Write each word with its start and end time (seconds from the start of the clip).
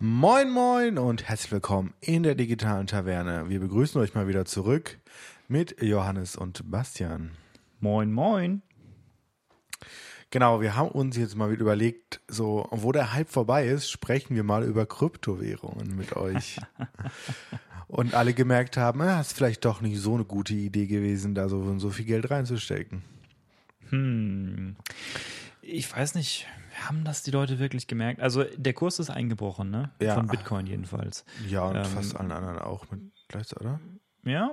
Moin, 0.00 0.48
moin 0.48 0.96
und 0.96 1.28
herzlich 1.28 1.50
willkommen 1.50 1.92
in 2.00 2.22
der 2.22 2.36
digitalen 2.36 2.86
Taverne. 2.86 3.48
Wir 3.48 3.58
begrüßen 3.58 4.00
euch 4.00 4.14
mal 4.14 4.28
wieder 4.28 4.44
zurück 4.44 4.96
mit 5.48 5.82
Johannes 5.82 6.36
und 6.36 6.70
Bastian. 6.70 7.32
Moin, 7.80 8.12
moin. 8.12 8.62
Genau, 10.30 10.60
wir 10.60 10.76
haben 10.76 10.90
uns 10.90 11.16
jetzt 11.16 11.34
mal 11.34 11.50
wieder 11.50 11.62
überlegt, 11.62 12.20
so, 12.28 12.68
wo 12.70 12.92
der 12.92 13.12
Hype 13.12 13.28
vorbei 13.28 13.66
ist, 13.66 13.90
sprechen 13.90 14.36
wir 14.36 14.44
mal 14.44 14.62
über 14.62 14.86
Kryptowährungen 14.86 15.96
mit 15.96 16.14
euch. 16.14 16.60
und 17.88 18.14
alle 18.14 18.34
gemerkt 18.34 18.76
haben, 18.76 19.00
es 19.00 19.26
ist 19.26 19.36
vielleicht 19.36 19.64
doch 19.64 19.80
nicht 19.80 19.98
so 19.98 20.14
eine 20.14 20.24
gute 20.24 20.54
Idee 20.54 20.86
gewesen, 20.86 21.34
da 21.34 21.48
so, 21.48 21.76
so 21.80 21.90
viel 21.90 22.04
Geld 22.04 22.30
reinzustecken. 22.30 23.02
Hm. 23.88 24.76
Ich 25.60 25.92
weiß 25.92 26.14
nicht, 26.14 26.46
haben 26.86 27.04
das 27.04 27.22
die 27.22 27.30
Leute 27.30 27.58
wirklich 27.58 27.86
gemerkt? 27.86 28.20
Also 28.20 28.44
der 28.56 28.72
Kurs 28.74 28.98
ist 28.98 29.10
eingebrochen, 29.10 29.70
ne? 29.70 29.90
Ja. 30.00 30.14
Von 30.14 30.26
Bitcoin 30.28 30.66
jedenfalls. 30.66 31.24
Ja, 31.48 31.62
und 31.64 31.76
Ähm, 31.76 31.84
fast 31.84 32.16
allen 32.16 32.32
anderen 32.32 32.58
auch 32.58 32.90
mit 32.90 33.00
gleich, 33.28 33.54
oder? 33.60 33.80
Ja. 34.24 34.52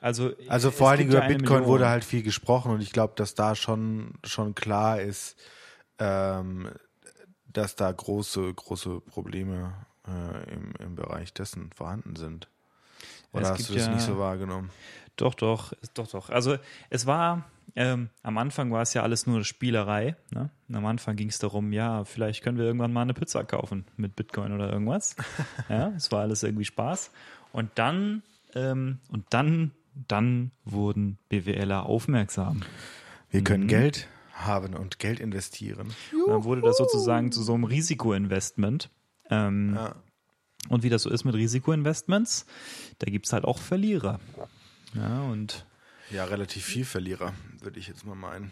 Also, 0.00 0.32
Also 0.48 0.70
vor 0.70 0.90
allen 0.90 0.98
Dingen 0.98 1.10
über 1.10 1.20
Bitcoin 1.22 1.42
Million. 1.48 1.66
wurde 1.66 1.88
halt 1.88 2.04
viel 2.04 2.22
gesprochen 2.22 2.70
und 2.72 2.80
ich 2.80 2.92
glaube, 2.92 3.14
dass 3.16 3.34
da 3.34 3.54
schon, 3.54 4.14
schon 4.24 4.54
klar 4.54 5.00
ist, 5.00 5.36
ähm, 5.98 6.70
dass 7.52 7.74
da 7.76 7.90
große, 7.90 8.52
große 8.54 9.00
Probleme 9.00 9.72
äh, 10.06 10.52
im, 10.52 10.72
im 10.78 10.94
Bereich 10.94 11.32
dessen 11.32 11.70
vorhanden 11.72 12.16
sind. 12.16 12.48
Oder 13.32 13.42
Es 13.44 13.50
hast 13.50 13.68
du 13.70 13.74
das 13.74 13.86
ja- 13.86 13.92
nicht 13.94 14.02
so 14.04 14.18
wahrgenommen? 14.18 14.70
Doch, 15.16 15.34
doch, 15.34 15.72
doch, 15.94 16.08
doch. 16.08 16.28
Also 16.30 16.56
es 16.90 17.06
war, 17.06 17.44
ähm, 17.76 18.08
am 18.22 18.38
Anfang 18.38 18.70
war 18.72 18.82
es 18.82 18.94
ja 18.94 19.02
alles 19.02 19.26
nur 19.26 19.44
Spielerei. 19.44 20.16
Ne? 20.30 20.50
Am 20.72 20.86
Anfang 20.86 21.14
ging 21.16 21.28
es 21.28 21.38
darum, 21.38 21.72
ja, 21.72 22.04
vielleicht 22.04 22.42
können 22.42 22.58
wir 22.58 22.64
irgendwann 22.64 22.92
mal 22.92 23.02
eine 23.02 23.14
Pizza 23.14 23.44
kaufen 23.44 23.84
mit 23.96 24.16
Bitcoin 24.16 24.52
oder 24.52 24.72
irgendwas. 24.72 25.14
ja, 25.68 25.88
es 25.96 26.10
war 26.10 26.22
alles 26.22 26.42
irgendwie 26.42 26.64
Spaß. 26.64 27.10
Und 27.52 27.70
dann, 27.76 28.22
ähm, 28.54 28.98
und 29.10 29.26
dann, 29.30 29.72
dann 30.08 30.50
wurden 30.64 31.18
BWLer 31.28 31.84
aufmerksam. 31.86 32.62
Wir 33.30 33.40
Mhm. 33.40 33.44
können 33.44 33.66
Geld 33.68 34.08
haben 34.32 34.74
und 34.74 34.98
Geld 34.98 35.20
investieren. 35.20 35.88
Und 36.12 36.28
dann 36.32 36.44
wurde 36.44 36.60
das 36.62 36.76
sozusagen 36.78 37.30
zu 37.32 37.42
so 37.42 37.54
einem 37.54 37.64
Risikoinvestment. 37.64 38.90
Ähm, 39.30 39.74
Ja. 39.74 39.94
Und 40.68 40.82
wie 40.82 40.88
das 40.88 41.02
so 41.02 41.10
ist 41.10 41.24
mit 41.24 41.34
Risikoinvestments, 41.34 42.46
da 42.98 43.10
gibt 43.10 43.26
es 43.26 43.32
halt 43.32 43.44
auch 43.44 43.58
Verlierer. 43.58 44.18
Ja, 44.94 45.20
und 45.22 45.65
Ja, 46.10 46.24
relativ 46.24 46.64
viel 46.64 46.84
Verlierer, 46.84 47.32
würde 47.60 47.78
ich 47.78 47.88
jetzt 47.88 48.04
mal 48.04 48.14
meinen. 48.14 48.50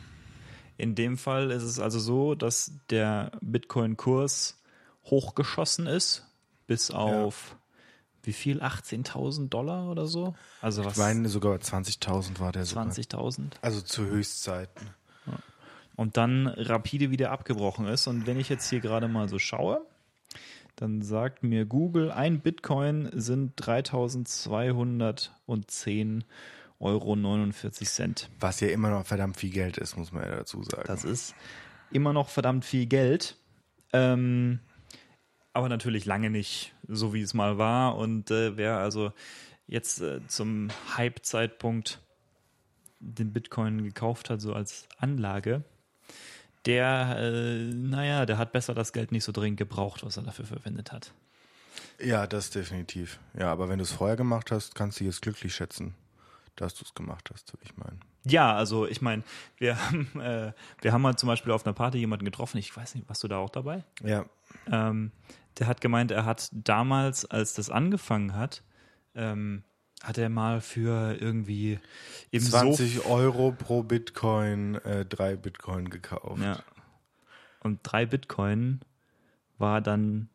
In 0.77 0.94
dem 0.94 1.16
Fall 1.16 1.50
ist 1.50 1.62
es 1.62 1.78
also 1.78 1.98
so, 1.98 2.34
dass 2.34 2.72
der 2.91 3.33
Bitcoin-Kurs 3.41 4.60
hochgeschossen 5.05 5.86
ist, 5.86 6.27
bis 6.66 6.91
auf 6.91 7.56
wie 8.25 8.32
viel? 8.32 8.60
18.000 8.62 9.50
Dollar 9.50 9.91
oder 9.91 10.06
so? 10.06 10.34
Also 10.62 10.82
was? 10.84 10.94
Ich 10.94 10.98
meine, 10.98 11.28
sogar 11.28 11.56
20.000 11.56 12.41
war 12.41 12.52
der 12.52 12.64
sogar. 12.64 12.88
20.000. 12.88 13.52
Also 13.60 13.82
zu 13.82 14.06
Höchstzeiten. 14.06 14.88
Und 15.97 16.16
dann 16.16 16.48
rapide 16.48 17.10
wieder 17.10 17.30
abgebrochen 17.30 17.86
ist. 17.86 18.08
Und 18.08 18.27
wenn 18.27 18.41
ich 18.41 18.48
jetzt 18.48 18.69
hier 18.69 18.80
gerade 18.80 19.06
mal 19.06 19.28
so 19.28 19.38
schaue, 19.38 19.86
dann 20.75 21.02
sagt 21.02 21.44
mir 21.44 21.66
Google, 21.66 22.10
ein 22.10 22.41
Bitcoin 22.41 23.10
sind 23.12 23.56
3.210 23.60 26.22
Euro 26.80 27.17
49 27.17 27.89
Cent. 27.89 28.30
Was 28.41 28.61
ja 28.61 28.69
immer 28.69 28.91
noch 28.91 29.06
verdammt 29.06 29.36
viel 29.36 29.50
Geld 29.50 29.78
ist, 29.78 29.97
muss 29.97 30.12
man 30.12 30.25
ja 30.25 30.36
dazu 30.36 30.62
sagen. 30.62 30.84
Das 30.86 31.05
ist 31.05 31.34
immer 31.91 32.12
noch 32.12 32.28
verdammt 32.28 32.64
viel 32.64 32.86
Geld. 32.86 33.36
Ähm, 33.92 34.61
aber 35.53 35.69
natürlich 35.69 36.05
lange 36.05 36.31
nicht 36.31 36.75
so, 36.89 37.14
wie 37.14 37.22
es 37.22 37.33
mal 37.33 37.58
war. 37.58 37.97
Und 37.97 38.31
äh, 38.31 38.56
wer 38.56 38.78
also 38.78 39.12
jetzt 39.66 40.00
äh, 40.00 40.20
zum 40.27 40.69
Hype-Zeitpunkt 40.97 42.00
den 43.00 43.33
Bitcoin 43.33 43.84
gekauft 43.84 44.31
hat, 44.31 44.41
so 44.41 44.53
als 44.53 44.88
Anlage, 44.99 45.62
der, 46.66 47.16
äh, 47.19 47.72
naja, 47.75 48.26
der 48.26 48.38
hat 48.38 48.53
besser 48.53 48.75
das 48.75 48.93
Geld 48.93 49.12
nicht 49.12 49.25
so 49.25 49.32
dringend 49.32 49.59
gebraucht, 49.59 50.04
was 50.04 50.16
er 50.16 50.22
dafür 50.22 50.47
verwendet 50.47 50.93
hat. 50.93 51.12
Ja, 52.00 52.26
das 52.26 52.50
definitiv. 52.50 53.20
Ja, 53.38 53.53
aber 53.53 53.69
wenn 53.69 53.78
du 53.78 53.84
es 53.84 53.93
vorher 53.93 54.16
gemacht 54.16 54.50
hast, 54.50 54.75
kannst 54.75 55.00
du 55.00 55.04
jetzt 55.04 55.22
glücklich 55.22 55.54
schätzen, 55.54 55.94
dass 56.56 56.75
du 56.75 56.84
es 56.84 56.94
gemacht 56.94 57.31
hast, 57.32 57.53
würde 57.53 57.65
ich 57.65 57.76
meinen. 57.76 58.00
Ja, 58.25 58.54
also 58.54 58.87
ich 58.87 59.03
meine, 59.03 59.22
wir 59.59 59.78
haben, 59.84 60.20
äh, 60.20 60.53
wir 60.81 60.92
haben 60.92 61.03
mal 61.03 61.16
zum 61.16 61.26
Beispiel 61.28 61.53
auf 61.53 61.66
einer 61.66 61.75
Party 61.75 61.98
jemanden 61.98 62.25
getroffen, 62.25 62.59
ich 62.59 62.75
weiß 62.76 62.94
nicht, 62.94 63.09
warst 63.09 63.22
du 63.22 63.28
da 63.28 63.38
auch 63.38 63.50
dabei? 63.50 63.84
Ja, 64.03 64.25
Ähm, 64.70 65.12
der 65.59 65.66
hat 65.69 65.81
gemeint, 65.81 66.10
er 66.10 66.25
hat 66.25 66.50
damals, 66.53 67.25
als 67.25 67.54
das 67.54 67.70
angefangen 67.70 68.34
hat, 68.34 68.62
ähm, 69.14 69.62
hat 70.03 70.19
er 70.19 70.28
mal 70.28 70.60
für 70.60 71.16
irgendwie 71.20 71.78
im 72.31 72.43
20 72.43 73.06
Euro 73.06 73.53
pro 73.53 73.82
Bitcoin, 73.82 74.75
äh, 74.76 75.04
drei 75.06 75.37
Bitcoin 75.37 75.88
gekauft. 75.88 76.38
Sof 76.38 76.41
ja. 76.41 76.59
Und 77.60 77.81
drei 77.82 78.04
Bitcoin 78.04 78.81
war 79.56 79.81
dann, 79.81 80.28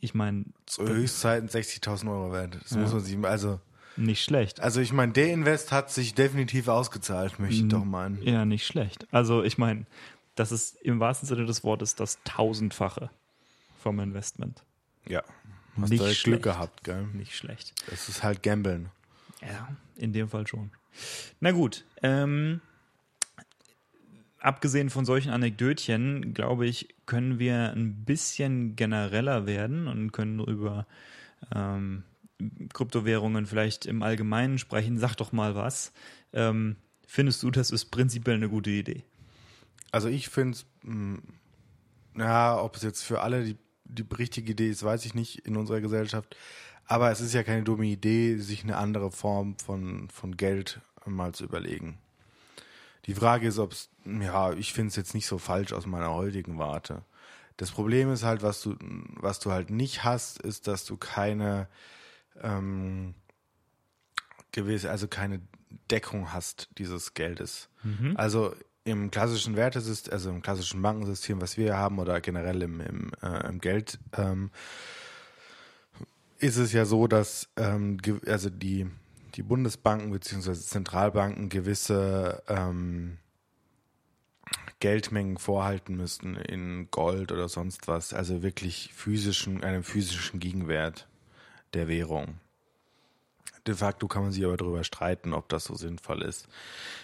ich 0.00 0.12
meine, 0.14 0.44
Zu 0.66 0.86
Höchstzeiten 0.86 1.48
60.000 1.48 2.10
Euro 2.10 2.32
wert. 2.32 2.58
Das 2.62 2.72
muss 2.72 2.92
man 2.92 3.00
sich, 3.00 3.16
also, 3.24 3.60
nicht 3.98 4.24
schlecht. 4.24 4.60
also 4.60 4.80
ich 4.80 4.92
meine, 4.92 5.12
der 5.12 5.32
Invest 5.32 5.72
hat 5.72 5.90
sich 5.90 6.14
definitiv 6.14 6.68
ausgezahlt, 6.68 7.38
möchte 7.38 7.62
ich 7.62 7.68
doch 7.68 7.84
meinen. 7.84 8.22
Ja, 8.22 8.44
nicht 8.44 8.66
schlecht. 8.66 9.06
Also 9.10 9.42
ich 9.42 9.58
meine, 9.58 9.86
das 10.34 10.52
ist 10.52 10.80
im 10.82 11.00
wahrsten 11.00 11.28
Sinne 11.28 11.46
des 11.46 11.64
Wortes 11.64 11.94
das 11.94 12.22
Tausendfache 12.24 13.10
vom 13.82 14.00
Investment. 14.00 14.62
Ja. 15.06 15.22
Hast 15.80 15.90
Nicht 15.90 16.00
du 16.00 16.06
halt. 16.06 16.22
Glück 16.22 16.42
gehabt, 16.42 16.84
gell? 16.84 17.06
Nicht 17.12 17.36
schlecht. 17.36 17.74
Das 17.88 18.08
ist 18.08 18.22
halt 18.22 18.42
Gambeln. 18.42 18.90
Ja, 19.42 19.68
in 19.96 20.12
dem 20.12 20.28
Fall 20.28 20.46
schon. 20.46 20.70
Na 21.40 21.52
gut, 21.52 21.84
ähm, 22.02 22.60
abgesehen 24.40 24.90
von 24.90 25.04
solchen 25.04 25.30
Anekdötchen, 25.30 26.34
glaube 26.34 26.66
ich, 26.66 26.88
können 27.06 27.38
wir 27.38 27.72
ein 27.72 28.04
bisschen 28.04 28.76
genereller 28.76 29.46
werden 29.46 29.86
und 29.86 30.12
können 30.12 30.40
über 30.40 30.86
ähm, 31.54 32.04
Kryptowährungen 32.72 33.46
vielleicht 33.46 33.86
im 33.86 34.02
Allgemeinen 34.02 34.58
sprechen. 34.58 34.98
Sag 34.98 35.16
doch 35.16 35.32
mal 35.32 35.54
was. 35.54 35.92
Ähm, 36.32 36.76
findest 37.06 37.42
du, 37.42 37.50
das 37.50 37.70
ist 37.70 37.86
prinzipiell 37.86 38.36
eine 38.36 38.48
gute 38.48 38.70
Idee? 38.70 39.04
Also 39.90 40.08
ich 40.08 40.28
finde 40.28 40.58
es, 40.58 40.66
ja, 42.16 42.60
ob 42.60 42.76
es 42.76 42.82
jetzt 42.82 43.02
für 43.02 43.20
alle 43.20 43.44
die, 43.44 43.56
die 43.84 44.04
richtige 44.16 44.52
Idee 44.52 44.70
ist, 44.70 44.82
weiß 44.82 45.04
ich 45.04 45.14
nicht 45.14 45.46
in 45.46 45.56
unserer 45.56 45.80
Gesellschaft. 45.80 46.36
Aber 46.84 47.10
es 47.10 47.20
ist 47.20 47.34
ja 47.34 47.42
keine 47.42 47.64
dumme 47.64 47.86
Idee, 47.86 48.36
sich 48.36 48.62
eine 48.62 48.76
andere 48.76 49.10
Form 49.10 49.58
von, 49.58 50.08
von 50.10 50.36
Geld 50.36 50.80
mal 51.04 51.32
zu 51.32 51.44
überlegen. 51.44 51.98
Die 53.06 53.14
Frage 53.14 53.48
ist, 53.48 53.58
ob 53.58 53.72
es, 53.72 53.90
ja, 54.04 54.52
ich 54.52 54.72
finde 54.72 54.88
es 54.88 54.96
jetzt 54.96 55.14
nicht 55.14 55.26
so 55.26 55.38
falsch 55.38 55.72
aus 55.72 55.86
meiner 55.86 56.14
heutigen 56.14 56.58
Warte. 56.58 57.02
Das 57.56 57.70
Problem 57.70 58.12
ist 58.12 58.22
halt, 58.22 58.42
was 58.42 58.62
du, 58.62 58.76
was 59.14 59.40
du 59.40 59.50
halt 59.50 59.70
nicht 59.70 60.04
hast, 60.04 60.40
ist, 60.40 60.66
dass 60.66 60.84
du 60.84 60.96
keine 60.96 61.68
ähm, 62.42 63.14
gewisse, 64.52 64.90
also 64.90 65.08
keine 65.08 65.40
Deckung 65.90 66.32
hast 66.32 66.68
dieses 66.78 67.14
Geldes. 67.14 67.68
Also 68.16 68.54
im 68.84 69.10
klassischen 69.10 69.56
Wertesystem, 69.56 70.12
also 70.12 70.30
im 70.30 70.42
klassischen 70.42 70.80
Bankensystem, 70.80 71.40
was 71.40 71.56
wir 71.56 71.76
haben, 71.76 71.98
oder 71.98 72.20
generell 72.20 72.62
im, 72.62 72.80
im, 72.80 73.10
äh, 73.22 73.46
im 73.48 73.60
Geld, 73.60 73.98
ähm, 74.16 74.50
ist 76.38 76.56
es 76.56 76.72
ja 76.72 76.84
so, 76.84 77.06
dass 77.06 77.48
ähm, 77.56 77.98
also 78.26 78.48
die, 78.48 78.86
die 79.34 79.42
Bundesbanken 79.42 80.10
bzw. 80.10 80.54
Zentralbanken 80.54 81.48
gewisse 81.48 82.42
ähm, 82.48 83.18
Geldmengen 84.80 85.38
vorhalten 85.38 85.96
müssten 85.96 86.36
in 86.36 86.88
Gold 86.90 87.32
oder 87.32 87.48
sonst 87.48 87.88
was, 87.88 88.14
also 88.14 88.42
wirklich 88.42 88.92
physischen, 88.94 89.64
einem 89.64 89.82
physischen 89.82 90.38
Gegenwert 90.38 91.08
der 91.74 91.88
Währung. 91.88 92.40
De 93.66 93.74
facto 93.74 94.08
kann 94.08 94.22
man 94.22 94.32
sich 94.32 94.44
aber 94.44 94.56
darüber 94.56 94.82
streiten, 94.82 95.34
ob 95.34 95.48
das 95.50 95.64
so 95.64 95.74
sinnvoll 95.74 96.22
ist. 96.22 96.48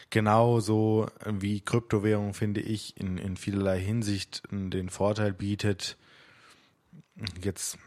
Genauso 0.09 1.09
wie 1.27 1.61
Kryptowährung, 1.61 2.33
finde 2.33 2.61
ich, 2.61 2.97
in, 2.97 3.19
in 3.19 3.37
vielerlei 3.37 3.79
Hinsicht 3.79 4.43
den 4.51 4.89
Vorteil 4.89 5.35
bietet, 5.35 5.99
jetzt 7.43 7.79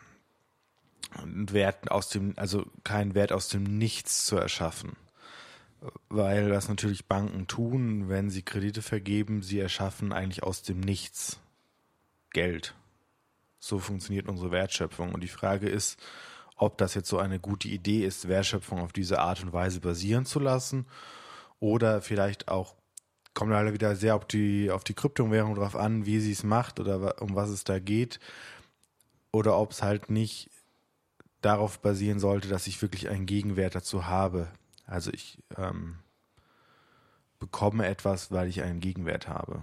Wert 1.23 1.89
aus 1.89 2.09
dem, 2.09 2.33
also 2.35 2.65
keinen 2.83 3.15
Wert 3.15 3.31
aus 3.31 3.49
dem 3.49 3.63
Nichts 3.63 4.25
zu 4.25 4.37
erschaffen. 4.37 4.95
Weil 6.09 6.51
was 6.51 6.69
natürlich 6.69 7.05
Banken 7.05 7.47
tun, 7.47 8.09
wenn 8.09 8.29
sie 8.29 8.41
Kredite 8.41 8.81
vergeben, 8.81 9.41
sie 9.41 9.59
erschaffen 9.59 10.11
eigentlich 10.11 10.43
aus 10.43 10.63
dem 10.63 10.79
Nichts 10.79 11.39
Geld. 12.31 12.75
So 13.59 13.79
funktioniert 13.79 14.27
unsere 14.27 14.51
Wertschöpfung. 14.51 15.13
Und 15.13 15.21
die 15.21 15.27
Frage 15.27 15.69
ist, 15.69 15.99
ob 16.57 16.77
das 16.77 16.95
jetzt 16.95 17.09
so 17.09 17.19
eine 17.19 17.39
gute 17.39 17.67
Idee 17.67 18.05
ist, 18.05 18.27
Wertschöpfung 18.27 18.79
auf 18.79 18.91
diese 18.91 19.19
Art 19.19 19.41
und 19.43 19.53
Weise 19.53 19.79
basieren 19.79 20.25
zu 20.25 20.39
lassen 20.39 20.85
oder 21.59 22.01
vielleicht 22.01 22.47
auch 22.49 22.75
kommt 23.33 23.51
leider 23.51 23.71
wieder 23.71 23.95
sehr 23.95 24.15
auf 24.15 24.25
die, 24.25 24.71
auf 24.71 24.83
die 24.83 24.95
Kryptowährung 24.95 25.53
drauf 25.55 25.75
an, 25.75 26.07
wie 26.07 26.19
sie 26.19 26.31
es 26.31 26.43
macht 26.43 26.79
oder 26.79 27.21
um 27.21 27.35
was 27.35 27.49
es 27.49 27.63
da 27.63 27.79
geht. 27.79 28.19
oder 29.31 29.57
ob 29.57 29.71
es 29.71 29.83
halt 29.83 30.09
nicht 30.09 30.49
darauf 31.41 31.79
basieren 31.79 32.19
sollte, 32.19 32.47
dass 32.47 32.65
ich 32.65 32.81
wirklich 32.81 33.09
einen 33.09 33.27
Gegenwert 33.27 33.75
dazu 33.75 34.07
habe. 34.07 34.47
Also 34.87 35.11
ich 35.13 35.37
ähm, 35.57 35.99
bekomme 37.39 37.85
etwas, 37.85 38.31
weil 38.31 38.47
ich 38.47 38.63
einen 38.63 38.79
Gegenwert 38.79 39.27
habe. 39.27 39.61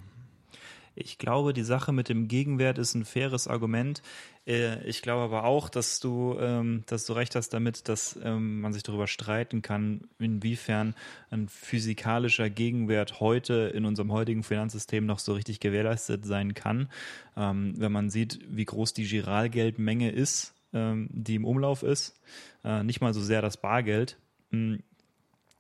Ich 0.97 1.19
glaube, 1.19 1.53
die 1.53 1.63
Sache 1.63 1.93
mit 1.93 2.09
dem 2.09 2.29
Gegenwert 2.29 2.79
ist 2.79 2.95
ein 2.95 3.05
faires 3.05 3.49
Argument. 3.49 4.03
Äh, 4.47 4.85
ich 4.89 5.03
glaube 5.03 5.23
aber 5.23 5.45
auch, 5.45 5.69
dass 5.69 6.01
du, 6.01 6.37
ähm, 6.39 6.85
dass 6.87 7.07
du 7.07 7.15
recht 7.15 7.35
hast 7.35 7.51
damit, 7.51 7.89
dass 7.89 8.19
ähm, 8.23 8.61
man 8.61 8.73
sich 8.73 8.83
darüber 8.83 9.07
streiten 9.07 9.63
kann, 9.63 10.03
inwiefern 10.19 10.95
ein 11.31 11.49
physikalischer 11.49 12.49
Gegenwert 12.49 13.21
heute 13.21 13.73
in 13.75 13.85
unserem 13.85 14.13
heutigen 14.13 14.43
Finanzsystem 14.43 15.05
noch 15.05 15.19
so 15.19 15.33
richtig 15.33 15.61
gewährleistet 15.61 16.25
sein 16.25 16.55
kann. 16.55 16.89
Ähm, 17.37 17.75
wenn 17.77 17.93
man 17.93 18.11
sieht, 18.11 18.39
wie 18.49 18.65
groß 18.65 18.95
die 18.95 19.07
Giralgeldmenge 19.07 20.11
ist, 20.11 20.55
die 20.77 21.37
im 21.37 21.45
Umlauf 21.45 21.85
ist, 21.85 22.21
äh, 22.65 22.83
nicht 22.83 23.01
mal 23.01 23.15
so 23.15 23.21
sehr 23.21 23.41
das 23.41 23.57
Bargeld, 23.57 24.19
hm, 24.51 24.83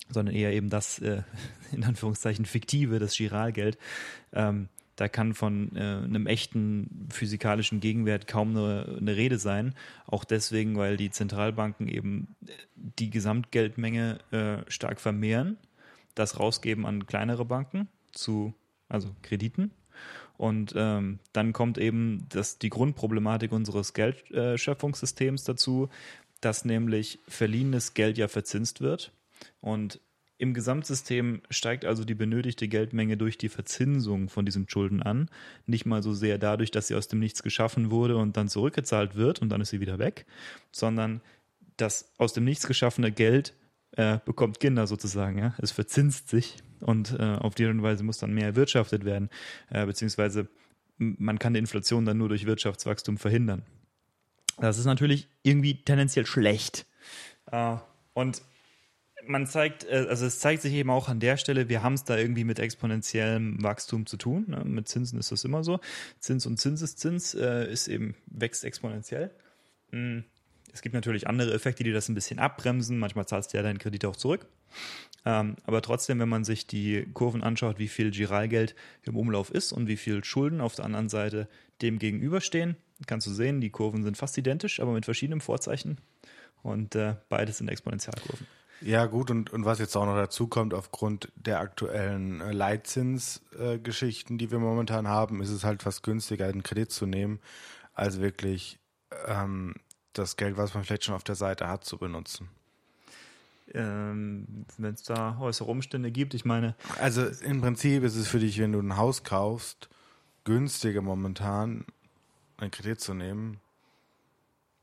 sondern 0.08 0.34
eher 0.34 0.52
eben 0.52 0.70
das, 0.70 0.98
äh, 0.98 1.22
in 1.72 1.84
Anführungszeichen, 1.84 2.44
fiktive, 2.44 2.98
das 2.98 3.16
Giralgeld. 3.16 3.78
Da 4.96 5.08
kann 5.08 5.34
von 5.34 5.74
äh, 5.74 5.80
einem 5.80 6.26
echten 6.26 7.08
physikalischen 7.10 7.80
Gegenwert 7.80 8.28
kaum 8.28 8.50
eine, 8.50 8.96
eine, 8.98 9.16
Rede 9.16 9.38
sein. 9.38 9.74
Auch 10.06 10.24
deswegen, 10.24 10.76
weil 10.76 10.96
die 10.96 11.10
Zentralbanken 11.10 11.88
eben 11.88 12.36
die 12.74 13.10
Gesamtgeldmenge 13.10 14.18
äh, 14.30 14.70
stark 14.70 15.00
vermehren, 15.00 15.58
das 16.14 16.38
rausgeben 16.38 16.86
an 16.86 17.06
kleinere 17.06 17.44
Banken 17.44 17.88
zu, 18.12 18.54
also 18.88 19.10
Krediten. 19.22 19.72
Und 20.36 20.74
ähm, 20.76 21.18
dann 21.32 21.52
kommt 21.52 21.78
eben 21.78 22.26
das, 22.28 22.58
die 22.58 22.70
Grundproblematik 22.70 23.52
unseres 23.52 23.94
Geldschöpfungssystems 23.94 25.42
äh, 25.42 25.46
dazu, 25.46 25.88
dass 26.40 26.64
nämlich 26.64 27.20
verliehenes 27.28 27.94
Geld 27.94 28.18
ja 28.18 28.28
verzinst 28.28 28.80
wird. 28.80 29.12
Und 29.60 30.00
im 30.36 30.52
Gesamtsystem 30.52 31.42
steigt 31.48 31.84
also 31.84 32.04
die 32.04 32.14
benötigte 32.14 32.66
Geldmenge 32.66 33.16
durch 33.16 33.38
die 33.38 33.48
Verzinsung 33.48 34.28
von 34.28 34.44
diesen 34.44 34.68
Schulden 34.68 35.02
an. 35.02 35.30
Nicht 35.66 35.86
mal 35.86 36.02
so 36.02 36.12
sehr 36.12 36.38
dadurch, 36.38 36.70
dass 36.70 36.88
sie 36.88 36.96
aus 36.96 37.08
dem 37.08 37.20
Nichts 37.20 37.42
geschaffen 37.42 37.90
wurde 37.90 38.16
und 38.16 38.36
dann 38.36 38.48
zurückgezahlt 38.48 39.14
wird 39.14 39.40
und 39.40 39.48
dann 39.50 39.60
ist 39.60 39.70
sie 39.70 39.80
wieder 39.80 39.98
weg, 39.98 40.26
sondern 40.72 41.20
das 41.76 42.12
aus 42.18 42.32
dem 42.32 42.44
Nichts 42.44 42.66
geschaffene 42.66 43.12
Geld 43.12 43.54
äh, 43.92 44.18
bekommt 44.24 44.58
Kinder 44.58 44.86
sozusagen. 44.86 45.38
Ja? 45.38 45.54
Es 45.58 45.70
verzinst 45.70 46.28
sich 46.28 46.56
und 46.80 47.16
äh, 47.18 47.22
auf 47.22 47.54
die 47.54 47.64
Art 47.64 47.74
und 47.74 47.82
Weise 47.82 48.02
muss 48.02 48.18
dann 48.18 48.34
mehr 48.34 48.46
erwirtschaftet 48.46 49.04
werden, 49.04 49.30
äh, 49.70 49.86
beziehungsweise 49.86 50.48
man 50.98 51.38
kann 51.38 51.54
die 51.54 51.60
Inflation 51.60 52.04
dann 52.04 52.18
nur 52.18 52.28
durch 52.28 52.46
Wirtschaftswachstum 52.46 53.18
verhindern. 53.18 53.62
Das 54.58 54.78
ist 54.78 54.84
natürlich 54.84 55.28
irgendwie 55.42 55.82
tendenziell 55.82 56.26
schlecht. 56.26 56.86
Äh, 57.50 57.76
und 58.14 58.42
man 59.26 59.46
zeigt, 59.46 59.84
äh, 59.84 60.06
also 60.08 60.26
es 60.26 60.38
zeigt 60.38 60.62
sich 60.62 60.72
eben 60.74 60.90
auch 60.90 61.08
an 61.08 61.20
der 61.20 61.36
Stelle, 61.36 61.68
wir 61.68 61.82
haben 61.82 61.94
es 61.94 62.04
da 62.04 62.16
irgendwie 62.16 62.44
mit 62.44 62.58
exponentiellem 62.58 63.62
Wachstum 63.62 64.06
zu 64.06 64.16
tun. 64.16 64.44
Ne? 64.48 64.62
Mit 64.64 64.88
Zinsen 64.88 65.18
ist 65.18 65.32
das 65.32 65.44
immer 65.44 65.64
so. 65.64 65.80
Zins 66.18 66.46
und 66.46 66.58
Zinseszins 66.58 67.34
äh, 67.34 67.70
ist 67.70 67.88
eben, 67.88 68.14
wächst 68.26 68.64
exponentiell. 68.64 69.30
Hm. 69.90 70.24
Es 70.72 70.82
gibt 70.82 70.94
natürlich 70.94 71.28
andere 71.28 71.54
Effekte, 71.54 71.84
die 71.84 71.92
das 71.92 72.08
ein 72.08 72.16
bisschen 72.16 72.40
abbremsen. 72.40 72.98
Manchmal 72.98 73.26
zahlst 73.26 73.52
du 73.52 73.56
ja 73.56 73.62
deinen 73.62 73.78
Kredit 73.78 74.04
auch 74.06 74.16
zurück. 74.16 74.46
Ähm, 75.24 75.54
aber 75.64 75.82
trotzdem, 75.82 76.18
wenn 76.18 76.28
man 76.28 76.42
sich 76.42 76.66
die 76.66 77.06
Kurven 77.14 77.44
anschaut, 77.44 77.78
wie 77.78 77.86
viel 77.86 78.10
Giralgeld 78.10 78.74
im 79.04 79.16
Umlauf 79.16 79.50
ist 79.52 79.72
und 79.72 79.86
wie 79.86 79.96
viel 79.96 80.24
Schulden 80.24 80.60
auf 80.60 80.74
der 80.74 80.84
anderen 80.84 81.08
Seite 81.08 81.48
dem 81.80 82.00
gegenüberstehen, 82.00 82.76
kannst 83.06 83.26
du 83.28 83.32
sehen, 83.32 83.60
die 83.60 83.70
Kurven 83.70 84.02
sind 84.02 84.16
fast 84.16 84.36
identisch, 84.36 84.80
aber 84.80 84.92
mit 84.92 85.04
verschiedenem 85.04 85.40
Vorzeichen. 85.40 85.98
Und 86.62 86.96
äh, 86.96 87.14
beides 87.28 87.58
sind 87.58 87.68
Exponentialkurven. 87.68 88.46
Ja, 88.80 89.06
gut, 89.06 89.30
und, 89.30 89.50
und 89.50 89.64
was 89.64 89.78
jetzt 89.78 89.96
auch 89.96 90.04
noch 90.04 90.16
dazu 90.16 90.46
kommt, 90.46 90.74
aufgrund 90.74 91.32
der 91.36 91.60
aktuellen 91.60 92.40
äh, 92.40 92.52
Leitzinsgeschichten, 92.52 94.36
äh, 94.36 94.38
die 94.38 94.50
wir 94.50 94.58
momentan 94.58 95.08
haben, 95.08 95.40
ist 95.40 95.50
es 95.50 95.64
halt 95.64 95.82
fast 95.82 96.02
günstiger, 96.02 96.46
einen 96.46 96.62
Kredit 96.62 96.90
zu 96.90 97.06
nehmen, 97.06 97.40
als 97.94 98.20
wirklich 98.20 98.78
ähm, 99.26 99.74
das 100.12 100.36
Geld, 100.36 100.56
was 100.56 100.74
man 100.74 100.84
vielleicht 100.84 101.04
schon 101.04 101.14
auf 101.14 101.24
der 101.24 101.34
Seite 101.34 101.68
hat, 101.68 101.84
zu 101.84 101.98
benutzen. 101.98 102.48
Ähm, 103.72 104.66
wenn 104.76 104.94
es 104.94 105.02
da 105.02 105.38
äußere 105.40 105.70
Umstände 105.70 106.10
gibt, 106.10 106.34
ich 106.34 106.44
meine. 106.44 106.74
Also 107.00 107.24
im 107.26 107.62
Prinzip 107.62 108.02
ist 108.02 108.16
es 108.16 108.28
für 108.28 108.38
dich, 108.38 108.58
wenn 108.60 108.72
du 108.72 108.80
ein 108.80 108.98
Haus 108.98 109.24
kaufst, 109.24 109.88
günstiger 110.44 111.00
momentan 111.00 111.86
einen 112.58 112.70
Kredit 112.70 113.00
zu 113.00 113.14
nehmen, 113.14 113.60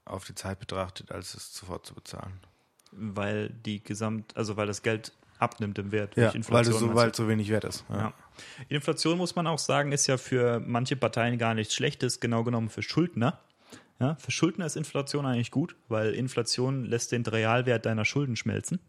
auf 0.06 0.26
die 0.26 0.34
Zeit 0.34 0.60
betrachtet, 0.60 1.12
als 1.12 1.36
es 1.36 1.54
sofort 1.54 1.86
zu 1.86 1.94
bezahlen 1.94 2.40
weil 2.92 3.50
die 3.50 3.84
Gesamt, 3.84 4.36
also 4.36 4.58
weil 4.58 4.68
das 4.68 4.82
Geld 4.82 5.14
abnimmt 5.40 5.80
im 5.80 5.92
Wert 5.92 6.16
ja, 6.16 6.32
Weil 6.50 6.68
es 6.68 6.78
so, 6.78 6.94
weil 6.94 7.14
so 7.14 7.28
wenig 7.28 7.50
wert 7.50 7.64
ist. 7.64 7.84
Ja. 7.90 7.98
ja. 7.98 8.14
Inflation 8.70 9.18
muss 9.18 9.36
man 9.36 9.48
auch 9.48 9.60
sagen, 9.60 9.92
ist 9.92 10.08
ja 10.08 10.18
für 10.18 10.60
manche 10.60 10.96
Parteien 10.96 11.38
gar 11.38 11.54
nichts 11.54 11.74
Schlechtes, 11.74 12.20
genau 12.20 12.44
genommen 12.44 12.70
für 12.70 12.84
Schuldner. 12.84 13.40
Ja, 14.00 14.16
für 14.16 14.32
Schuldner 14.32 14.66
ist 14.66 14.78
Inflation 14.78 15.26
eigentlich 15.26 15.52
gut, 15.52 15.76
weil 15.88 16.14
Inflation 16.14 16.86
lässt 16.86 17.12
den 17.12 17.24
Realwert 17.24 17.86
deiner 17.86 18.06
Schulden 18.06 18.36
schmelzen. 18.36 18.80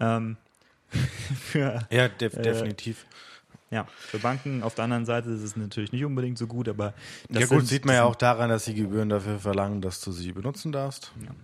Ähm, 0.00 0.36
für, 1.40 1.86
ja, 1.90 2.08
def 2.08 2.36
äh, 2.36 2.42
definitiv. 2.42 3.06
Ja, 3.70 3.86
für 3.98 4.18
Banken 4.18 4.62
auf 4.62 4.74
der 4.76 4.84
anderen 4.84 5.06
Seite 5.06 5.30
ist 5.30 5.42
es 5.42 5.56
natürlich 5.56 5.90
nicht 5.90 6.04
unbedingt 6.04 6.38
so 6.38 6.46
gut, 6.46 6.68
aber 6.68 6.94
das 7.28 7.42
ja 7.42 7.46
gut 7.46 7.58
sind, 7.58 7.66
sieht 7.66 7.84
man 7.84 7.96
ja 7.96 8.04
auch 8.04 8.14
daran, 8.14 8.48
dass 8.48 8.64
sie 8.64 8.74
Gebühren 8.74 9.08
dafür 9.08 9.40
verlangen, 9.40 9.80
dass 9.80 10.00
du 10.00 10.12
sie 10.12 10.32
benutzen 10.32 10.70
darfst. 10.70 11.12
Ja. 11.24 11.34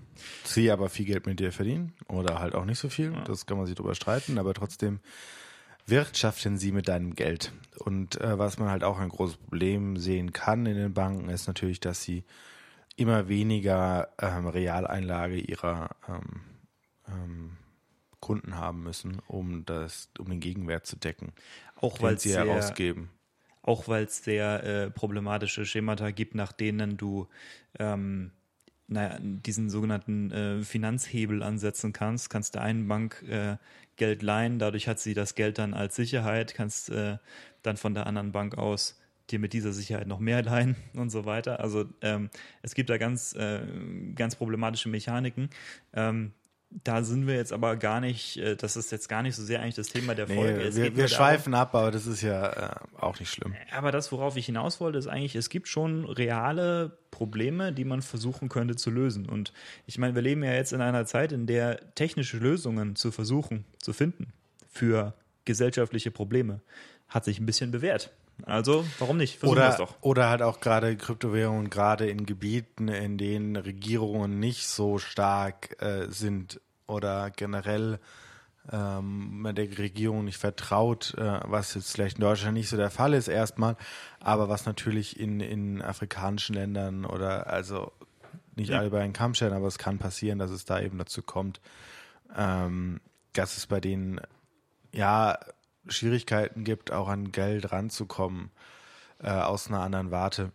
Sie 0.45 0.71
aber 0.71 0.89
viel 0.89 1.07
Geld 1.07 1.27
mit 1.27 1.41
dir 1.41 1.53
verdienen 1.53 1.93
oder 2.09 2.39
halt 2.39 2.55
auch 2.55 2.65
nicht 2.65 2.79
so 2.79 2.89
viel. 2.89 3.13
Ja. 3.13 3.25
Das 3.25 3.47
kann 3.47 3.57
man 3.57 3.67
sich 3.67 3.75
drüber 3.75 3.95
streiten, 3.95 4.39
aber 4.39 4.55
trotzdem 4.55 5.01
wirtschaften 5.87 6.59
sie 6.59 6.73
mit 6.73 6.89
deinem 6.89 7.15
Geld. 7.15 7.53
Und 7.79 8.21
äh, 8.21 8.39
was 8.39 8.59
man 8.59 8.71
halt 8.71 8.85
auch 8.85 8.99
ein 8.99 9.09
großes 9.09 9.37
Problem 9.37 9.97
sehen 9.97 10.33
kann 10.33 10.67
in 10.67 10.77
den 10.77 10.95
Banken, 10.95 11.29
ist 11.29 11.47
natürlich, 11.47 11.81
dass 11.81 12.03
sie 12.03 12.25
immer 12.97 13.29
weniger 13.29 14.09
ähm, 14.21 14.47
Realeinlage 14.47 15.39
ihrer 15.39 15.97
ähm, 16.09 16.41
ähm, 17.09 17.57
Kunden 18.21 18.57
haben 18.57 18.85
müssen, 18.85 19.21
um 19.27 19.65
das, 19.65 20.11
um 20.19 20.29
den 20.29 20.39
Gegenwert 20.39 20.87
zu 20.87 20.97
decken 20.97 21.33
auch 21.83 22.01
weil 22.01 22.19
sie 22.19 22.31
sehr, 22.31 22.47
herausgeben. 22.47 23.11
Auch 23.63 23.89
weil 23.89 24.05
es 24.05 24.25
sehr 24.25 24.65
äh, 24.65 24.91
problematische 24.91 25.67
Schemata 25.67 26.11
gibt, 26.11 26.35
nach 26.35 26.53
denen 26.53 26.97
du 26.97 27.29
ähm, 27.79 28.31
naja, 28.93 29.19
diesen 29.21 29.71
sogenannten 29.71 30.31
äh, 30.31 30.63
Finanzhebel 30.63 31.43
ansetzen 31.43 31.93
kannst. 31.93 32.31
Kannst 32.31 32.55
der 32.55 32.63
einen 32.63 32.89
Bank 32.89 33.23
äh, 33.29 33.57
Geld 33.97 34.23
leihen, 34.23 34.59
dadurch 34.59 34.89
hat 34.89 34.99
sie 34.99 35.15
das 35.15 35.35
Geld 35.35 35.59
dann 35.59 35.75
als 35.75 35.97
Sicherheit, 35.97 36.55
kannst 36.55 36.91
äh, 36.91 37.19
dann 37.63 37.77
von 37.77 37.95
der 37.95 38.07
anderen 38.07 38.33
Bank 38.33 38.57
aus 38.57 38.99
dir 39.31 39.39
mit 39.39 39.53
dieser 39.53 39.73
Sicherheit 39.73 40.07
noch 40.07 40.19
mehr 40.19 40.43
leihen 40.45 40.77
und 40.95 41.11
so 41.11 41.25
weiter. 41.25 41.61
Also 41.61 41.87
ähm, 42.01 42.31
es 42.63 42.75
gibt 42.75 42.91
da 42.91 42.99
ganz, 42.99 43.35
äh, 43.35 43.61
ganz 44.15 44.37
problematische 44.37 44.89
Mechaniken. 44.89 45.51
Ähm, 45.93 46.33
da 46.85 47.03
sind 47.03 47.27
wir 47.27 47.35
jetzt 47.35 47.53
aber 47.53 47.77
gar 47.77 48.01
nicht, 48.01 48.37
äh, 48.39 48.57
das 48.57 48.77
ist 48.77 48.93
jetzt 48.93 49.09
gar 49.09 49.23
nicht 49.23 49.37
so 49.37 49.43
sehr 49.43 49.61
eigentlich 49.61 49.75
das 49.75 49.89
Thema 49.89 50.15
der 50.15 50.27
Folge. 50.27 50.71
Nee, 50.71 50.75
wir, 50.75 50.97
wir 50.97 51.09
schweifen 51.09 51.55
ab, 51.55 51.75
aber 51.75 51.91
das 51.91 52.07
ist 52.07 52.23
ja 52.23 52.49
äh, 52.51 52.75
auch 52.99 53.19
nicht 53.21 53.31
schlimm. 53.31 53.55
Aber 53.73 53.93
das, 53.93 54.13
worauf 54.13 54.37
ich 54.37 54.47
hinaus 54.47 54.81
wollte, 54.81 54.99
ist 54.99 55.07
eigentlich, 55.07 55.37
es 55.37 55.49
gibt 55.49 55.69
schon 55.69 56.05
reale 56.05 56.97
Probleme, 57.11 57.73
die 57.73 57.85
man 57.85 58.03
versuchen 58.03 58.49
könnte 58.49 58.77
zu 58.77 58.91
lösen. 58.91 59.29
Und 59.29 59.53
ich 59.87 59.99
meine, 59.99 60.15
wir 60.15 60.23
leben 60.23 60.43
ja 60.43 60.53
jetzt 60.53 60.73
in 60.73 60.81
einer 60.81 61.07
Zeit, 61.07 61.33
in 61.33 61.47
der 61.47 61.95
technische 61.95 62.39
Lösungen 62.39 62.97
zu 62.97 63.13
versuchen, 63.13 63.65
zu 63.79 63.93
finden 63.93 64.33
für 64.71 65.15
gesellschaftliche 65.45 66.11
Probleme, 66.11 66.61
hat 67.09 67.25
sich 67.25 67.39
ein 67.39 67.47
bisschen 67.47 67.71
bewährt. 67.71 68.11
Also, 68.45 68.85
warum 68.99 69.19
nicht? 69.19 69.39
Versuchen 69.39 69.59
oder, 69.59 69.77
doch. 69.77 69.95
oder 70.01 70.29
halt 70.29 70.43
auch 70.43 70.61
gerade 70.61 70.97
Kryptowährungen, 70.97 71.71
gerade 71.71 72.09
in 72.09 72.27
Gebieten, 72.27 72.89
in 72.89 73.19
denen 73.19 73.57
Regierungen 73.57 74.41
nicht 74.41 74.67
so 74.67 74.99
stark 74.99 75.81
äh, 75.81 76.07
sind 76.09 76.61
oder 76.87 77.31
generell 77.31 78.01
ähm, 78.71 79.41
man 79.41 79.55
der 79.55 79.77
Regierung 79.79 80.25
nicht 80.25 80.39
vertraut, 80.39 81.15
äh, 81.19 81.41
was 81.45 81.75
jetzt 81.75 81.93
vielleicht 81.93 82.19
in 82.19 82.23
Deutschland 82.23 82.55
nicht 82.55 82.69
so 82.69 82.77
der 82.77 82.91
Fall 82.91 83.15
ist 83.15 83.29
erstmal, 83.29 83.77
aber 84.21 84.49
was 84.49 84.67
natürlich 84.67 85.19
in, 85.19 85.41
in 85.41 85.83
afrikanischen 85.83 86.55
Ländern 86.55 87.05
oder 87.05 87.49
also 87.49 87.93
nicht 88.55 88.71
ja. 88.71 88.79
alle 88.79 88.91
bei 88.91 89.03
den 89.03 89.13
Kamm 89.13 89.35
stellen, 89.35 89.53
aber 89.53 89.67
es 89.67 89.79
kann 89.79 89.99
passieren, 89.99 90.39
dass 90.39 90.51
es 90.51 90.65
da 90.65 90.81
eben 90.81 90.99
dazu 90.99 91.23
kommt, 91.23 91.61
ähm, 92.37 93.01
dass 93.33 93.57
es 93.57 93.67
bei 93.67 93.81
denen 93.81 94.21
ja 94.93 95.39
Schwierigkeiten 95.89 96.65
gibt, 96.65 96.93
auch 96.93 97.09
an 97.09 97.33
Geld 97.33 97.73
ranzukommen 97.73 98.51
äh, 99.21 99.31
aus 99.31 99.69
einer 99.69 99.81
anderen 99.81 100.11
Warte. 100.11 100.53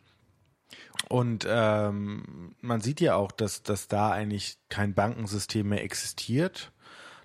Und 1.09 1.45
ähm, 1.47 2.55
man 2.61 2.81
sieht 2.81 3.01
ja 3.01 3.15
auch, 3.15 3.31
dass, 3.31 3.63
dass 3.63 3.87
da 3.87 4.11
eigentlich 4.11 4.57
kein 4.69 4.93
Bankensystem 4.93 5.69
mehr 5.69 5.83
existiert. 5.83 6.71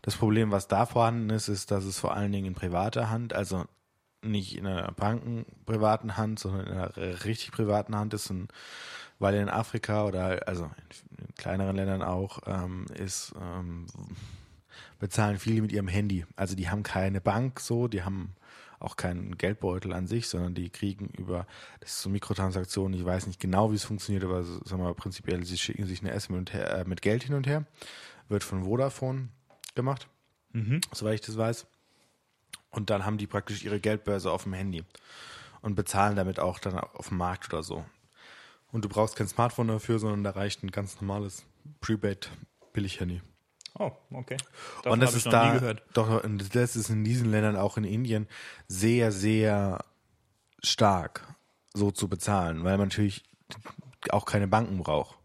Das 0.03 0.17
Problem, 0.17 0.51
was 0.51 0.69
da 0.69 0.87
vorhanden 0.87 1.31
ist, 1.31 1.49
ist, 1.49 1.71
dass 1.71 1.85
es 1.85 1.99
vor 1.99 2.15
allen 2.15 2.33
Dingen 2.33 2.49
in 2.49 2.55
privater 2.55 3.11
Hand, 3.11 3.35
also 3.35 3.65
nicht 4.21 4.57
in 4.57 4.67
einer 4.67 4.93
bankenprivaten 4.93 6.17
Hand, 6.17 6.39
sondern 6.39 6.67
in 6.67 6.73
einer 6.73 6.97
richtig 7.25 7.51
privaten 7.51 7.97
Hand 7.97 8.15
ist. 8.15 8.31
Und 8.31 8.53
weil 9.19 9.35
in 9.35 9.49
Afrika 9.49 10.05
oder 10.05 10.47
also 10.47 10.71
in 11.19 11.35
kleineren 11.37 11.77
Ländern 11.77 12.03
auch 12.03 12.41
ähm, 12.47 12.87
ist 12.95 13.35
ähm, 13.41 13.87
bezahlen 15.03 15.41
viele 15.41 15.63
mit 15.63 15.73
ihrem 15.73 15.89
Handy. 15.89 16.25
Also 16.37 16.55
die 16.55 16.71
haben 16.71 16.85
keine 16.85 17.21
Bank 17.21 17.59
so, 17.59 17.89
die 17.89 18.05
haben 18.05 18.37
auch 18.79 18.95
keinen 18.95 19.37
Geldbeutel 19.37 19.93
an 19.93 20.07
sich, 20.07 20.29
sondern 20.29 20.55
die 20.55 20.71
kriegen 20.71 21.09
über, 21.19 21.45
das 21.81 21.95
ist 21.95 22.03
so 22.03 22.09
Mikrotransaktionen, 22.09 22.97
ich 22.97 23.05
weiß 23.05 23.27
nicht 23.27 23.41
genau, 23.41 23.73
wie 23.73 23.75
es 23.75 23.83
funktioniert, 23.83 24.23
aber 24.23 24.45
sagen 24.45 24.79
wir 24.79 24.85
mal, 24.85 24.95
prinzipiell, 24.95 25.45
sie 25.45 25.59
schicken 25.59 25.87
sich 25.87 26.03
eine 26.03 26.13
S 26.13 26.29
mit, 26.29 26.53
her, 26.53 26.73
äh, 26.73 26.85
mit 26.85 27.03
Geld 27.03 27.25
hin 27.25 27.35
und 27.35 27.49
her, 27.49 27.67
wird 28.29 28.45
von 28.45 28.63
Vodafone 28.63 29.31
gemacht, 29.75 30.07
mhm. 30.53 30.81
soweit 30.93 31.17
ich 31.17 31.27
das 31.27 31.37
weiß. 31.37 31.67
Und 32.71 32.89
dann 32.89 33.05
haben 33.05 33.19
die 33.19 33.27
praktisch 33.27 33.65
ihre 33.65 33.81
Geldbörse 33.81 34.31
auf 34.31 34.45
dem 34.45 34.53
Handy 34.53 34.85
und 35.63 35.75
bezahlen 35.75 36.15
damit 36.15 36.39
auch 36.39 36.61
dann 36.61 36.79
auf 36.79 37.09
dem 37.09 37.17
Markt 37.17 37.53
oder 37.53 37.65
so. 37.65 37.85
Und 38.71 38.85
du 38.85 38.89
brauchst 38.89 39.17
kein 39.17 39.27
Smartphone 39.27 39.67
dafür, 39.67 39.99
sondern 39.99 40.23
da 40.23 40.31
reicht 40.31 40.63
ein 40.63 40.71
ganz 40.71 41.01
normales 41.01 41.45
Prepaid 41.81 42.31
Billig-Handy. 42.73 43.21
Oh, 43.79 43.93
okay. 44.13 44.37
Davon 44.79 44.93
und 44.93 45.01
das 45.01 45.15
ist 45.15 45.27
da, 45.27 45.75
doch, 45.95 46.23
das 46.53 46.77
ist 46.77 46.91
in 46.91 47.05
diesen 47.05 47.31
Ländern, 47.31 47.57
auch 47.57 47.77
in 47.77 47.85
Indien, 47.85 48.29
sehr, 48.69 49.13
sehr 49.13 49.85
stark, 50.63 51.35
so 51.73 51.91
zu 51.91 52.09
bezahlen, 52.09 52.65
weil 52.65 52.77
man 52.77 52.89
natürlich 52.89 53.25
auch 54.11 54.27
keine 54.27 54.49
Banken 54.49 54.79
braucht. 54.79 55.19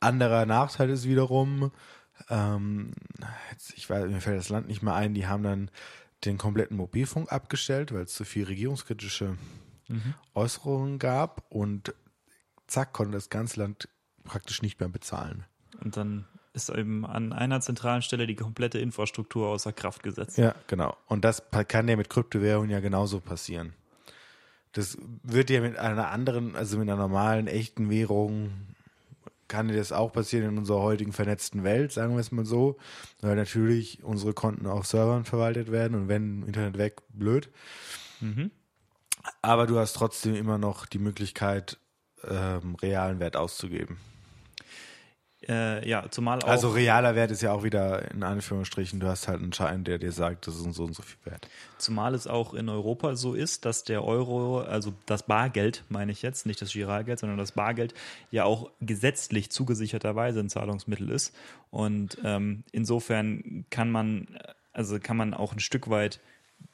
Anderer 0.00 0.46
Nachteil 0.46 0.90
ist 0.90 1.08
wiederum, 1.08 1.72
ähm, 2.28 2.92
jetzt, 3.50 3.72
ich 3.76 3.88
weiß, 3.88 4.08
mir 4.08 4.20
fällt 4.20 4.38
das 4.38 4.48
Land 4.48 4.68
nicht 4.68 4.82
mehr 4.82 4.94
ein, 4.94 5.14
die 5.14 5.26
haben 5.26 5.42
dann 5.42 5.70
den 6.24 6.38
kompletten 6.38 6.76
Mobilfunk 6.76 7.32
abgestellt, 7.32 7.92
weil 7.92 8.02
es 8.02 8.14
zu 8.14 8.24
viel 8.24 8.44
regierungskritische 8.44 9.36
mhm. 9.88 10.14
Äußerungen 10.34 10.98
gab 10.98 11.44
und 11.48 11.94
zack, 12.66 12.92
konnte 12.92 13.12
das 13.12 13.30
ganze 13.30 13.60
Land 13.60 13.88
praktisch 14.24 14.62
nicht 14.62 14.80
mehr 14.80 14.88
bezahlen. 14.88 15.44
Und 15.82 15.96
dann 15.96 16.26
ist 16.62 16.76
eben 16.76 17.06
an 17.06 17.32
einer 17.32 17.60
zentralen 17.60 18.02
Stelle 18.02 18.26
die 18.26 18.34
komplette 18.34 18.78
Infrastruktur 18.78 19.48
außer 19.48 19.72
Kraft 19.72 20.02
gesetzt. 20.02 20.38
Ja, 20.38 20.54
genau. 20.66 20.96
Und 21.06 21.24
das 21.24 21.42
kann 21.68 21.88
ja 21.88 21.96
mit 21.96 22.10
Kryptowährungen 22.10 22.70
ja 22.70 22.80
genauso 22.80 23.20
passieren. 23.20 23.74
Das 24.72 24.98
wird 25.22 25.50
ja 25.50 25.60
mit 25.60 25.78
einer 25.78 26.10
anderen, 26.10 26.54
also 26.54 26.78
mit 26.78 26.88
einer 26.88 26.98
normalen, 27.00 27.46
echten 27.46 27.90
Währung, 27.90 28.50
kann 29.48 29.68
das 29.68 29.92
auch 29.92 30.12
passieren 30.12 30.50
in 30.50 30.58
unserer 30.58 30.82
heutigen 30.82 31.12
vernetzten 31.12 31.64
Welt, 31.64 31.90
sagen 31.90 32.14
wir 32.14 32.20
es 32.20 32.30
mal 32.30 32.44
so. 32.44 32.76
Weil 33.20 33.34
natürlich 33.34 34.04
unsere 34.04 34.34
Konten 34.34 34.66
auf 34.66 34.86
Servern 34.86 35.24
verwaltet 35.24 35.72
werden 35.72 35.94
und 35.94 36.08
wenn 36.08 36.42
Internet 36.42 36.76
weg, 36.76 37.00
blöd. 37.08 37.48
Mhm. 38.20 38.50
Aber 39.42 39.66
du 39.66 39.78
hast 39.78 39.94
trotzdem 39.94 40.34
immer 40.34 40.58
noch 40.58 40.86
die 40.86 40.98
Möglichkeit, 40.98 41.78
ähm, 42.28 42.74
realen 42.76 43.20
Wert 43.20 43.36
auszugeben. 43.36 43.98
Äh, 45.46 45.88
ja, 45.88 46.10
zumal 46.10 46.40
auch. 46.42 46.48
Also 46.48 46.70
realer 46.70 47.14
Wert 47.14 47.30
ist 47.30 47.42
ja 47.42 47.52
auch 47.52 47.62
wieder 47.62 48.10
in 48.10 48.24
Anführungsstrichen, 48.24 48.98
du 48.98 49.06
hast 49.06 49.28
halt 49.28 49.40
einen 49.40 49.52
Schein, 49.52 49.84
der 49.84 49.98
dir 49.98 50.10
sagt, 50.10 50.48
das 50.48 50.56
ist 50.56 50.74
so 50.74 50.84
und 50.84 50.94
so 50.94 51.02
viel 51.02 51.18
wert. 51.30 51.48
Zumal 51.78 52.14
es 52.14 52.26
auch 52.26 52.54
in 52.54 52.68
Europa 52.68 53.14
so 53.14 53.34
ist, 53.34 53.64
dass 53.64 53.84
der 53.84 54.04
Euro, 54.04 54.60
also 54.60 54.92
das 55.06 55.22
Bargeld, 55.22 55.84
meine 55.88 56.10
ich 56.10 56.22
jetzt, 56.22 56.44
nicht 56.44 56.60
das 56.60 56.72
Giralgeld, 56.72 57.20
sondern 57.20 57.38
das 57.38 57.52
Bargeld 57.52 57.94
ja 58.32 58.44
auch 58.44 58.70
gesetzlich 58.80 59.50
zugesicherterweise 59.50 60.40
ein 60.40 60.48
Zahlungsmittel 60.48 61.08
ist. 61.10 61.32
Und 61.70 62.18
ähm, 62.24 62.64
insofern 62.72 63.64
kann 63.70 63.92
man, 63.92 64.26
also 64.72 64.98
kann 64.98 65.16
man 65.16 65.34
auch 65.34 65.52
ein 65.52 65.60
Stück 65.60 65.88
weit 65.88 66.18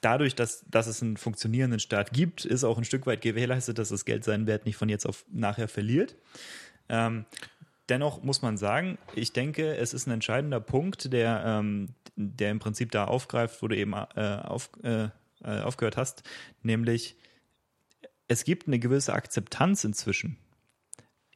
dadurch, 0.01 0.35
dass, 0.35 0.65
dass 0.71 0.87
es 0.87 1.03
einen 1.03 1.19
funktionierenden 1.19 1.81
Staat 1.81 2.13
gibt, 2.13 2.47
ist 2.47 2.65
auch 2.65 2.79
ein 2.79 2.85
Stück 2.85 3.07
weit 3.07 3.21
gewährleistet, 3.21 3.79
dass 3.79 3.91
das 3.91 4.07
Geld 4.07 4.25
seinen 4.25 4.47
Wert 4.47 4.65
nicht 4.65 4.77
von 4.77 4.89
jetzt 4.89 5.07
auf 5.07 5.27
nachher 5.31 5.69
verliert. 5.69 6.17
Ähm, 6.89 7.25
Dennoch 7.89 8.23
muss 8.23 8.41
man 8.41 8.57
sagen, 8.57 8.99
ich 9.15 9.33
denke, 9.33 9.77
es 9.77 9.93
ist 9.93 10.07
ein 10.07 10.13
entscheidender 10.13 10.61
Punkt, 10.61 11.13
der, 11.13 11.43
ähm, 11.45 11.91
der 12.17 12.51
im 12.51 12.59
Prinzip 12.59 12.91
da 12.91 13.05
aufgreift, 13.05 13.63
wo 13.63 13.69
du 13.69 13.77
eben 13.77 13.93
äh, 13.93 14.41
auf, 14.43 14.71
äh, 14.83 15.09
äh, 15.43 15.61
aufgehört 15.61 15.97
hast, 15.97 16.23
nämlich 16.63 17.17
es 18.27 18.45
gibt 18.45 18.67
eine 18.67 18.79
gewisse 18.79 19.13
Akzeptanz 19.13 19.85
inzwischen. 19.85 20.39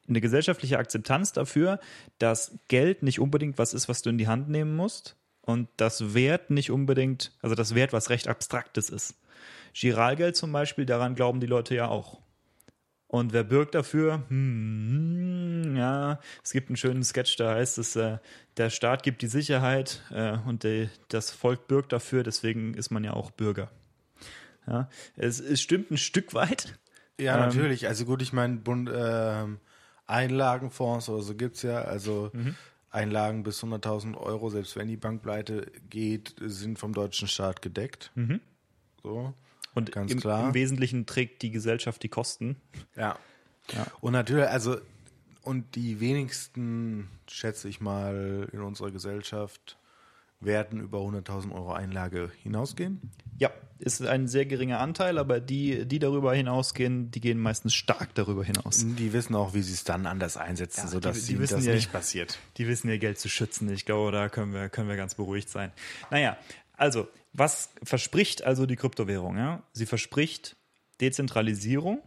Eine 0.08 0.22
gesellschaftliche 0.22 0.78
Akzeptanz 0.78 1.32
dafür, 1.32 1.80
dass 2.18 2.58
Geld 2.68 3.02
nicht 3.02 3.20
unbedingt 3.20 3.58
was 3.58 3.74
ist, 3.74 3.90
was 3.90 4.00
du 4.00 4.08
in 4.08 4.16
die 4.16 4.26
Hand 4.28 4.48
nehmen 4.48 4.74
musst 4.74 5.16
und 5.42 5.68
das 5.76 6.14
Wert 6.14 6.48
nicht 6.48 6.70
unbedingt, 6.70 7.32
also 7.42 7.54
das 7.54 7.74
Wert 7.74 7.92
was 7.92 8.08
recht 8.08 8.26
Abstraktes 8.26 8.88
ist. 8.88 9.16
Giralgeld 9.74 10.34
zum 10.34 10.50
Beispiel, 10.50 10.86
daran 10.86 11.14
glauben 11.14 11.40
die 11.40 11.46
Leute 11.46 11.74
ja 11.74 11.88
auch. 11.88 12.22
Und 13.08 13.32
wer 13.32 13.42
bürgt 13.42 13.74
dafür? 13.74 14.22
Hm, 14.28 15.74
ja, 15.76 16.20
es 16.44 16.52
gibt 16.52 16.68
einen 16.68 16.76
schönen 16.76 17.02
Sketch, 17.02 17.36
da 17.36 17.54
heißt 17.54 17.78
es, 17.78 17.96
äh, 17.96 18.18
der 18.58 18.68
Staat 18.68 19.02
gibt 19.02 19.22
die 19.22 19.28
Sicherheit 19.28 20.02
äh, 20.10 20.36
und 20.46 20.62
die, 20.62 20.90
das 21.08 21.30
Volk 21.30 21.68
bürgt 21.68 21.92
dafür, 21.92 22.22
deswegen 22.22 22.74
ist 22.74 22.90
man 22.90 23.04
ja 23.04 23.14
auch 23.14 23.30
Bürger. 23.30 23.70
Ja, 24.66 24.90
es, 25.16 25.40
es 25.40 25.62
stimmt 25.62 25.90
ein 25.90 25.96
Stück 25.96 26.34
weit. 26.34 26.78
Ja, 27.18 27.34
ähm, 27.34 27.40
natürlich. 27.46 27.88
Also 27.88 28.04
gut, 28.04 28.20
ich 28.20 28.34
meine, 28.34 28.56
Bund, 28.56 28.90
äh, 28.90 29.44
Einlagenfonds 30.06 31.08
oder 31.08 31.22
so 31.22 31.34
gibt 31.34 31.56
es 31.56 31.62
ja. 31.62 31.82
Also 31.82 32.30
mhm. 32.34 32.54
Einlagen 32.90 33.42
bis 33.42 33.62
100.000 33.62 34.16
Euro, 34.16 34.50
selbst 34.50 34.76
wenn 34.76 34.88
die 34.88 34.96
Bank 34.96 35.22
pleite 35.22 35.70
geht, 35.88 36.34
sind 36.40 36.78
vom 36.78 36.92
deutschen 36.92 37.28
Staat 37.28 37.62
gedeckt. 37.62 38.10
Mhm. 38.14 38.40
So. 39.02 39.34
Und 39.78 39.92
Ganz 39.92 40.11
im, 40.11 40.20
klar. 40.20 40.49
im 40.49 40.54
Wesentlichen 40.54 41.06
trägt 41.06 41.42
die 41.42 41.50
Gesellschaft 41.50 42.02
die 42.02 42.08
Kosten. 42.08 42.56
Ja. 42.97 43.16
ja. 43.73 43.87
Und 44.00 44.12
natürlich, 44.12 44.49
also, 44.49 44.76
und 45.42 45.76
die 45.76 46.00
wenigsten, 46.00 47.08
schätze 47.28 47.68
ich 47.68 47.80
mal, 47.80 48.49
in 48.52 48.61
unserer 48.61 48.90
Gesellschaft 48.90 49.78
werden 50.40 50.80
über 50.80 50.99
100.000 50.99 51.52
Euro 51.52 51.73
Einlage 51.73 52.30
hinausgehen? 52.42 53.11
Ja, 53.38 53.50
ist 53.78 54.04
ein 54.04 54.28
sehr 54.28 54.47
geringer 54.47 54.80
Anteil, 54.80 55.18
aber 55.18 55.40
die, 55.40 55.87
die 55.87 55.99
darüber 55.99 56.35
hinausgehen, 56.35 57.11
die 57.11 57.20
gehen 57.20 57.38
meistens 57.38 57.75
stark 57.75 58.14
darüber 58.14 58.44
hinaus. 58.44 58.85
Die 58.85 59.12
wissen 59.12 59.35
auch, 59.35 59.54
wie 59.54 59.62
sie 59.62 59.73
es 59.73 59.85
dann 59.85 60.06
anders 60.06 60.37
einsetzen, 60.37 60.82
ja, 60.82 60.88
sodass 60.88 61.26
die, 61.26 61.37
die 61.37 61.47
das 61.47 61.64
ja, 61.64 61.75
nicht 61.75 61.92
passiert. 61.92 62.38
Die 62.56 62.66
wissen 62.66 62.88
ihr 62.88 62.99
Geld 62.99 63.18
zu 63.18 63.28
schützen. 63.28 63.70
Ich 63.70 63.85
glaube, 63.85 64.12
da 64.12 64.28
können 64.28 64.52
wir, 64.52 64.68
können 64.68 64.88
wir 64.88 64.97
ganz 64.97 65.14
beruhigt 65.14 65.49
sein. 65.49 65.73
Naja, 66.11 66.37
also 66.76 67.08
was 67.32 67.70
verspricht 67.82 68.44
also 68.44 68.66
die 68.66 68.76
Kryptowährung? 68.76 69.37
Ja? 69.37 69.62
Sie 69.73 69.87
verspricht 69.87 70.56
Dezentralisierung, 71.00 72.02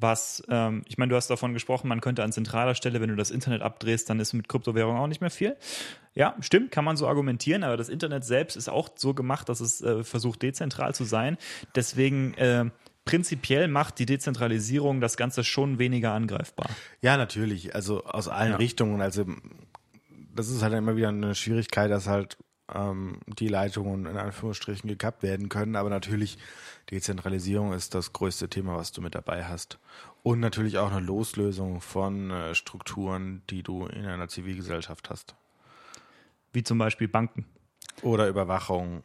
was, 0.00 0.42
ähm, 0.48 0.82
ich 0.86 0.98
meine, 0.98 1.10
du 1.10 1.16
hast 1.16 1.28
davon 1.28 1.52
gesprochen, 1.52 1.88
man 1.88 2.00
könnte 2.00 2.24
an 2.24 2.32
zentraler 2.32 2.74
Stelle, 2.74 3.00
wenn 3.00 3.10
du 3.10 3.16
das 3.16 3.30
Internet 3.30 3.62
abdrehst, 3.62 4.08
dann 4.08 4.18
ist 4.18 4.32
mit 4.32 4.48
Kryptowährung 4.48 4.96
auch 4.96 5.06
nicht 5.06 5.20
mehr 5.20 5.30
viel. 5.30 5.56
Ja, 6.14 6.34
stimmt, 6.40 6.70
kann 6.70 6.84
man 6.84 6.96
so 6.96 7.06
argumentieren, 7.06 7.62
aber 7.64 7.76
das 7.76 7.88
Internet 7.88 8.24
selbst 8.24 8.56
ist 8.56 8.68
auch 8.68 8.88
so 8.96 9.14
gemacht, 9.14 9.48
dass 9.48 9.60
es 9.60 9.82
äh, 9.82 10.02
versucht, 10.02 10.42
dezentral 10.42 10.94
zu 10.94 11.04
sein. 11.04 11.36
Deswegen 11.74 12.34
äh, 12.34 12.70
prinzipiell 13.04 13.68
macht 13.68 13.98
die 13.98 14.06
Dezentralisierung 14.06 15.00
das 15.00 15.16
Ganze 15.16 15.44
schon 15.44 15.78
weniger 15.78 16.12
angreifbar. 16.12 16.70
Ja, 17.02 17.16
natürlich. 17.16 17.74
Also 17.74 18.04
aus 18.04 18.28
allen 18.28 18.52
ja. 18.52 18.56
Richtungen. 18.56 19.00
Also 19.02 19.26
das 20.34 20.48
ist 20.48 20.62
halt 20.62 20.72
immer 20.72 20.96
wieder 20.96 21.08
eine 21.08 21.34
Schwierigkeit, 21.34 21.90
dass 21.90 22.06
halt 22.06 22.38
ähm, 22.74 23.18
die 23.26 23.48
Leitungen 23.48 24.06
in 24.06 24.16
Anführungsstrichen 24.16 24.88
gekappt 24.88 25.22
werden 25.22 25.48
können. 25.48 25.76
Aber 25.76 25.90
natürlich, 25.90 26.38
Dezentralisierung 26.90 27.72
ist 27.72 27.94
das 27.94 28.12
größte 28.12 28.48
Thema, 28.48 28.76
was 28.76 28.92
du 28.92 29.00
mit 29.00 29.14
dabei 29.14 29.44
hast. 29.44 29.78
Und 30.22 30.40
natürlich 30.40 30.78
auch 30.78 30.90
eine 30.90 31.00
Loslösung 31.00 31.80
von 31.80 32.30
äh, 32.30 32.54
Strukturen, 32.54 33.42
die 33.50 33.62
du 33.62 33.86
in 33.86 34.06
einer 34.06 34.28
Zivilgesellschaft 34.28 35.10
hast. 35.10 35.34
Wie 36.52 36.62
zum 36.62 36.78
Beispiel 36.78 37.08
Banken. 37.08 37.46
Oder 38.02 38.28
Überwachung. 38.28 39.02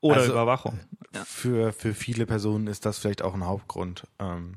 Oder 0.00 0.20
also 0.20 0.32
Überwachung. 0.32 0.78
Ja. 1.14 1.24
Für, 1.24 1.72
für 1.72 1.94
viele 1.94 2.26
Personen 2.26 2.66
ist 2.66 2.86
das 2.86 2.98
vielleicht 2.98 3.22
auch 3.22 3.34
ein 3.34 3.44
Hauptgrund, 3.44 4.06
ähm, 4.18 4.54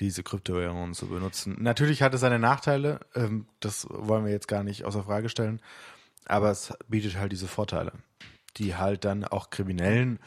diese 0.00 0.22
Kryptowährungen 0.22 0.94
zu 0.94 1.06
benutzen. 1.06 1.56
Natürlich 1.58 2.02
hat 2.02 2.14
es 2.14 2.20
seine 2.20 2.38
Nachteile, 2.38 3.00
ähm, 3.14 3.46
das 3.60 3.86
wollen 3.90 4.24
wir 4.24 4.32
jetzt 4.32 4.48
gar 4.48 4.62
nicht 4.62 4.84
außer 4.84 5.04
Frage 5.04 5.28
stellen. 5.28 5.60
Aber 6.26 6.50
es 6.50 6.74
bietet 6.88 7.16
halt 7.16 7.32
diese 7.32 7.48
Vorteile, 7.48 7.92
die 8.56 8.76
halt 8.76 9.04
dann 9.04 9.24
auch 9.24 9.50
Kriminellen 9.50 10.18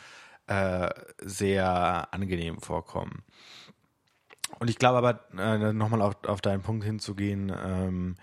äh, 0.47 0.89
sehr 1.21 2.13
angenehm 2.13 2.59
vorkommen. 2.59 3.23
Und 4.59 4.69
ich 4.69 4.77
glaube 4.77 4.97
aber, 4.97 5.25
äh, 5.37 5.73
nochmal 5.73 6.01
auf, 6.01 6.15
auf 6.25 6.41
deinen 6.41 6.63
Punkt 6.63 6.83
hinzugehen, 6.83 7.51
ähm, 7.63 8.15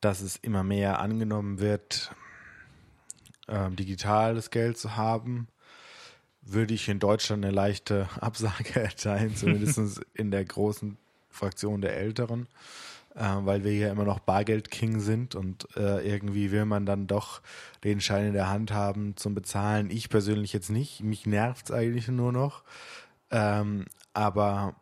dass 0.00 0.20
es 0.20 0.36
immer 0.36 0.62
mehr 0.62 1.00
angenommen 1.00 1.58
wird, 1.58 2.12
ähm, 3.48 3.76
digitales 3.76 4.50
Geld 4.50 4.76
zu 4.76 4.96
haben, 4.96 5.48
würde 6.42 6.74
ich 6.74 6.88
in 6.88 6.98
Deutschland 6.98 7.44
eine 7.44 7.54
leichte 7.54 8.08
Absage 8.20 8.80
erteilen, 8.80 9.34
zumindest 9.34 10.02
in 10.14 10.30
der 10.30 10.44
großen 10.44 10.98
Fraktion 11.30 11.80
der 11.80 11.96
Älteren 11.96 12.46
weil 13.14 13.62
wir 13.64 13.72
ja 13.72 13.90
immer 13.90 14.04
noch 14.04 14.18
Bargeld-King 14.18 15.00
sind 15.00 15.34
und 15.34 15.68
äh, 15.76 16.06
irgendwie 16.06 16.50
will 16.50 16.64
man 16.64 16.84
dann 16.84 17.06
doch 17.06 17.42
den 17.84 18.00
Schein 18.00 18.26
in 18.26 18.32
der 18.32 18.50
Hand 18.50 18.72
haben 18.72 19.16
zum 19.16 19.34
Bezahlen. 19.34 19.90
Ich 19.90 20.08
persönlich 20.08 20.52
jetzt 20.52 20.70
nicht, 20.70 21.00
mich 21.00 21.24
nervt 21.26 21.66
es 21.66 21.70
eigentlich 21.70 22.08
nur 22.08 22.32
noch. 22.32 22.64
Ähm, 23.30 23.86
aber 24.12 24.74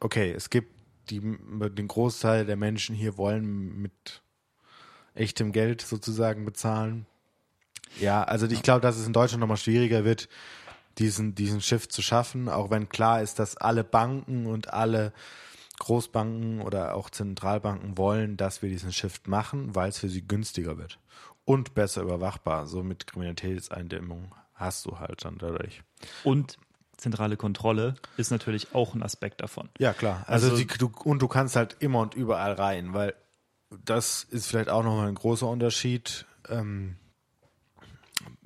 okay, 0.00 0.32
es 0.32 0.50
gibt 0.50 0.74
die, 1.10 1.20
den 1.20 1.88
Großteil 1.88 2.44
der 2.44 2.56
Menschen 2.56 2.94
hier 2.94 3.16
wollen 3.16 3.80
mit 3.82 4.22
echtem 5.14 5.52
Geld 5.52 5.82
sozusagen 5.82 6.44
bezahlen. 6.44 7.06
Ja, 8.00 8.22
also 8.22 8.46
ich 8.46 8.62
glaube, 8.62 8.80
dass 8.80 8.96
es 8.96 9.06
in 9.06 9.12
Deutschland 9.12 9.40
nochmal 9.40 9.56
schwieriger 9.56 10.04
wird, 10.04 10.28
diesen, 10.98 11.34
diesen 11.34 11.60
Shift 11.60 11.92
zu 11.92 12.02
schaffen, 12.02 12.48
auch 12.48 12.70
wenn 12.70 12.88
klar 12.88 13.22
ist, 13.22 13.38
dass 13.38 13.56
alle 13.56 13.84
Banken 13.84 14.46
und 14.46 14.72
alle 14.72 15.12
Großbanken 15.80 16.60
oder 16.60 16.94
auch 16.94 17.10
Zentralbanken 17.10 17.98
wollen, 17.98 18.36
dass 18.36 18.62
wir 18.62 18.68
diesen 18.68 18.92
Shift 18.92 19.26
machen, 19.26 19.74
weil 19.74 19.88
es 19.88 19.98
für 19.98 20.08
sie 20.08 20.26
günstiger 20.26 20.78
wird 20.78 21.00
und 21.44 21.74
besser 21.74 22.02
überwachbar. 22.02 22.66
So 22.66 22.84
mit 22.84 23.06
Kriminalitätseindämmung 23.08 24.34
hast 24.54 24.86
du 24.86 25.00
halt 25.00 25.24
dann 25.24 25.38
dadurch. 25.38 25.82
Und 26.22 26.58
zentrale 26.96 27.36
Kontrolle 27.36 27.96
ist 28.16 28.30
natürlich 28.30 28.74
auch 28.74 28.94
ein 28.94 29.02
Aspekt 29.02 29.40
davon. 29.40 29.68
Ja, 29.78 29.92
klar. 29.92 30.24
Also, 30.26 30.50
also 30.50 30.58
die, 30.58 30.66
du, 30.66 30.92
und 31.04 31.20
du 31.22 31.28
kannst 31.28 31.56
halt 31.56 31.76
immer 31.80 32.00
und 32.00 32.14
überall 32.14 32.52
rein, 32.52 32.92
weil 32.92 33.14
das 33.84 34.24
ist 34.24 34.46
vielleicht 34.46 34.68
auch 34.68 34.84
nochmal 34.84 35.08
ein 35.08 35.14
großer 35.14 35.48
Unterschied. 35.48 36.26
Ähm, 36.48 36.96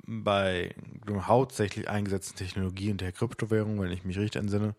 bei 0.07 0.75
hauptsächlich 1.09 1.89
eingesetzten 1.89 2.37
Technologien 2.37 2.97
der 2.97 3.11
Kryptowährung, 3.11 3.81
wenn 3.81 3.91
ich 3.91 4.05
mich 4.05 4.17
richtig 4.17 4.39
entsinne, 4.39 4.75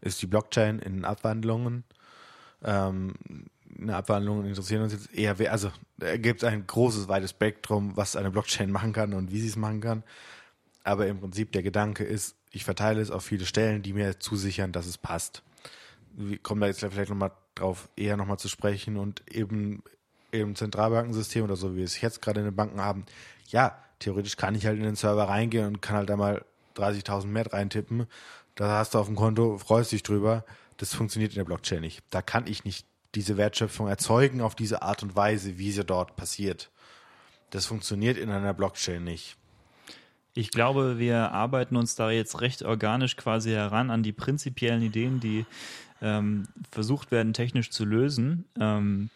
ist 0.00 0.20
die 0.20 0.26
Blockchain 0.26 0.80
in 0.80 1.04
Abwandlungen. 1.04 1.84
Ähm, 2.64 3.14
eine 3.80 3.96
Abwandlung 3.96 4.44
interessieren 4.44 4.82
uns 4.82 4.92
jetzt 4.92 5.12
eher, 5.14 5.36
also 5.50 5.70
gibt 5.98 6.42
es 6.42 6.48
ein 6.48 6.66
großes, 6.66 7.08
weites 7.08 7.30
Spektrum, 7.30 7.96
was 7.96 8.16
eine 8.16 8.30
Blockchain 8.30 8.70
machen 8.70 8.92
kann 8.92 9.12
und 9.14 9.30
wie 9.30 9.40
sie 9.40 9.48
es 9.48 9.56
machen 9.56 9.80
kann. 9.80 10.02
Aber 10.84 11.06
im 11.06 11.18
Prinzip 11.18 11.52
der 11.52 11.62
Gedanke 11.62 12.04
ist, 12.04 12.36
ich 12.50 12.64
verteile 12.64 13.00
es 13.00 13.10
auf 13.10 13.24
viele 13.24 13.46
Stellen, 13.46 13.82
die 13.82 13.92
mir 13.92 14.20
zusichern, 14.20 14.72
dass 14.72 14.86
es 14.86 14.98
passt. 14.98 15.42
Wir 16.12 16.38
kommen 16.38 16.60
da 16.60 16.68
jetzt 16.68 16.80
vielleicht 16.80 17.10
nochmal 17.10 17.32
drauf, 17.54 17.88
eher 17.96 18.16
nochmal 18.16 18.38
zu 18.38 18.48
sprechen 18.48 18.96
und 18.96 19.22
eben 19.28 19.82
im 20.30 20.54
Zentralbankensystem 20.54 21.44
oder 21.44 21.56
so, 21.56 21.72
wie 21.72 21.78
wir 21.78 21.84
es 21.84 22.00
jetzt 22.00 22.20
gerade 22.22 22.40
in 22.40 22.46
den 22.46 22.56
Banken 22.56 22.80
haben, 22.80 23.06
ja, 23.48 23.78
theoretisch 23.98 24.36
kann 24.36 24.54
ich 24.54 24.66
halt 24.66 24.78
in 24.78 24.84
den 24.84 24.96
Server 24.96 25.28
reingehen 25.28 25.66
und 25.66 25.82
kann 25.82 25.96
halt 25.96 26.10
da 26.10 26.16
mal 26.16 26.44
30.000 26.76 27.26
mehr 27.26 27.52
reintippen. 27.52 28.06
Da 28.54 28.78
hast 28.78 28.94
du 28.94 28.98
auf 28.98 29.06
dem 29.06 29.16
Konto, 29.16 29.58
freust 29.58 29.92
dich 29.92 30.02
drüber. 30.02 30.44
Das 30.76 30.94
funktioniert 30.94 31.32
in 31.32 31.36
der 31.36 31.44
Blockchain 31.44 31.80
nicht. 31.80 32.02
Da 32.10 32.22
kann 32.22 32.46
ich 32.46 32.64
nicht 32.64 32.86
diese 33.14 33.36
Wertschöpfung 33.36 33.88
erzeugen 33.88 34.40
auf 34.40 34.54
diese 34.54 34.82
Art 34.82 35.02
und 35.02 35.14
Weise, 35.16 35.58
wie 35.58 35.70
sie 35.70 35.84
dort 35.84 36.16
passiert. 36.16 36.70
Das 37.50 37.66
funktioniert 37.66 38.18
in 38.18 38.30
einer 38.30 38.54
Blockchain 38.54 39.04
nicht. 39.04 39.36
Ich 40.34 40.50
glaube, 40.50 40.98
wir 40.98 41.30
arbeiten 41.30 41.76
uns 41.76 41.94
da 41.94 42.10
jetzt 42.10 42.40
recht 42.40 42.62
organisch 42.62 43.16
quasi 43.16 43.50
heran 43.50 43.92
an 43.92 44.02
die 44.02 44.12
prinzipiellen 44.12 44.82
Ideen, 44.82 45.20
die 45.20 45.46
ähm, 46.02 46.48
versucht 46.72 47.12
werden, 47.12 47.32
technisch 47.32 47.70
zu 47.70 47.84
lösen. 47.84 48.44
Ähm, 48.58 49.10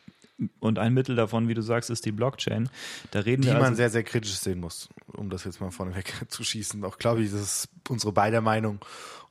und 0.60 0.78
ein 0.78 0.94
Mittel 0.94 1.16
davon, 1.16 1.48
wie 1.48 1.54
du 1.54 1.62
sagst, 1.62 1.90
ist 1.90 2.04
die 2.04 2.12
Blockchain. 2.12 2.68
Da 3.10 3.20
reden 3.20 3.42
die 3.42 3.48
wir 3.48 3.54
man 3.54 3.64
also 3.64 3.76
sehr, 3.76 3.90
sehr 3.90 4.04
kritisch 4.04 4.36
sehen 4.36 4.60
muss, 4.60 4.88
um 5.06 5.30
das 5.30 5.44
jetzt 5.44 5.60
mal 5.60 5.70
vorneweg 5.70 6.12
zu 6.28 6.44
schießen. 6.44 6.84
Auch 6.84 6.98
glaube 6.98 7.22
ich, 7.22 7.30
das 7.30 7.40
ist 7.40 7.68
unsere 7.88 8.12
beider 8.12 8.40
Meinung. 8.40 8.78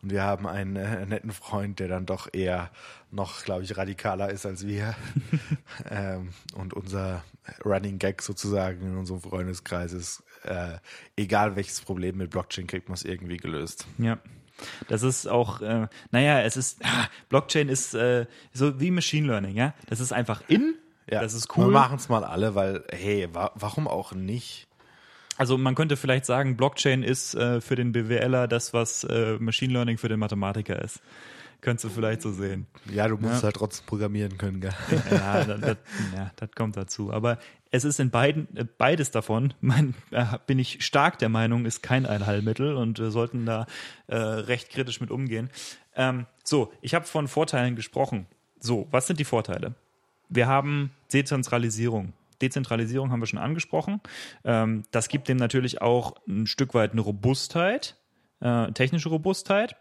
Und 0.01 0.11
wir 0.11 0.23
haben 0.23 0.45
einen 0.45 0.75
äh, 0.75 1.05
netten 1.05 1.31
Freund, 1.31 1.79
der 1.79 1.87
dann 1.87 2.05
doch 2.05 2.27
eher 2.31 2.71
noch, 3.09 3.43
glaube 3.43 3.63
ich, 3.63 3.77
radikaler 3.77 4.29
ist 4.29 4.45
als 4.45 4.67
wir. 4.67 4.95
ähm, 5.89 6.29
und 6.55 6.73
unser 6.73 7.23
Running 7.65 7.97
Gag 7.97 8.21
sozusagen 8.21 8.81
in 8.81 8.97
unserem 8.97 9.21
Freundeskreis 9.21 9.93
ist, 9.93 10.23
äh, 10.43 10.77
egal 11.15 11.55
welches 11.55 11.81
Problem 11.81 12.17
mit 12.17 12.29
Blockchain 12.29 12.67
kriegt 12.67 12.89
man 12.89 12.95
es 12.95 13.03
irgendwie 13.03 13.37
gelöst. 13.37 13.87
Ja. 13.97 14.19
Das 14.87 15.03
ist 15.03 15.27
auch, 15.27 15.61
äh, 15.61 15.87
naja, 16.11 16.41
es 16.41 16.57
ist, 16.57 16.83
ah, 16.83 17.07
Blockchain 17.29 17.69
ist 17.69 17.93
äh, 17.93 18.25
so 18.53 18.79
wie 18.79 18.91
Machine 18.91 19.27
Learning, 19.27 19.55
ja. 19.55 19.73
Das 19.87 19.99
ist 19.99 20.11
einfach 20.11 20.41
in, 20.47 20.75
Ja, 21.09 21.21
das 21.21 21.33
ist 21.33 21.55
cool. 21.57 21.65
Wir 21.67 21.71
machen 21.71 21.97
es 21.97 22.09
mal 22.09 22.23
alle, 22.23 22.55
weil, 22.55 22.83
hey, 22.91 23.27
wa 23.33 23.51
warum 23.55 23.87
auch 23.87 24.13
nicht? 24.13 24.67
Also 25.37 25.57
man 25.57 25.75
könnte 25.75 25.97
vielleicht 25.97 26.25
sagen, 26.25 26.57
Blockchain 26.57 27.03
ist 27.03 27.35
äh, 27.35 27.61
für 27.61 27.75
den 27.75 27.91
BWLer 27.91 28.47
das, 28.47 28.73
was 28.73 29.03
äh, 29.03 29.37
Machine 29.39 29.71
Learning 29.73 29.97
für 29.97 30.09
den 30.09 30.19
Mathematiker 30.19 30.81
ist. 30.81 30.99
Könntest 31.61 31.85
du 31.85 31.89
vielleicht 31.89 32.21
so 32.21 32.31
sehen. 32.31 32.67
Ja, 32.91 33.07
du 33.07 33.17
musst 33.17 33.37
Ja. 33.37 33.43
halt 33.43 33.55
trotzdem 33.55 33.85
programmieren 33.87 34.37
können, 34.37 34.61
gell? 34.61 34.73
Ja, 35.11 35.43
das, 35.43 35.59
das, 35.61 35.77
ja, 36.15 36.31
das 36.35 36.51
kommt 36.51 36.77
dazu. 36.77 37.11
Aber 37.11 37.39
es 37.71 37.83
ist 37.83 37.99
in 37.99 38.09
beiden, 38.11 38.47
äh, 38.55 38.65
beides 38.77 39.11
davon, 39.11 39.53
mein, 39.61 39.93
äh, 40.11 40.25
bin 40.45 40.59
ich 40.59 40.83
stark 40.85 41.17
der 41.19 41.29
Meinung, 41.29 41.65
ist 41.65 41.81
kein 41.81 42.05
Allheilmittel 42.05 42.75
und 42.75 42.99
wir 42.99 43.11
sollten 43.11 43.45
da 43.45 43.65
äh, 44.07 44.15
recht 44.15 44.69
kritisch 44.69 45.01
mit 45.01 45.09
umgehen. 45.11 45.49
Ähm, 45.95 46.25
so, 46.43 46.71
ich 46.81 46.93
habe 46.95 47.05
von 47.05 47.27
Vorteilen 47.27 47.75
gesprochen. 47.75 48.27
So, 48.59 48.87
was 48.91 49.07
sind 49.07 49.19
die 49.19 49.25
Vorteile? 49.25 49.73
Wir 50.29 50.47
haben 50.47 50.91
Dezentralisierung. 51.13 52.13
Dezentralisierung 52.41 53.11
haben 53.11 53.19
wir 53.19 53.27
schon 53.27 53.39
angesprochen. 53.39 54.01
Ähm, 54.43 54.83
das 54.91 55.09
gibt 55.09 55.27
dem 55.27 55.37
natürlich 55.37 55.81
auch 55.81 56.15
ein 56.27 56.47
Stück 56.47 56.73
weit 56.73 56.91
eine 56.91 57.01
Robustheit, 57.01 57.95
äh, 58.39 58.71
technische 58.71 59.09
Robustheit. 59.09 59.75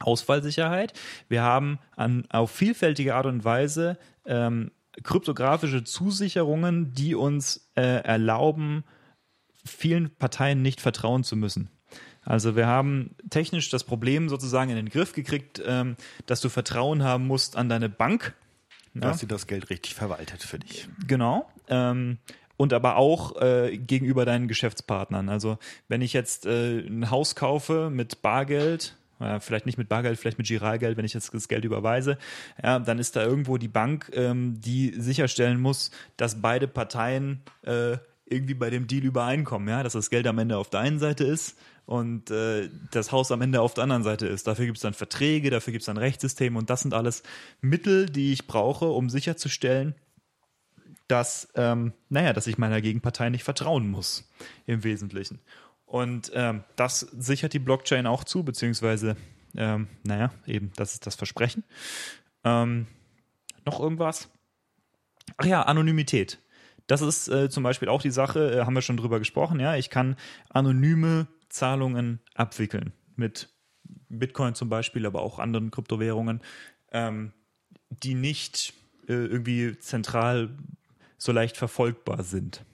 Ausfallsicherheit. 0.00 0.92
Wir 1.28 1.42
haben 1.42 1.78
an, 1.96 2.24
auf 2.30 2.52
vielfältige 2.52 3.16
Art 3.16 3.26
und 3.26 3.44
Weise 3.44 3.98
ähm, 4.26 4.70
kryptografische 5.02 5.84
Zusicherungen, 5.84 6.92
die 6.92 7.14
uns 7.14 7.70
äh, 7.74 8.02
erlauben, 8.04 8.84
vielen 9.64 10.10
Parteien 10.10 10.62
nicht 10.62 10.80
vertrauen 10.80 11.24
zu 11.24 11.36
müssen. 11.36 11.70
Also 12.22 12.56
wir 12.56 12.66
haben 12.66 13.16
technisch 13.30 13.70
das 13.70 13.84
Problem 13.84 14.28
sozusagen 14.28 14.70
in 14.70 14.76
den 14.76 14.88
Griff 14.88 15.14
gekriegt, 15.14 15.62
ähm, 15.64 15.96
dass 16.26 16.40
du 16.40 16.48
Vertrauen 16.48 17.02
haben 17.02 17.26
musst 17.26 17.56
an 17.56 17.68
deine 17.68 17.88
Bank. 17.88 18.34
Ja? 19.00 19.08
Dass 19.08 19.20
sie 19.20 19.26
das 19.26 19.46
Geld 19.46 19.70
richtig 19.70 19.94
verwaltet 19.94 20.42
für 20.42 20.58
dich. 20.58 20.88
Genau. 21.06 21.50
Ähm, 21.68 22.18
und 22.56 22.72
aber 22.72 22.96
auch 22.96 23.40
äh, 23.40 23.78
gegenüber 23.78 24.24
deinen 24.24 24.48
Geschäftspartnern. 24.48 25.28
Also 25.28 25.58
wenn 25.86 26.02
ich 26.02 26.12
jetzt 26.12 26.44
äh, 26.44 26.80
ein 26.80 27.10
Haus 27.10 27.34
kaufe 27.36 27.88
mit 27.88 28.20
Bargeld, 28.20 28.96
äh, 29.20 29.40
vielleicht 29.40 29.64
nicht 29.64 29.78
mit 29.78 29.88
Bargeld, 29.88 30.18
vielleicht 30.18 30.38
mit 30.38 30.48
Giralgeld, 30.48 30.96
wenn 30.96 31.04
ich 31.04 31.14
jetzt 31.14 31.32
das 31.32 31.48
Geld 31.48 31.64
überweise, 31.64 32.18
ja, 32.62 32.78
dann 32.80 32.98
ist 32.98 33.16
da 33.16 33.24
irgendwo 33.24 33.58
die 33.58 33.68
Bank, 33.68 34.10
ähm, 34.12 34.60
die 34.60 34.92
sicherstellen 34.96 35.60
muss, 35.60 35.92
dass 36.16 36.42
beide 36.42 36.66
Parteien 36.66 37.42
äh, 37.62 37.96
irgendwie 38.26 38.54
bei 38.54 38.70
dem 38.70 38.86
Deal 38.86 39.04
übereinkommen, 39.04 39.68
ja, 39.68 39.82
dass 39.82 39.94
das 39.94 40.10
Geld 40.10 40.26
am 40.26 40.38
Ende 40.38 40.58
auf 40.58 40.68
der 40.68 40.80
einen 40.80 40.98
Seite 40.98 41.24
ist 41.24 41.56
und 41.88 42.30
äh, 42.30 42.68
das 42.90 43.12
Haus 43.12 43.32
am 43.32 43.40
Ende 43.40 43.62
auf 43.62 43.72
der 43.72 43.84
anderen 43.84 44.02
Seite 44.02 44.26
ist. 44.26 44.46
Dafür 44.46 44.66
gibt 44.66 44.76
es 44.76 44.82
dann 44.82 44.92
Verträge, 44.92 45.48
dafür 45.48 45.72
gibt 45.72 45.80
es 45.80 45.86
dann 45.86 45.96
Rechtssystem 45.96 46.54
und 46.56 46.68
das 46.68 46.82
sind 46.82 46.92
alles 46.92 47.22
Mittel, 47.62 48.04
die 48.04 48.34
ich 48.34 48.46
brauche, 48.46 48.84
um 48.84 49.08
sicherzustellen, 49.08 49.94
dass, 51.06 51.48
ähm, 51.54 51.94
naja, 52.10 52.34
dass 52.34 52.46
ich 52.46 52.58
meiner 52.58 52.82
Gegenpartei 52.82 53.30
nicht 53.30 53.42
vertrauen 53.42 53.90
muss, 53.90 54.30
im 54.66 54.84
Wesentlichen. 54.84 55.40
Und 55.86 56.30
ähm, 56.34 56.62
das 56.76 57.00
sichert 57.00 57.54
die 57.54 57.58
Blockchain 57.58 58.06
auch 58.06 58.24
zu, 58.24 58.44
beziehungsweise, 58.44 59.16
ähm, 59.56 59.88
naja, 60.02 60.30
eben, 60.44 60.72
das 60.76 60.92
ist 60.92 61.06
das 61.06 61.14
Versprechen. 61.14 61.64
Ähm, 62.44 62.86
noch 63.64 63.80
irgendwas? 63.80 64.28
Ach 65.38 65.46
ja, 65.46 65.62
Anonymität. 65.62 66.38
Das 66.86 67.00
ist 67.00 67.28
äh, 67.28 67.48
zum 67.48 67.62
Beispiel 67.62 67.88
auch 67.88 68.02
die 68.02 68.10
Sache, 68.10 68.58
äh, 68.58 68.66
haben 68.66 68.74
wir 68.74 68.82
schon 68.82 68.98
drüber 68.98 69.18
gesprochen, 69.18 69.58
ja. 69.58 69.76
Ich 69.76 69.88
kann 69.88 70.16
anonyme 70.50 71.28
Zahlungen 71.48 72.20
abwickeln 72.34 72.92
mit 73.16 73.48
Bitcoin 74.08 74.54
zum 74.54 74.68
Beispiel, 74.68 75.06
aber 75.06 75.22
auch 75.22 75.38
anderen 75.38 75.70
Kryptowährungen, 75.70 76.40
ähm, 76.92 77.32
die 77.90 78.14
nicht 78.14 78.74
äh, 79.08 79.12
irgendwie 79.12 79.78
zentral 79.78 80.56
so 81.16 81.32
leicht 81.32 81.56
verfolgbar 81.56 82.22
sind 82.22 82.64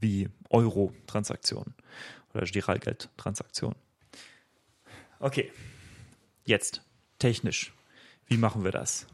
wie 0.00 0.28
Euro-Transaktionen 0.50 1.74
oder 2.34 2.44
Giralgeld-Transaktionen. 2.44 3.78
Okay, 5.18 5.50
jetzt 6.44 6.82
technisch. 7.18 7.72
Wie 8.26 8.36
machen 8.36 8.64
wir 8.64 8.72
das? 8.72 9.06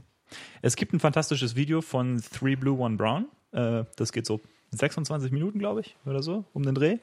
Es 0.63 0.77
gibt 0.77 0.93
ein 0.93 1.01
fantastisches 1.01 1.55
Video 1.55 1.81
von 1.83 2.23
Three 2.23 2.57
Blue 2.57 2.79
One 2.79 2.97
Brown. 2.97 3.29
Äh, 3.53 3.85
das 3.97 4.13
geht 4.13 4.27
so 4.27 4.41
26 4.73 5.33
Minuten, 5.33 5.59
glaube 5.59 5.81
ich, 5.81 5.97
oder 6.05 6.23
so, 6.23 6.45
um 6.53 6.63
den 6.63 6.75
Dreh. 6.75 6.99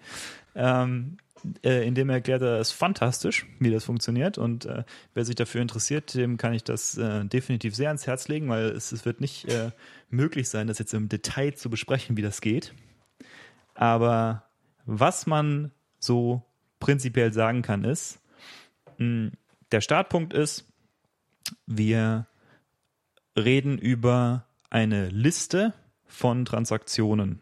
Ähm, 0.56 1.18
äh, 1.64 1.88
in 1.88 1.96
dem 1.96 2.10
erklärt 2.10 2.42
er 2.42 2.60
es 2.60 2.72
fantastisch, 2.72 3.46
wie 3.60 3.72
das 3.72 3.86
funktioniert. 3.86 4.38
Und 4.38 4.66
äh, 4.66 4.84
wer 5.14 5.26
sich 5.26 5.36
dafür 5.36 5.62
interessiert, 5.62 6.14
dem 6.16 6.38
kann 6.38 6.54
ich 6.54 6.64
das 6.64 6.98
äh, 6.98 7.26
definitiv 7.26 7.76
sehr 7.76 7.90
ans 7.90 8.08
Herz 8.08 8.28
legen, 8.28 8.50
weil 8.50 8.66
es, 8.66 8.92
es 8.92 9.06
wird 9.06 9.22
nicht 9.22 9.46
äh, 9.46 9.72
möglich 10.10 10.50
sein, 10.50 10.68
das 10.68 10.80
jetzt 10.80 10.94
im 10.94 11.10
Detail 11.10 11.54
zu 11.54 11.70
besprechen, 11.70 12.18
wie 12.18 12.22
das 12.22 12.42
geht. 12.42 12.74
Aber 13.76 14.44
was 14.86 15.28
man 15.28 15.72
so 16.00 16.44
prinzipiell 16.80 17.32
sagen 17.34 17.62
kann, 17.62 17.84
ist, 17.84 18.20
mh, 18.98 19.32
der 19.72 19.82
Startpunkt 19.82 20.34
ist, 20.34 20.66
wir 21.68 22.28
reden 23.38 23.78
über 23.78 24.46
eine 24.70 25.10
Liste 25.10 25.74
von 26.06 26.46
Transaktionen. 26.46 27.40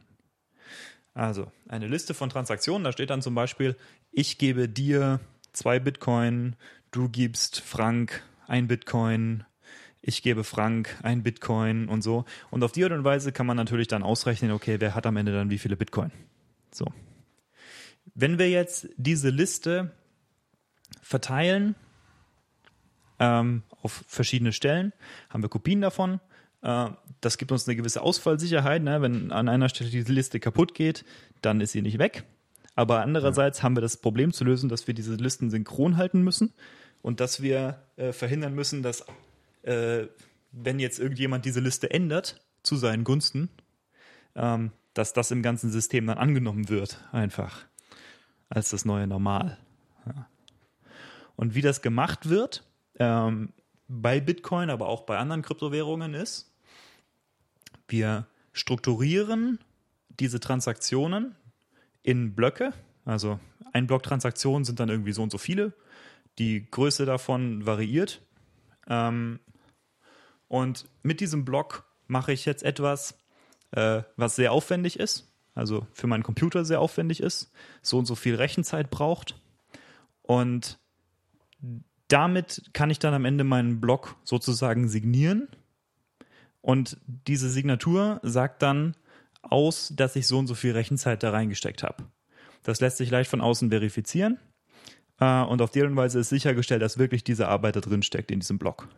Also 1.18 1.52
eine 1.68 1.88
Liste 1.88 2.14
von 2.14 2.30
Transaktionen, 2.30 2.84
da 2.84 2.92
steht 2.92 3.10
dann 3.10 3.24
zum 3.24 3.34
Beispiel, 3.34 3.76
ich 4.12 4.38
gebe 4.38 4.70
dir 4.70 5.20
zwei 5.52 5.80
Bitcoin, 5.80 6.56
du 6.92 7.10
gibst 7.10 7.60
Frank 7.60 8.24
ein 8.46 8.68
Bitcoin, 8.68 9.44
ich 10.00 10.22
gebe 10.22 10.44
Frank 10.44 10.96
ein 11.02 11.24
Bitcoin 11.24 11.90
und 11.90 12.04
so. 12.04 12.26
Und 12.52 12.64
auf 12.64 12.72
die 12.72 12.84
Art 12.84 12.94
und 12.94 13.04
Weise 13.04 13.32
kann 13.32 13.48
man 13.48 13.58
natürlich 13.58 13.88
dann 13.88 14.04
ausrechnen, 14.04 14.52
okay, 14.52 14.80
wer 14.80 14.94
hat 14.94 15.08
am 15.08 15.18
Ende 15.18 15.32
dann 15.32 15.50
wie 15.50 15.58
viele 15.58 15.76
Bitcoin. 15.76 16.12
So. 16.72 16.86
Wenn 18.14 18.38
wir 18.38 18.52
jetzt 18.52 18.88
diese 18.98 19.32
Liste 19.32 19.96
verteilen 21.02 21.74
ähm, 23.18 23.64
auf 23.82 24.04
verschiedene 24.06 24.54
Stellen, 24.54 24.94
haben 25.32 25.42
wir 25.42 25.50
Kopien 25.50 25.82
davon. 25.82 26.20
Äh, 26.68 26.90
das 27.22 27.38
gibt 27.38 27.52
uns 27.52 27.68
eine 27.68 27.76
gewisse 27.76 28.02
Ausfallsicherheit. 28.02 28.84
Ne? 28.84 29.02
Wenn 29.02 29.32
an 29.32 29.48
einer 29.48 29.70
Stelle 29.70 29.90
diese 29.90 30.12
Liste 30.12 30.40
kaputt 30.40 30.76
geht, 30.76 31.06
dann 31.42 31.62
ist 31.62 31.72
sie 31.72 31.82
nicht 31.82 31.98
weg. 31.98 32.26
Aber 32.76 33.02
andererseits 33.02 33.60
ja. 33.60 33.64
haben 33.64 33.76
wir 33.76 33.82
das 33.82 33.98
Problem 33.98 34.34
zu 34.34 34.44
lösen, 34.44 34.70
dass 34.70 34.86
wir 34.86 34.94
diese 34.94 35.16
Listen 35.16 35.50
synchron 35.50 35.98
halten 35.98 36.22
müssen 36.22 36.54
und 37.02 37.22
dass 37.22 37.42
wir 37.42 37.82
äh, 37.96 38.12
verhindern 38.12 38.54
müssen, 38.54 38.84
dass 38.84 39.06
äh, 39.64 40.08
wenn 40.52 40.80
jetzt 40.80 41.00
irgendjemand 41.00 41.46
diese 41.46 41.60
Liste 41.60 41.90
ändert 41.90 42.40
zu 42.62 42.76
seinen 42.76 43.04
Gunsten, 43.04 43.50
ähm, 44.36 44.72
dass 44.94 45.14
das 45.14 45.32
im 45.32 45.42
ganzen 45.42 45.72
System 45.72 46.06
dann 46.06 46.18
angenommen 46.18 46.70
wird, 46.70 47.00
einfach 47.12 47.66
als 48.50 48.70
das 48.70 48.86
neue 48.86 49.08
Normal. 49.08 49.58
Ja. 50.06 50.28
Und 51.36 51.56
wie 51.56 51.62
das 51.62 51.82
gemacht 51.82 52.30
wird, 52.30 52.64
ähm, 53.00 53.54
bei 53.88 54.20
Bitcoin, 54.20 54.70
aber 54.70 54.88
auch 54.88 55.04
bei 55.04 55.18
anderen 55.18 55.42
Kryptowährungen 55.42 56.14
ist, 56.14 56.52
wir 57.88 58.28
strukturieren 58.54 59.60
diese 60.20 60.40
Transaktionen 60.40 61.36
in 62.04 62.36
Blöcke. 62.36 62.74
Also 63.06 63.40
ein 63.74 63.88
Block 63.88 64.04
Transaktionen 64.04 64.66
sind 64.66 64.80
dann 64.80 64.90
irgendwie 64.90 65.14
so 65.14 65.24
und 65.24 65.32
so 65.32 65.38
viele. 65.38 65.74
Die 66.40 66.70
Größe 66.70 67.06
davon 67.06 67.66
variiert. 67.66 68.22
Ähm, 68.88 69.40
und 70.48 70.86
mit 71.04 71.20
diesem 71.20 71.46
Block 71.46 71.86
mache 72.08 72.32
ich 72.32 72.46
jetzt 72.46 72.64
etwas, 72.64 73.18
äh, 73.72 74.04
was 74.16 74.36
sehr 74.36 74.52
aufwendig 74.52 75.00
ist, 75.00 75.32
also 75.56 75.86
für 75.92 76.08
meinen 76.08 76.24
Computer 76.24 76.64
sehr 76.64 76.80
aufwendig 76.80 77.20
ist, 77.20 77.52
so 77.82 77.98
und 77.98 78.06
so 78.06 78.16
viel 78.16 78.36
Rechenzeit 78.36 78.90
braucht. 78.90 79.42
Und 80.22 80.80
damit 82.08 82.70
kann 82.74 82.90
ich 82.90 83.00
dann 83.00 83.14
am 83.14 83.26
Ende 83.26 83.44
meinen 83.44 83.82
Block 83.82 84.16
sozusagen 84.24 84.88
signieren. 84.88 85.50
Und 86.68 86.98
diese 87.06 87.50
Signatur 87.50 88.20
sagt 88.24 88.62
dann 88.62 88.98
aus, 89.42 89.94
dass 89.96 90.18
ich 90.18 90.28
so 90.28 90.38
und 90.38 90.48
so 90.48 90.54
viel 90.54 90.74
Rechenzeit 90.74 91.24
da 91.24 91.32
reingesteckt 91.32 91.82
habe. 91.82 92.04
Das 92.64 92.82
lässt 92.82 92.98
sich 92.98 93.10
leicht 93.10 93.30
von 93.30 93.40
außen 93.40 93.70
verifizieren. 93.70 94.38
Äh, 95.18 95.44
und 95.44 95.62
auf 95.62 95.72
die 95.72 95.82
Art 95.82 95.90
und 95.90 95.96
Weise 95.96 96.20
ist 96.20 96.28
sichergestellt, 96.28 96.82
dass 96.82 96.98
wirklich 96.98 97.24
diese 97.24 97.48
Arbeit 97.48 97.78
da 97.78 97.80
drin 97.80 98.04
steckt 98.04 98.32
in 98.32 98.42
diesem 98.42 98.60
Block. 98.60 98.90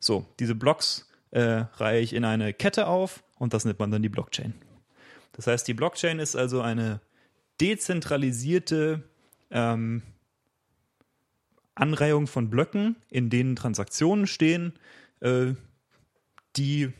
So, 0.00 0.26
diese 0.40 0.56
Blocks 0.56 1.08
äh, 1.30 1.62
reihe 1.76 2.00
ich 2.00 2.12
in 2.12 2.24
eine 2.24 2.52
Kette 2.52 2.88
auf 2.88 3.22
und 3.38 3.54
das 3.54 3.64
nennt 3.64 3.78
man 3.78 3.92
dann 3.92 4.02
die 4.02 4.08
Blockchain. 4.08 4.54
Das 5.30 5.46
heißt, 5.46 5.68
die 5.68 5.74
Blockchain 5.74 6.18
ist 6.18 6.34
also 6.34 6.60
eine 6.60 7.00
dezentralisierte 7.60 9.04
ähm, 9.52 10.02
Anreihung 11.76 12.26
von 12.26 12.50
Blöcken, 12.50 12.96
in 13.10 13.30
denen 13.30 13.54
Transaktionen 13.54 14.26
stehen, 14.26 14.72
äh, 15.20 15.52
die, 16.56 16.92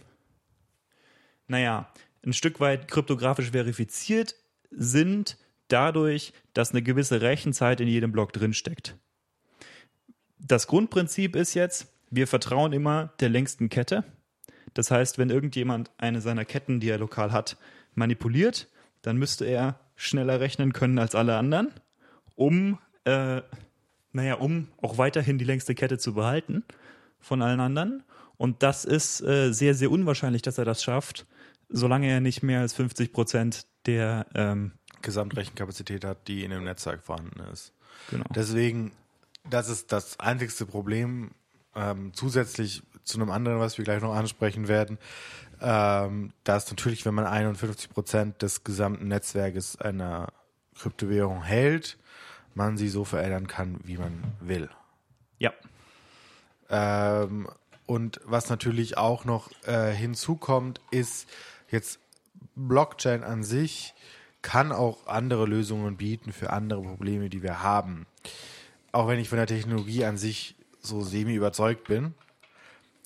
naja, 1.47 1.93
ein 2.25 2.33
Stück 2.33 2.61
weit 2.61 2.89
kryptografisch 2.89 3.51
verifiziert 3.51 4.35
sind, 4.71 5.39
dadurch, 5.69 6.33
dass 6.53 6.73
eine 6.73 6.83
gewisse 6.83 7.21
Rechenzeit 7.21 7.81
in 7.81 7.89
jedem 7.89 8.13
Block 8.13 8.33
drinsteckt. 8.33 8.97
Das 10.39 10.67
Grundprinzip 10.67 11.37
ist 11.37 11.55
jetzt, 11.55 11.93
wir 12.11 12.27
vertrauen 12.27 12.73
immer 12.73 13.13
der 13.21 13.29
längsten 13.29 13.69
Kette. 13.69 14.05
Das 14.75 14.91
heißt, 14.91 15.19
wenn 15.19 15.31
irgendjemand 15.31 15.91
eine 15.99 16.21
seiner 16.21 16.45
Ketten, 16.45 16.81
die 16.81 16.89
er 16.89 16.99
lokal 16.99 17.33
hat, 17.33 17.57
manipuliert, 17.95 18.69
dann 19.03 19.17
müsste 19.17 19.45
er 19.45 19.81
schneller 19.97 20.41
rechnen 20.41 20.73
können 20.73 20.99
als 20.99 21.15
alle 21.15 21.37
anderen, 21.37 21.73
um 22.35 22.79
äh, 23.05 23.43
naja, 24.13 24.35
um 24.35 24.69
auch 24.83 24.99
weiterhin 24.99 25.39
die 25.39 25.45
längste 25.45 25.75
Kette 25.75 25.99
zu 25.99 26.15
behalten 26.15 26.65
von 27.19 27.43
allen 27.43 27.61
anderen. 27.61 28.03
Und 28.41 28.63
das 28.63 28.87
ist 28.87 29.21
äh, 29.21 29.53
sehr, 29.53 29.75
sehr 29.75 29.91
unwahrscheinlich, 29.91 30.41
dass 30.41 30.57
er 30.57 30.65
das 30.65 30.83
schafft, 30.83 31.27
solange 31.69 32.09
er 32.09 32.23
nicht 32.23 32.43
mehr 32.43 32.61
als 32.61 32.73
50 32.73 33.13
Prozent 33.13 33.67
der 33.85 34.25
ähm, 34.35 34.73
Gesamtrechenkapazität 35.03 36.07
hat, 36.07 36.27
die 36.27 36.43
in 36.43 36.51
dem 36.51 36.65
Netzwerk 36.65 37.03
vorhanden 37.03 37.39
ist. 37.53 37.75
Genau. 38.09 38.25
Deswegen, 38.35 38.93
das 39.51 39.69
ist 39.69 39.93
das 39.93 40.19
einzigste 40.21 40.65
Problem, 40.65 41.33
ähm, 41.77 42.15
zusätzlich 42.15 42.83
zu 43.05 43.21
einem 43.21 43.31
anderen, 43.31 43.61
was 43.61 43.77
wir 43.77 43.85
gleich 43.85 44.01
noch 44.01 44.15
ansprechen 44.15 44.69
werden, 44.69 44.97
ähm, 45.61 46.33
dass 46.43 46.71
natürlich, 46.71 47.05
wenn 47.05 47.13
man 47.13 47.27
51 47.27 47.91
Prozent 47.91 48.41
des 48.41 48.65
gesamten 48.65 49.07
Netzwerkes 49.09 49.77
einer 49.77 50.29
Kryptowährung 50.77 51.43
hält, 51.43 51.99
man 52.55 52.79
sie 52.79 52.89
so 52.89 53.05
verändern 53.05 53.49
kann, 53.49 53.81
wie 53.85 53.99
man 53.99 54.25
will. 54.41 54.71
Ja. 55.39 55.53
Ähm, 56.71 57.47
und 57.91 58.21
was 58.23 58.49
natürlich 58.49 58.99
auch 58.99 59.25
noch 59.25 59.51
äh, 59.67 59.91
hinzukommt, 59.91 60.81
ist 60.93 61.29
jetzt 61.73 61.99
Blockchain 62.55 63.25
an 63.25 63.43
sich 63.43 63.95
kann 64.43 64.71
auch 64.71 65.09
andere 65.09 65.45
Lösungen 65.45 65.97
bieten 65.97 66.33
für 66.33 66.51
andere 66.51 66.83
Probleme, 66.83 67.29
die 67.29 67.43
wir 67.43 67.65
haben. 67.65 68.07
Auch 68.93 69.09
wenn 69.09 69.19
ich 69.19 69.29
von 69.29 69.39
der 69.39 69.49
Technologie 69.49 70.05
an 70.05 70.19
sich 70.19 70.55
so 70.81 71.03
semi 71.03 71.35
überzeugt 71.35 71.89
bin. 71.89 72.15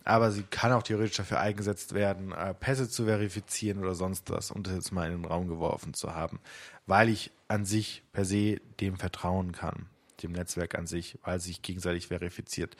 Aber 0.04 0.30
sie 0.30 0.42
kann 0.42 0.70
auch 0.72 0.82
theoretisch 0.82 1.16
dafür 1.16 1.40
eingesetzt 1.40 1.94
werden, 1.94 2.32
äh, 2.32 2.52
Pässe 2.52 2.86
zu 2.90 3.06
verifizieren 3.06 3.78
oder 3.78 3.94
sonst 3.94 4.28
was, 4.28 4.50
um 4.50 4.62
das 4.64 4.74
jetzt 4.74 4.92
mal 4.92 5.10
in 5.10 5.22
den 5.22 5.24
Raum 5.24 5.48
geworfen 5.48 5.94
zu 5.94 6.14
haben. 6.14 6.40
Weil 6.86 7.08
ich 7.08 7.30
an 7.48 7.64
sich 7.64 8.02
per 8.12 8.26
se 8.26 8.60
dem 8.80 8.98
vertrauen 8.98 9.52
kann, 9.52 9.86
dem 10.22 10.32
Netzwerk 10.32 10.74
an 10.74 10.86
sich, 10.86 11.18
weil 11.22 11.38
es 11.38 11.44
sich 11.44 11.62
gegenseitig 11.62 12.08
verifiziert. 12.08 12.76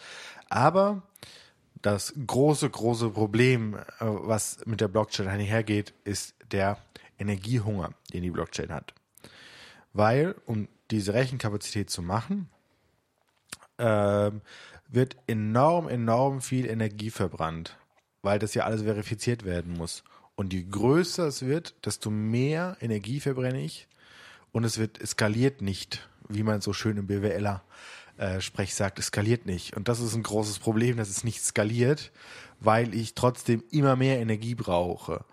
Aber 0.51 1.03
das 1.85 2.15
große, 2.27 2.71
große 2.71 3.11
Problem, 3.11 3.75
äh, 3.75 3.81
was 4.01 4.65
mit 4.65 4.81
der 4.81 4.89
Blockchain 4.89 5.29
einhergeht, 5.29 5.93
ist 6.05 6.35
der 6.51 6.79
Energiehunger, 7.19 7.91
den 8.13 8.23
die 8.23 8.31
Blockchain 8.31 8.73
hat. 8.73 8.95
Weil, 9.93 10.35
um 10.47 10.67
diese 10.91 11.13
Rechenkapazität 11.13 11.91
zu 11.91 12.01
machen, 12.01 12.49
ähm, 13.79 14.41
wird 14.89 15.17
enorm, 15.27 15.89
enorm 15.89 16.41
viel 16.41 16.67
Energie 16.67 17.11
verbrannt, 17.11 17.77
weil 18.23 18.39
das 18.39 18.55
ja 18.55 18.65
alles 18.65 18.83
verifiziert 18.83 19.45
werden 19.45 19.75
muss. 19.75 20.05
Und 20.37 20.55
je 20.55 20.65
größer 20.65 21.27
es 21.27 21.43
wird, 21.43 21.75
desto 21.85 22.11
mehr 22.11 22.79
Energie 22.81 23.21
verbrenne 23.21 23.63
ich 23.63 23.89
und 24.53 24.65
es 24.65 24.79
wird 24.79 25.01
eskaliert 25.03 25.61
nicht, 25.61 26.09
wie 26.29 26.43
man 26.45 26.63
so 26.63 26.73
schön 26.73 26.97
im 26.97 27.07
BWLer 27.07 27.63
äh, 28.17 28.41
Sprech 28.41 28.75
sagt, 28.75 28.99
eskaliert 28.99 29.47
nicht. 29.47 29.77
Und 29.77 29.89
das 29.89 30.01
ist 30.01 30.15
ein 30.15 30.23
großes 30.23 30.59
Problem, 30.59 30.97
dass 30.97 31.09
es 31.09 31.25
nicht 31.25 31.43
skaliert, 31.43 32.13
weil 32.61 32.95
ich 32.95 33.15
trotzdem 33.15 33.63
immer 33.71 33.97
mehr 33.97 34.19
Energie 34.21 34.55
brauche. 34.55 35.25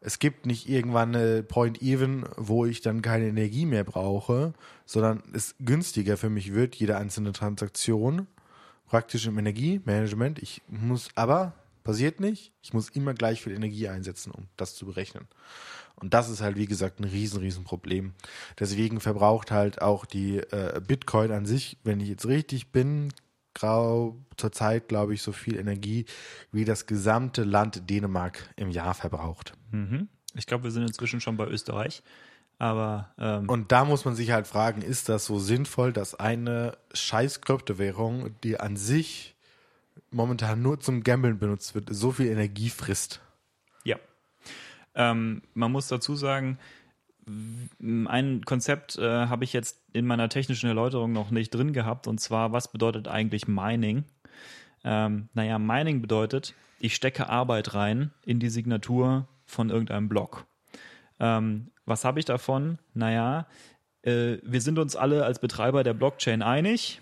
Es 0.00 0.18
gibt 0.18 0.46
nicht 0.46 0.68
irgendwann 0.68 1.16
eine 1.16 1.42
Point 1.42 1.82
Even, 1.82 2.24
wo 2.36 2.66
ich 2.66 2.80
dann 2.80 3.02
keine 3.02 3.26
Energie 3.26 3.66
mehr 3.66 3.82
brauche, 3.82 4.52
sondern 4.84 5.22
es 5.32 5.56
günstiger 5.58 6.16
für 6.16 6.30
mich 6.30 6.54
wird, 6.54 6.76
jede 6.76 6.96
einzelne 6.96 7.32
Transaktion 7.32 8.26
praktisch 8.86 9.26
im 9.26 9.38
Energiemanagement. 9.38 10.38
Ich 10.38 10.62
muss 10.68 11.08
aber, 11.14 11.54
passiert 11.82 12.20
nicht, 12.20 12.52
ich 12.62 12.72
muss 12.72 12.90
immer 12.90 13.14
gleich 13.14 13.42
viel 13.42 13.54
Energie 13.54 13.88
einsetzen, 13.88 14.30
um 14.30 14.46
das 14.56 14.74
zu 14.74 14.86
berechnen. 14.86 15.26
Und 15.98 16.12
das 16.12 16.28
ist 16.28 16.42
halt, 16.42 16.56
wie 16.56 16.66
gesagt, 16.66 17.00
ein 17.00 17.04
riesen, 17.04 17.40
riesen 17.40 17.64
Problem. 17.64 18.12
Deswegen 18.58 19.00
verbraucht 19.00 19.50
halt 19.50 19.80
auch 19.80 20.04
die 20.04 20.38
äh, 20.38 20.80
Bitcoin 20.86 21.32
an 21.32 21.46
sich, 21.46 21.78
wenn 21.84 22.00
ich 22.00 22.08
jetzt 22.08 22.26
richtig 22.26 22.70
bin, 22.70 23.12
grau 23.54 24.16
zurzeit, 24.36 24.88
glaube 24.88 25.14
ich, 25.14 25.22
so 25.22 25.32
viel 25.32 25.56
Energie, 25.56 26.04
wie 26.52 26.66
das 26.66 26.86
gesamte 26.86 27.44
Land 27.44 27.88
Dänemark 27.88 28.50
im 28.56 28.70
Jahr 28.70 28.92
verbraucht. 28.94 29.54
Mhm. 29.70 30.08
Ich 30.34 30.46
glaube, 30.46 30.64
wir 30.64 30.70
sind 30.70 30.82
inzwischen 30.82 31.20
schon 31.20 31.38
bei 31.38 31.46
Österreich. 31.46 32.02
Aber 32.58 33.10
ähm 33.18 33.48
und 33.48 33.72
da 33.72 33.84
muss 33.84 34.04
man 34.04 34.14
sich 34.14 34.30
halt 34.30 34.46
fragen, 34.46 34.82
ist 34.82 35.08
das 35.08 35.26
so 35.26 35.38
sinnvoll, 35.38 35.92
dass 35.92 36.14
eine 36.14 36.76
scheiß 36.92 37.40
Kryptowährung, 37.40 38.34
die 38.42 38.58
an 38.60 38.76
sich 38.76 39.34
momentan 40.10 40.62
nur 40.62 40.80
zum 40.80 41.02
Gambeln 41.02 41.38
benutzt 41.38 41.74
wird, 41.74 41.88
so 41.90 42.12
viel 42.12 42.26
Energie 42.26 42.70
frisst? 42.70 43.20
Ähm, 44.96 45.42
man 45.54 45.70
muss 45.70 45.88
dazu 45.88 46.16
sagen, 46.16 46.58
ein 47.28 48.44
Konzept 48.44 48.96
äh, 48.98 49.26
habe 49.26 49.44
ich 49.44 49.52
jetzt 49.52 49.80
in 49.92 50.06
meiner 50.06 50.28
technischen 50.28 50.68
Erläuterung 50.68 51.12
noch 51.12 51.30
nicht 51.30 51.50
drin 51.50 51.72
gehabt, 51.72 52.06
und 52.06 52.20
zwar, 52.20 52.52
was 52.52 52.72
bedeutet 52.72 53.08
eigentlich 53.08 53.46
Mining? 53.46 54.04
Ähm, 54.84 55.28
naja, 55.34 55.58
Mining 55.58 56.00
bedeutet, 56.00 56.54
ich 56.78 56.94
stecke 56.94 57.28
Arbeit 57.28 57.74
rein 57.74 58.10
in 58.24 58.38
die 58.38 58.48
Signatur 58.48 59.26
von 59.44 59.70
irgendeinem 59.70 60.08
Block. 60.08 60.46
Ähm, 61.18 61.68
was 61.84 62.04
habe 62.04 62.18
ich 62.18 62.24
davon? 62.24 62.78
Naja, 62.94 63.46
äh, 64.02 64.38
wir 64.42 64.60
sind 64.60 64.78
uns 64.78 64.94
alle 64.96 65.24
als 65.24 65.40
Betreiber 65.40 65.82
der 65.82 65.94
Blockchain 65.94 66.42
einig, 66.42 67.00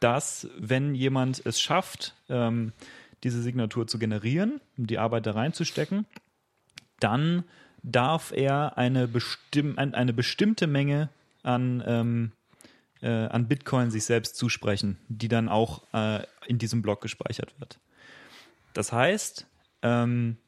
dass 0.00 0.48
wenn 0.58 0.94
jemand 0.94 1.44
es 1.44 1.60
schafft, 1.60 2.14
ähm, 2.28 2.72
diese 3.24 3.42
Signatur 3.42 3.86
zu 3.86 3.98
generieren, 3.98 4.60
die 4.76 4.98
Arbeit 4.98 5.26
da 5.26 5.32
reinzustecken. 5.32 6.06
Dann 7.04 7.44
darf 7.82 8.32
er 8.32 8.78
eine, 8.78 9.06
bestimm 9.06 9.76
eine 9.76 10.14
bestimmte 10.14 10.66
Menge 10.66 11.10
an, 11.42 11.84
ähm, 11.86 12.32
äh, 13.02 13.26
an 13.26 13.46
Bitcoin 13.46 13.90
sich 13.90 14.06
selbst 14.06 14.36
zusprechen, 14.36 14.96
die 15.08 15.28
dann 15.28 15.50
auch 15.50 15.82
äh, 15.92 16.24
in 16.46 16.56
diesem 16.56 16.80
Block 16.80 17.02
gespeichert 17.02 17.52
wird. 17.60 17.78
Das 18.72 18.90
heißt, 18.90 19.46
ähm, 19.82 20.38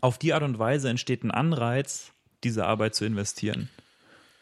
auf 0.00 0.18
die 0.18 0.34
Art 0.34 0.44
und 0.44 0.60
Weise 0.60 0.88
entsteht 0.88 1.24
ein 1.24 1.32
Anreiz, 1.32 2.12
diese 2.44 2.64
Arbeit 2.64 2.94
zu 2.94 3.04
investieren. 3.04 3.68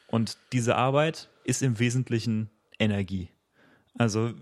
Und 0.08 0.36
diese 0.52 0.76
Arbeit 0.76 1.30
ist 1.44 1.62
im 1.62 1.78
Wesentlichen 1.78 2.50
Energie. 2.78 3.30
Also 3.96 4.32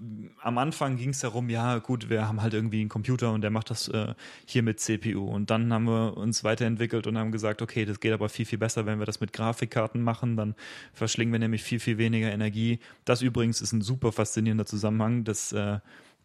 am 0.40 0.56
Anfang 0.56 0.96
ging 0.96 1.10
es 1.10 1.20
darum, 1.20 1.50
ja 1.50 1.78
gut, 1.78 2.08
wir 2.08 2.26
haben 2.26 2.40
halt 2.40 2.54
irgendwie 2.54 2.80
einen 2.80 2.88
Computer 2.88 3.32
und 3.32 3.42
der 3.42 3.50
macht 3.50 3.68
das 3.68 3.86
äh, 3.88 4.14
hier 4.46 4.62
mit 4.62 4.80
CPU. 4.80 5.28
Und 5.28 5.50
dann 5.50 5.70
haben 5.72 5.84
wir 5.84 6.16
uns 6.16 6.42
weiterentwickelt 6.42 7.06
und 7.06 7.18
haben 7.18 7.32
gesagt, 7.32 7.60
okay, 7.60 7.84
das 7.84 8.00
geht 8.00 8.12
aber 8.12 8.30
viel, 8.30 8.46
viel 8.46 8.58
besser, 8.58 8.86
wenn 8.86 8.98
wir 8.98 9.04
das 9.04 9.20
mit 9.20 9.34
Grafikkarten 9.34 10.02
machen. 10.02 10.38
Dann 10.38 10.54
verschlingen 10.94 11.32
wir 11.32 11.38
nämlich 11.38 11.62
viel, 11.62 11.80
viel 11.80 11.98
weniger 11.98 12.32
Energie. 12.32 12.78
Das 13.04 13.20
übrigens 13.20 13.60
ist 13.60 13.72
ein 13.72 13.82
super 13.82 14.10
faszinierender 14.10 14.64
Zusammenhang, 14.64 15.24
dass 15.24 15.52
äh, 15.52 15.80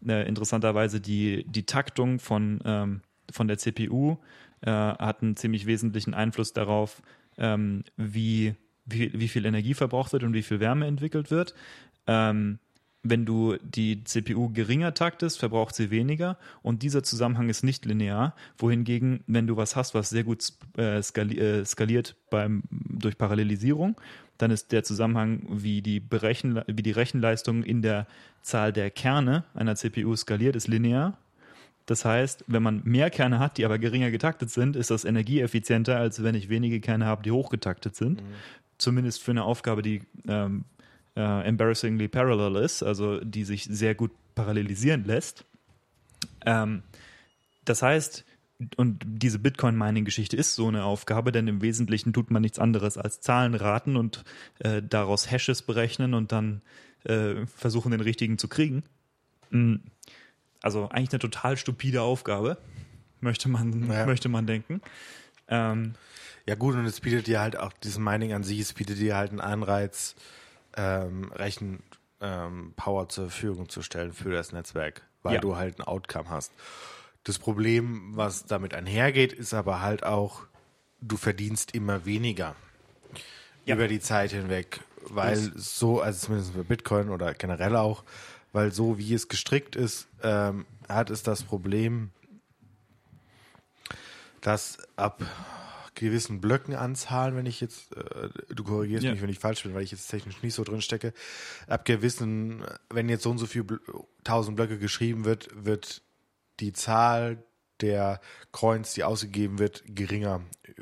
äh, 0.08 0.26
interessanterweise 0.26 1.02
die, 1.02 1.44
die 1.50 1.66
Taktung 1.66 2.20
von, 2.20 2.62
ähm, 2.64 3.02
von 3.30 3.50
der 3.50 3.58
CPU 3.58 4.18
äh, 4.62 4.72
hat 4.72 5.22
einen 5.22 5.36
ziemlich 5.36 5.66
wesentlichen 5.66 6.14
Einfluss 6.14 6.54
darauf, 6.54 7.02
ähm, 7.38 7.84
wie, 7.98 8.56
wie, 8.86 9.12
wie 9.14 9.28
viel 9.28 9.46
Energie 9.46 9.74
verbraucht 9.74 10.14
wird 10.14 10.24
und 10.24 10.34
wie 10.34 10.44
viel 10.44 10.62
Wärme 10.62 10.88
entwickelt 10.88 11.30
wird. 11.30 11.56
Ähm, 12.08 12.60
wenn 13.10 13.26
du 13.26 13.58
die 13.62 14.04
CPU 14.04 14.50
geringer 14.50 14.94
taktest, 14.94 15.40
verbraucht 15.40 15.76
sie 15.76 15.92
weniger 15.92 16.38
und 16.62 16.84
dieser 16.84 17.04
Zusammenhang 17.04 17.50
ist 17.50 17.64
nicht 17.64 17.86
linear. 17.86 18.36
Wohingegen, 18.58 19.24
wenn 19.28 19.48
du 19.48 19.58
was 19.58 19.76
hast, 19.76 19.94
was 19.94 20.10
sehr 20.10 20.24
gut 20.24 20.54
äh, 20.78 21.02
skali 21.02 21.38
äh, 21.38 21.66
skaliert 21.66 22.16
beim, 22.30 22.64
durch 22.70 23.18
Parallelisierung, 23.18 24.00
dann 24.38 24.52
ist 24.52 24.72
der 24.72 24.84
Zusammenhang, 24.84 25.42
wie 25.50 25.82
die, 25.82 26.00
Berechen, 26.00 26.62
wie 26.68 26.84
die 26.84 26.92
Rechenleistung 26.92 27.64
in 27.64 27.82
der 27.82 28.08
Zahl 28.42 28.72
der 28.72 28.92
Kerne 28.92 29.44
einer 29.54 29.76
CPU 29.76 30.16
skaliert, 30.16 30.56
ist 30.56 30.68
linear. 30.68 31.18
Das 31.86 32.04
heißt, 32.04 32.44
wenn 32.48 32.62
man 32.62 32.82
mehr 32.84 33.10
Kerne 33.10 33.40
hat, 33.40 33.58
die 33.58 33.66
aber 33.66 33.80
geringer 33.80 34.12
getaktet 34.12 34.50
sind, 34.50 34.76
ist 34.76 34.92
das 34.92 35.06
energieeffizienter, 35.06 35.98
als 35.98 36.22
wenn 36.22 36.36
ich 36.36 36.50
wenige 36.50 36.82
Kerne 36.82 37.06
habe, 37.06 37.24
die 37.24 37.32
hochgetaktet 37.32 37.96
sind. 37.96 38.22
Mhm. 38.22 38.28
Zumindest 38.78 39.24
für 39.24 39.32
eine 39.32 39.44
Aufgabe, 39.44 39.82
die 39.82 40.04
ähm, 40.28 40.66
äh, 41.18 41.48
embarrassingly 41.48 42.08
parallel 42.08 42.64
ist, 42.64 42.84
also 42.84 43.20
die 43.20 43.44
sich 43.44 43.66
sehr 43.66 43.96
gut 43.96 44.12
parallelisieren 44.36 45.04
lässt. 45.04 45.46
Ähm, 46.46 46.84
das 47.66 47.82
heißt, 47.82 48.24
und 48.76 49.04
diese 49.06 49.40
Bitcoin-Mining-Geschichte 49.40 50.38
ist 50.38 50.56
so 50.56 50.68
eine 50.68 50.84
Aufgabe, 50.84 51.32
denn 51.32 51.48
im 51.48 51.62
Wesentlichen 51.62 52.14
tut 52.14 52.32
man 52.32 52.42
nichts 52.44 52.60
anderes 52.60 52.98
als 52.98 53.20
Zahlen 53.20 53.56
raten 53.56 53.96
und 53.98 54.24
äh, 54.60 54.82
daraus 54.82 55.30
Hashes 55.30 55.64
berechnen 55.64 56.14
und 56.14 56.32
dann 56.32 56.62
äh, 57.04 57.46
versuchen, 57.48 57.92
den 57.92 58.02
richtigen 58.02 58.38
zu 58.38 58.48
kriegen. 58.48 58.84
Mhm. 59.50 59.82
Also 60.62 60.90
eigentlich 60.90 61.12
eine 61.12 61.20
total 61.20 61.58
stupide 61.58 62.02
Aufgabe, 62.02 62.58
möchte 63.22 63.50
man, 63.50 63.90
ja. 63.92 64.06
möchte 64.06 64.30
man 64.30 64.48
denken. 64.48 64.82
Ähm, 65.48 65.94
ja 66.46 66.56
gut, 66.56 66.76
und 66.76 66.86
es 66.86 67.00
bietet 67.00 67.28
dir 67.28 67.40
halt 67.40 67.58
auch, 67.58 67.74
dieses 67.74 68.00
Mining 68.00 68.34
an 68.34 68.44
sich, 68.44 68.60
es 68.60 68.74
bietet 68.74 69.00
dir 69.00 69.16
halt 69.16 69.32
einen 69.32 69.42
Anreiz, 69.42 70.16
ähm, 70.78 71.32
Rechenpower 71.34 73.02
ähm, 73.02 73.10
zur 73.10 73.30
Verfügung 73.30 73.68
zu 73.68 73.82
stellen 73.82 74.14
für 74.14 74.32
das 74.32 74.54
Netzwerk, 74.54 75.02
weil 75.24 75.36
ja. 75.36 75.42
du 75.42 75.58
halt 75.58 75.80
ein 75.80 75.84
Outcome 75.84 76.30
hast. 76.30 76.54
Das 77.24 77.40
Problem, 77.40 78.16
was 78.16 78.46
damit 78.46 78.74
einhergeht, 78.74 79.34
ist 79.34 79.54
aber 79.54 79.82
halt 79.82 80.04
auch, 80.04 80.44
du 81.02 81.18
verdienst 81.18 81.76
immer 81.76 82.06
weniger 82.06 82.56
ja. 83.66 83.76
über 83.76 83.88
die 83.88 84.00
Zeit 84.00 84.32
hinweg, 84.32 84.80
weil 85.10 85.50
das 85.52 85.78
so, 85.78 86.00
also 86.00 86.28
zumindest 86.28 86.54
für 86.54 86.64
Bitcoin 86.64 87.10
oder 87.10 87.34
generell 87.34 87.76
auch, 87.76 88.04
weil 88.54 88.72
so 88.72 88.98
wie 88.98 89.14
es 89.14 89.28
gestrickt 89.28 89.76
ist, 89.76 90.08
ähm, 90.24 90.66
hat 90.88 91.10
es 91.10 91.24
das 91.24 91.44
Problem, 91.44 92.12
dass 94.40 94.78
ab 94.96 95.22
gewissen 95.98 96.42
Blöckenanzahlen, 96.42 97.36
wenn 97.36 97.46
ich 97.46 97.62
jetzt, 97.62 97.96
äh, 97.96 98.30
du 98.50 98.64
korrigierst 98.64 99.04
ja. 99.04 99.12
mich, 99.12 99.22
wenn 99.22 99.30
ich 99.30 99.40
falsch 99.40 99.64
bin, 99.64 99.74
weil 99.74 99.84
ich 99.84 99.92
jetzt 99.92 100.08
technisch 100.08 100.42
nicht 100.42 100.54
so 100.54 100.64
drin 100.64 100.82
stecke, 100.82 101.14
ab 101.68 101.86
gewissen, 101.86 102.64
wenn 102.90 103.10
jetzt 103.10 103.24
so 103.24 103.32
und 103.32 103.38
so 103.38 103.46
viel 103.46 103.66
tausend 104.24 104.56
Blöcke 104.56 104.78
geschrieben 104.78 105.26
wird, 105.26 105.50
wird 105.54 106.02
die 106.60 106.74
Zahl 106.74 107.44
der 107.82 108.22
Coins, 108.52 108.94
die 108.94 109.04
ausgegeben 109.04 109.60
wird, 109.60 109.84
geringer 109.88 110.42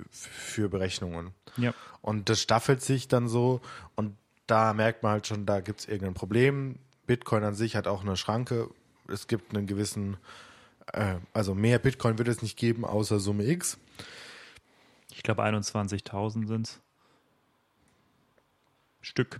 für 0.09 0.69
Berechnungen. 0.69 1.31
Ja. 1.57 1.73
Und 2.01 2.29
das 2.29 2.41
staffelt 2.41 2.81
sich 2.81 3.07
dann 3.07 3.27
so 3.27 3.61
und 3.95 4.15
da 4.47 4.73
merkt 4.73 5.03
man 5.03 5.13
halt 5.13 5.27
schon, 5.27 5.45
da 5.45 5.59
gibt 5.59 5.81
es 5.81 5.87
irgendein 5.87 6.13
Problem. 6.13 6.79
Bitcoin 7.07 7.43
an 7.43 7.55
sich 7.55 7.75
hat 7.75 7.87
auch 7.87 8.01
eine 8.01 8.15
Schranke. 8.15 8.69
Es 9.07 9.27
gibt 9.27 9.55
einen 9.55 9.67
gewissen, 9.67 10.17
äh, 10.93 11.15
also 11.33 11.55
mehr 11.55 11.79
Bitcoin 11.79 12.17
wird 12.17 12.27
es 12.27 12.41
nicht 12.41 12.57
geben, 12.57 12.85
außer 12.85 13.19
Summe 13.19 13.45
X. 13.45 13.77
Ich 15.15 15.23
glaube 15.23 15.43
21.000 15.43 16.45
sind 16.45 16.67
es. 16.67 16.81
Stück. 19.01 19.39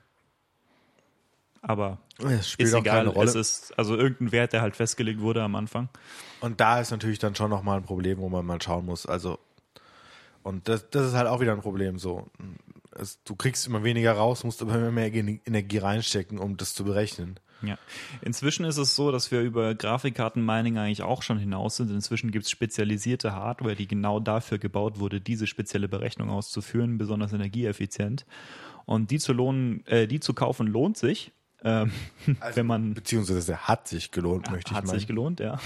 Aber 1.61 1.97
es 2.19 2.49
spielt 2.49 2.69
ist 2.69 2.75
auch 2.75 2.81
egal. 2.81 2.99
keine 2.99 3.09
Rolle. 3.09 3.27
Es 3.27 3.35
ist 3.35 3.77
also 3.77 3.97
irgendein 3.97 4.31
Wert, 4.31 4.53
der 4.53 4.61
halt 4.61 4.75
festgelegt 4.75 5.19
wurde 5.19 5.43
am 5.43 5.55
Anfang. 5.55 5.89
Und 6.39 6.61
da 6.61 6.79
ist 6.79 6.91
natürlich 6.91 7.19
dann 7.19 7.35
schon 7.35 7.49
nochmal 7.49 7.77
ein 7.77 7.83
Problem, 7.83 8.19
wo 8.19 8.29
man 8.29 8.45
mal 8.45 8.61
schauen 8.61 8.85
muss. 8.85 9.05
Also, 9.05 9.39
und 10.43 10.67
das, 10.69 10.89
das 10.91 11.07
ist 11.07 11.13
halt 11.13 11.27
auch 11.27 11.41
wieder 11.41 11.53
ein 11.53 11.61
Problem 11.61 11.99
so. 11.99 12.29
Es, 12.91 13.21
du 13.23 13.35
kriegst 13.35 13.67
immer 13.67 13.83
weniger 13.83 14.13
raus, 14.13 14.43
musst 14.43 14.61
aber 14.61 14.75
immer 14.75 14.91
mehr 14.91 15.11
Energie 15.13 15.79
reinstecken, 15.79 16.37
um 16.37 16.55
das 16.55 16.73
zu 16.73 16.85
berechnen. 16.85 17.39
Ja. 17.61 17.77
Inzwischen 18.21 18.65
ist 18.65 18.77
es 18.77 18.95
so, 18.95 19.11
dass 19.11 19.31
wir 19.31 19.41
über 19.41 19.73
Grafikkarten-Mining 19.75 20.77
eigentlich 20.77 21.01
auch 21.01 21.21
schon 21.21 21.37
hinaus 21.37 21.77
sind. 21.77 21.89
Inzwischen 21.89 22.31
gibt 22.31 22.45
es 22.45 22.51
spezialisierte 22.51 23.33
Hardware, 23.33 23.75
die 23.75 23.87
genau 23.87 24.19
dafür 24.19 24.57
gebaut 24.57 24.99
wurde, 24.99 25.21
diese 25.21 25.47
spezielle 25.47 25.87
Berechnung 25.87 26.29
auszuführen, 26.29 26.97
besonders 26.97 27.33
energieeffizient. 27.33 28.25
Und 28.85 29.11
die 29.11 29.19
zu 29.19 29.33
lohnen, 29.33 29.85
äh, 29.87 30.07
die 30.07 30.19
zu 30.19 30.33
kaufen 30.33 30.67
lohnt 30.67 30.97
sich. 30.97 31.31
Ähm, 31.63 31.91
also, 32.39 32.57
wenn 32.57 32.67
man 32.67 32.93
beziehungsweise 32.93 33.57
hat 33.67 33.87
sich 33.87 34.11
gelohnt, 34.11 34.51
möchte 34.51 34.71
ich 34.71 34.77
hat 34.77 34.85
meinen. 34.85 34.93
Hat 34.93 34.99
sich 34.99 35.07
gelohnt, 35.07 35.39
ja. 35.39 35.59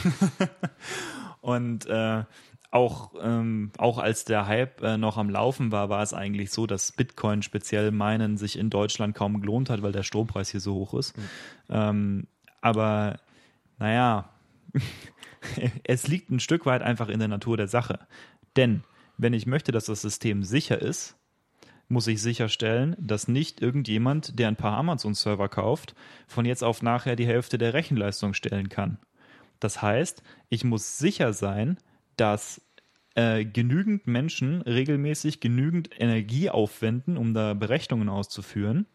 Und 1.41 1.85
äh, 1.85 2.23
auch, 2.71 3.13
ähm, 3.21 3.71
auch 3.77 3.97
als 3.97 4.25
der 4.25 4.47
Hype 4.47 4.81
äh, 4.81 4.97
noch 4.97 5.17
am 5.17 5.29
Laufen 5.29 5.71
war, 5.71 5.89
war 5.89 6.03
es 6.03 6.13
eigentlich 6.13 6.51
so, 6.51 6.67
dass 6.67 6.91
Bitcoin 6.91 7.41
speziell 7.41 7.91
meinen 7.91 8.37
sich 8.37 8.57
in 8.57 8.69
Deutschland 8.69 9.15
kaum 9.15 9.41
gelohnt 9.41 9.69
hat, 9.69 9.81
weil 9.81 9.91
der 9.91 10.03
Strompreis 10.03 10.49
hier 10.49 10.59
so 10.59 10.75
hoch 10.75 10.93
ist. 10.93 11.17
Mhm. 11.17 11.23
Ähm, 11.69 12.27
aber 12.61 13.19
naja, 13.79 14.29
es 15.83 16.07
liegt 16.07 16.29
ein 16.29 16.39
Stück 16.39 16.65
weit 16.65 16.83
einfach 16.83 17.09
in 17.09 17.19
der 17.19 17.27
Natur 17.27 17.57
der 17.57 17.67
Sache. 17.67 17.99
Denn 18.55 18.83
wenn 19.17 19.33
ich 19.33 19.47
möchte, 19.47 19.71
dass 19.71 19.85
das 19.85 20.01
System 20.01 20.43
sicher 20.43 20.79
ist, 20.79 21.15
muss 21.87 22.05
ich 22.05 22.21
sicherstellen, 22.21 22.95
dass 22.99 23.27
nicht 23.27 23.61
irgendjemand, 23.61 24.37
der 24.37 24.47
ein 24.47 24.55
paar 24.55 24.77
Amazon-Server 24.77 25.49
kauft, 25.49 25.95
von 26.27 26.45
jetzt 26.45 26.63
auf 26.63 26.83
nachher 26.83 27.15
die 27.15 27.25
Hälfte 27.25 27.57
der 27.57 27.73
Rechenleistung 27.73 28.35
stellen 28.35 28.69
kann. 28.69 28.99
Das 29.59 29.81
heißt, 29.81 30.21
ich 30.49 30.63
muss 30.63 30.99
sicher 30.99 31.33
sein, 31.33 31.79
dass 32.19 32.61
äh, 33.15 33.43
genügend 33.45 34.07
Menschen 34.07 34.61
regelmäßig 34.61 35.39
genügend 35.39 35.89
Energie 35.99 36.49
aufwenden, 36.49 37.17
um 37.17 37.33
da 37.33 37.53
Berechnungen 37.53 38.09
auszuführen, 38.09 38.85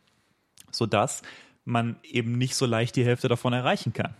sodass 0.71 1.23
man 1.65 1.97
eben 2.03 2.33
nicht 2.33 2.55
so 2.55 2.67
leicht 2.67 2.97
die 2.97 3.05
Hälfte 3.05 3.29
davon 3.29 3.53
erreichen 3.53 3.93
kann. 3.93 4.15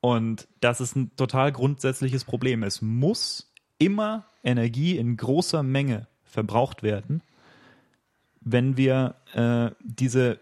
Und 0.00 0.46
das 0.60 0.80
ist 0.80 0.94
ein 0.94 1.14
total 1.16 1.52
grundsätzliches 1.52 2.24
Problem. 2.24 2.62
Es 2.62 2.80
muss 2.80 3.52
immer 3.78 4.26
Energie 4.44 4.96
in 4.96 5.16
großer 5.16 5.62
Menge 5.62 6.06
verbraucht 6.24 6.82
werden, 6.82 7.22
wenn 8.40 8.76
wir 8.76 9.16
äh, 9.34 9.70
diese 9.82 10.40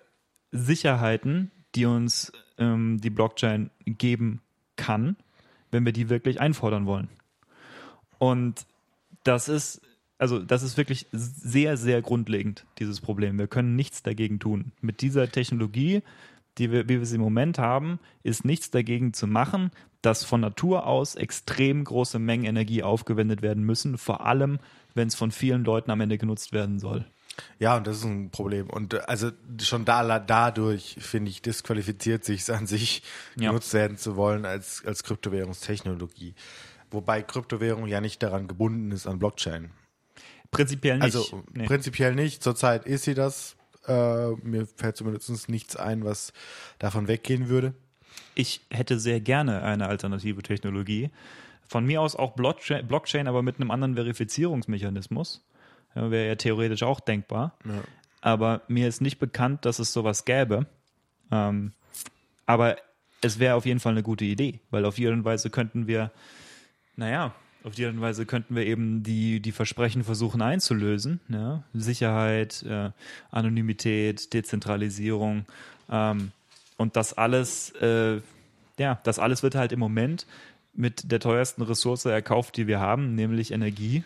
Sicherheiten, 0.53 1.51
die 1.75 1.87
uns 1.87 2.33
ähm, 2.59 3.01
die 3.01 3.11
Blockchain 3.11 3.71
geben 3.87 4.43
kann, 4.77 5.17
wenn 5.71 5.85
wir 5.85 5.93
die 5.93 6.11
wirklich 6.11 6.41
einfordern 6.41 6.87
wollen. 6.87 7.09
Und 8.19 8.67
das 9.25 9.49
ist, 9.49 9.81
also 10.19 10.39
das 10.39 10.63
ist 10.63 10.77
wirklich 10.77 11.07
sehr, 11.13 11.77
sehr 11.77 12.03
grundlegend, 12.03 12.65
dieses 12.79 13.01
Problem. 13.01 13.39
Wir 13.39 13.47
können 13.49 13.77
nichts 13.77 14.03
dagegen 14.03 14.39
tun. 14.39 14.73
Mit 14.81 15.01
dieser 15.01 15.31
Technologie, 15.31 16.03
die 16.59 16.71
wir, 16.71 16.85
wie 16.89 16.99
wir 16.99 17.07
sie 17.07 17.17
im 17.17 17.21
Moment 17.23 17.59
haben, 17.59 17.99
ist 18.23 18.45
nichts 18.45 18.71
dagegen 18.71 19.13
zu 19.13 19.27
machen, 19.27 19.71
dass 20.03 20.25
von 20.25 20.41
Natur 20.41 20.87
aus 20.87 21.15
extrem 21.15 21.83
große 21.83 22.19
Mengen 22.19 22.45
Energie 22.45 22.83
aufgewendet 22.83 23.43
werden 23.43 23.65
müssen, 23.65 23.97
vor 23.99 24.27
allem 24.27 24.59
wenn 24.95 25.09
es 25.09 25.15
von 25.15 25.31
vielen 25.33 25.65
Leuten 25.65 25.91
am 25.91 26.01
Ende 26.01 26.19
genutzt 26.19 26.53
werden 26.53 26.79
soll. 26.79 27.05
Ja, 27.59 27.77
und 27.77 27.87
das 27.87 27.97
ist 27.97 28.05
ein 28.05 28.31
Problem. 28.31 28.71
Und 28.71 28.95
äh, 28.95 28.99
also 29.07 29.31
schon 29.61 29.85
da, 29.85 30.21
dadurch, 30.21 30.97
finde 31.01 31.31
ich, 31.31 31.43
disqualifiziert 31.43 32.25
sich 32.25 32.49
an 32.53 32.67
sich, 32.69 33.03
Ja. 33.37 33.49
genutzt 33.51 33.75
werden 33.75 33.97
zu 33.97 34.15
wollen 34.15 34.45
als, 34.45 34.85
als 34.87 35.03
Kryptowährungstechnologie. 35.03 36.35
Wobei 36.91 37.23
Kryptowährung 37.23 37.87
ja 37.87 38.01
nicht 38.01 38.23
daran 38.23 38.47
gebunden 38.49 38.91
ist 38.93 39.07
an 39.07 39.19
Blockchain. 39.19 39.71
Prinzipiell 40.51 40.97
nicht. 40.99 41.05
Also 41.05 41.43
Nee. 41.53 41.67
prinzipiell 41.67 42.15
nicht. 42.15 42.43
Zurzeit 42.43 42.87
ist 42.87 43.05
sie 43.05 43.15
das. 43.15 43.57
Äh, 43.87 44.31
mir 44.43 44.67
fällt 44.77 44.97
zumindest 44.97 45.49
nichts 45.49 45.77
ein, 45.77 46.05
was 46.05 46.33
davon 46.79 47.09
weggehen 47.09 47.49
würde. 47.49 47.75
Ich 48.35 48.61
hätte 48.71 48.99
sehr 49.01 49.21
gerne 49.21 49.63
eine 49.63 49.89
alternative 49.89 50.43
Technologie. 50.43 51.11
Von 51.69 51.85
mir 51.85 52.01
aus 52.01 52.15
auch 52.15 52.33
Blockchain, 52.33 52.87
Blockchain 52.87 53.27
aber 53.27 53.43
mit 53.43 53.57
einem 53.61 53.71
anderen 53.71 53.95
Verifizierungsmechanismus. 53.97 55.45
Ja, 55.95 56.11
Wäre 56.11 56.29
ja 56.29 56.35
theoretisch 56.37 56.83
auch 56.83 57.01
denkbar. 57.01 57.57
Aber 58.21 58.63
mir 58.69 58.89
ist 58.89 59.01
nicht 59.01 59.19
bekannt, 59.19 59.65
dass 59.65 59.79
es 59.79 59.93
sowas 59.93 60.25
gäbe. 60.25 60.67
Ähm, 61.31 61.73
aber 62.47 62.77
es 63.21 63.39
wäre 63.39 63.55
auf 63.57 63.67
jeden 63.67 63.81
Fall 63.81 63.93
eine 63.93 64.03
gute 64.03 64.25
Idee, 64.25 64.61
weil 64.71 64.85
auf 64.85 64.99
jede 64.99 65.25
Weise 65.25 65.51
könnten 65.51 65.87
wir, 65.87 66.11
naja, 66.97 67.35
auf 67.65 67.75
jede 67.75 67.99
Weise 68.01 68.27
könnten 68.27 68.55
wir 68.55 68.67
eben 68.67 69.03
die, 69.03 69.41
die 69.41 69.53
Versprechen 69.53 70.05
versuchen 70.05 70.43
einzulösen. 70.43 71.21
Ja? 71.29 71.63
Sicherheit, 71.73 72.63
äh, 72.63 72.91
Anonymität, 73.31 74.35
Dezentralisierung. 74.35 75.47
Ähm, 75.91 76.33
und 76.77 76.97
das 76.97 77.15
alles, 77.15 77.71
äh, 77.81 78.21
ja, 78.79 79.01
das 79.05 79.19
alles 79.19 79.43
wird 79.43 79.55
halt 79.55 79.73
im 79.73 79.81
Moment 79.81 80.27
mit 80.75 81.11
der 81.11 81.21
teuersten 81.21 81.63
Ressource 81.63 82.05
erkauft, 82.05 82.57
die 82.57 82.67
wir 82.67 82.81
haben, 82.81 83.15
nämlich 83.15 83.51
Energie. 83.53 84.05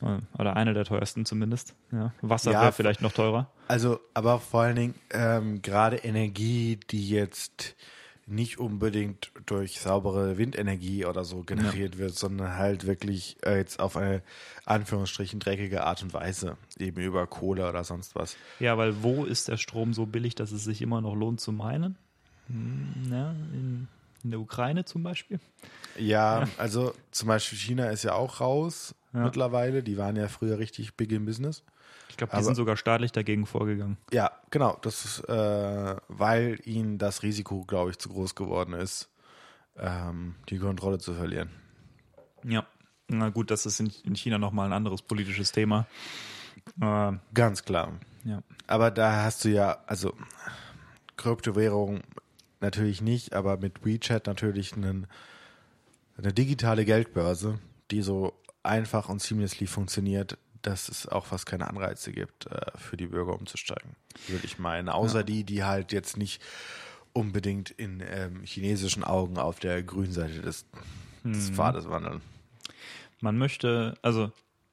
Äh, 0.00 0.18
Oder 0.36 0.56
eine 0.56 0.74
der 0.74 0.84
teuersten 0.84 1.24
zumindest. 1.24 1.74
Ja. 1.92 2.12
Wasser 2.20 2.50
Ja, 2.50 2.62
wäre 2.62 2.72
vielleicht 2.72 3.02
noch 3.02 3.12
teurer. 3.12 3.48
Also, 3.68 4.00
aber 4.14 4.40
vor 4.40 4.62
allen 4.62 4.76
Dingen 4.76 4.94
ähm, 5.10 5.62
gerade 5.62 5.96
Energie, 5.98 6.80
die 6.90 7.08
jetzt 7.08 7.76
nicht 8.26 8.58
unbedingt 8.58 9.32
durch 9.46 9.80
saubere 9.80 10.38
Windenergie 10.38 11.04
oder 11.04 11.24
so 11.24 11.42
generiert 11.42 11.98
wird, 11.98 12.14
sondern 12.14 12.56
halt 12.56 12.86
wirklich 12.86 13.36
äh, 13.44 13.56
jetzt 13.56 13.80
auf 13.80 13.96
eine 13.96 14.22
Anführungsstrichen 14.64 15.40
dreckige 15.40 15.84
Art 15.84 16.02
und 16.02 16.14
Weise, 16.14 16.56
eben 16.78 17.00
über 17.02 17.26
Kohle 17.26 17.68
oder 17.68 17.84
sonst 17.84 18.14
was. 18.14 18.36
Ja, 18.60 18.78
weil 18.78 19.02
wo 19.02 19.24
ist 19.24 19.48
der 19.48 19.56
Strom 19.56 19.92
so 19.92 20.06
billig, 20.06 20.34
dass 20.34 20.52
es 20.52 20.64
sich 20.64 20.82
immer 20.82 21.00
noch 21.00 21.14
lohnt 21.14 21.40
zu 21.40 21.52
meinen? 21.52 21.98
Hm, 22.46 23.10
ja, 23.10 23.30
in, 23.30 23.88
in 24.22 24.30
der 24.30 24.40
Ukraine 24.40 24.84
zum 24.84 25.02
Beispiel. 25.02 25.40
Ja, 25.98 26.48
also 26.58 26.94
zum 27.10 27.28
Beispiel 27.28 27.58
China 27.58 27.90
ist 27.90 28.02
ja 28.04 28.14
auch 28.14 28.40
raus 28.40 28.94
Ja. 29.12 29.24
mittlerweile. 29.24 29.82
Die 29.82 29.98
waren 29.98 30.16
ja 30.16 30.28
früher 30.28 30.58
richtig 30.58 30.96
big 30.96 31.12
in 31.12 31.24
business. 31.26 31.64
Ich 32.12 32.18
glaube, 32.18 32.30
die 32.32 32.36
Aber- 32.36 32.44
sind 32.44 32.56
sogar 32.56 32.76
staatlich 32.76 33.10
dagegen 33.10 33.46
vorgegangen. 33.46 33.96
Ja, 34.12 34.30
genau. 34.50 34.76
Das 34.82 35.04
ist, 35.06 35.20
äh, 35.30 35.96
weil 36.08 36.58
ihnen 36.64 36.98
das 36.98 37.22
Risiko, 37.22 37.64
glaube 37.64 37.90
ich, 37.90 37.98
zu 37.98 38.10
groß 38.10 38.34
geworden 38.34 38.74
ist, 38.74 39.08
ähm, 39.78 40.34
die 40.50 40.58
Kontrolle 40.58 40.98
zu 40.98 41.14
verlieren. 41.14 41.48
Ja. 42.44 42.66
Na 43.08 43.30
gut, 43.30 43.50
das 43.50 43.64
ist 43.64 43.80
in, 43.80 43.90
in 44.04 44.14
China 44.14 44.36
nochmal 44.36 44.66
ein 44.66 44.74
anderes 44.74 45.00
politisches 45.00 45.52
Thema. 45.52 45.86
Äh, 46.80 47.12
Ganz 47.32 47.64
klar. 47.64 47.92
ja. 48.24 48.42
Aber 48.66 48.90
da 48.90 49.24
hast 49.24 49.44
du 49.44 49.48
ja, 49.48 49.78
also 49.86 50.12
Kryptowährung 51.16 52.02
natürlich 52.60 53.00
nicht, 53.00 53.32
aber 53.34 53.56
mit 53.56 53.84
WeChat 53.84 54.26
natürlich 54.26 54.74
einen, 54.74 55.06
eine 56.18 56.32
digitale 56.32 56.84
Geldbörse, 56.84 57.58
die 57.90 58.02
so 58.02 58.34
einfach 58.62 59.08
und 59.08 59.20
seamlessly 59.20 59.66
funktioniert, 59.66 60.38
dass 60.62 60.88
es 60.88 61.06
auch 61.06 61.26
fast 61.26 61.46
keine 61.46 61.68
Anreize 61.68 62.12
gibt, 62.12 62.46
äh, 62.46 62.60
für 62.76 62.96
die 62.96 63.06
Bürger 63.06 63.34
umzusteigen, 63.38 63.96
würde 64.28 64.46
ich 64.46 64.58
meinen. 64.58 64.88
Außer 64.88 65.24
die, 65.24 65.44
die 65.44 65.64
halt 65.64 65.92
jetzt 65.92 66.16
nicht 66.16 66.40
unbedingt 67.12 67.70
in 67.70 68.02
ähm, 68.06 68.42
chinesischen 68.44 69.04
Augen 69.04 69.38
auf 69.38 69.60
der 69.60 69.82
grünen 69.82 70.12
Seite 70.12 70.40
des, 70.40 70.66
des 71.24 71.50
Pfades 71.50 71.88
wandeln. 71.88 72.20
Man 73.20 73.38
möchte, 73.38 73.94
also 74.02 74.32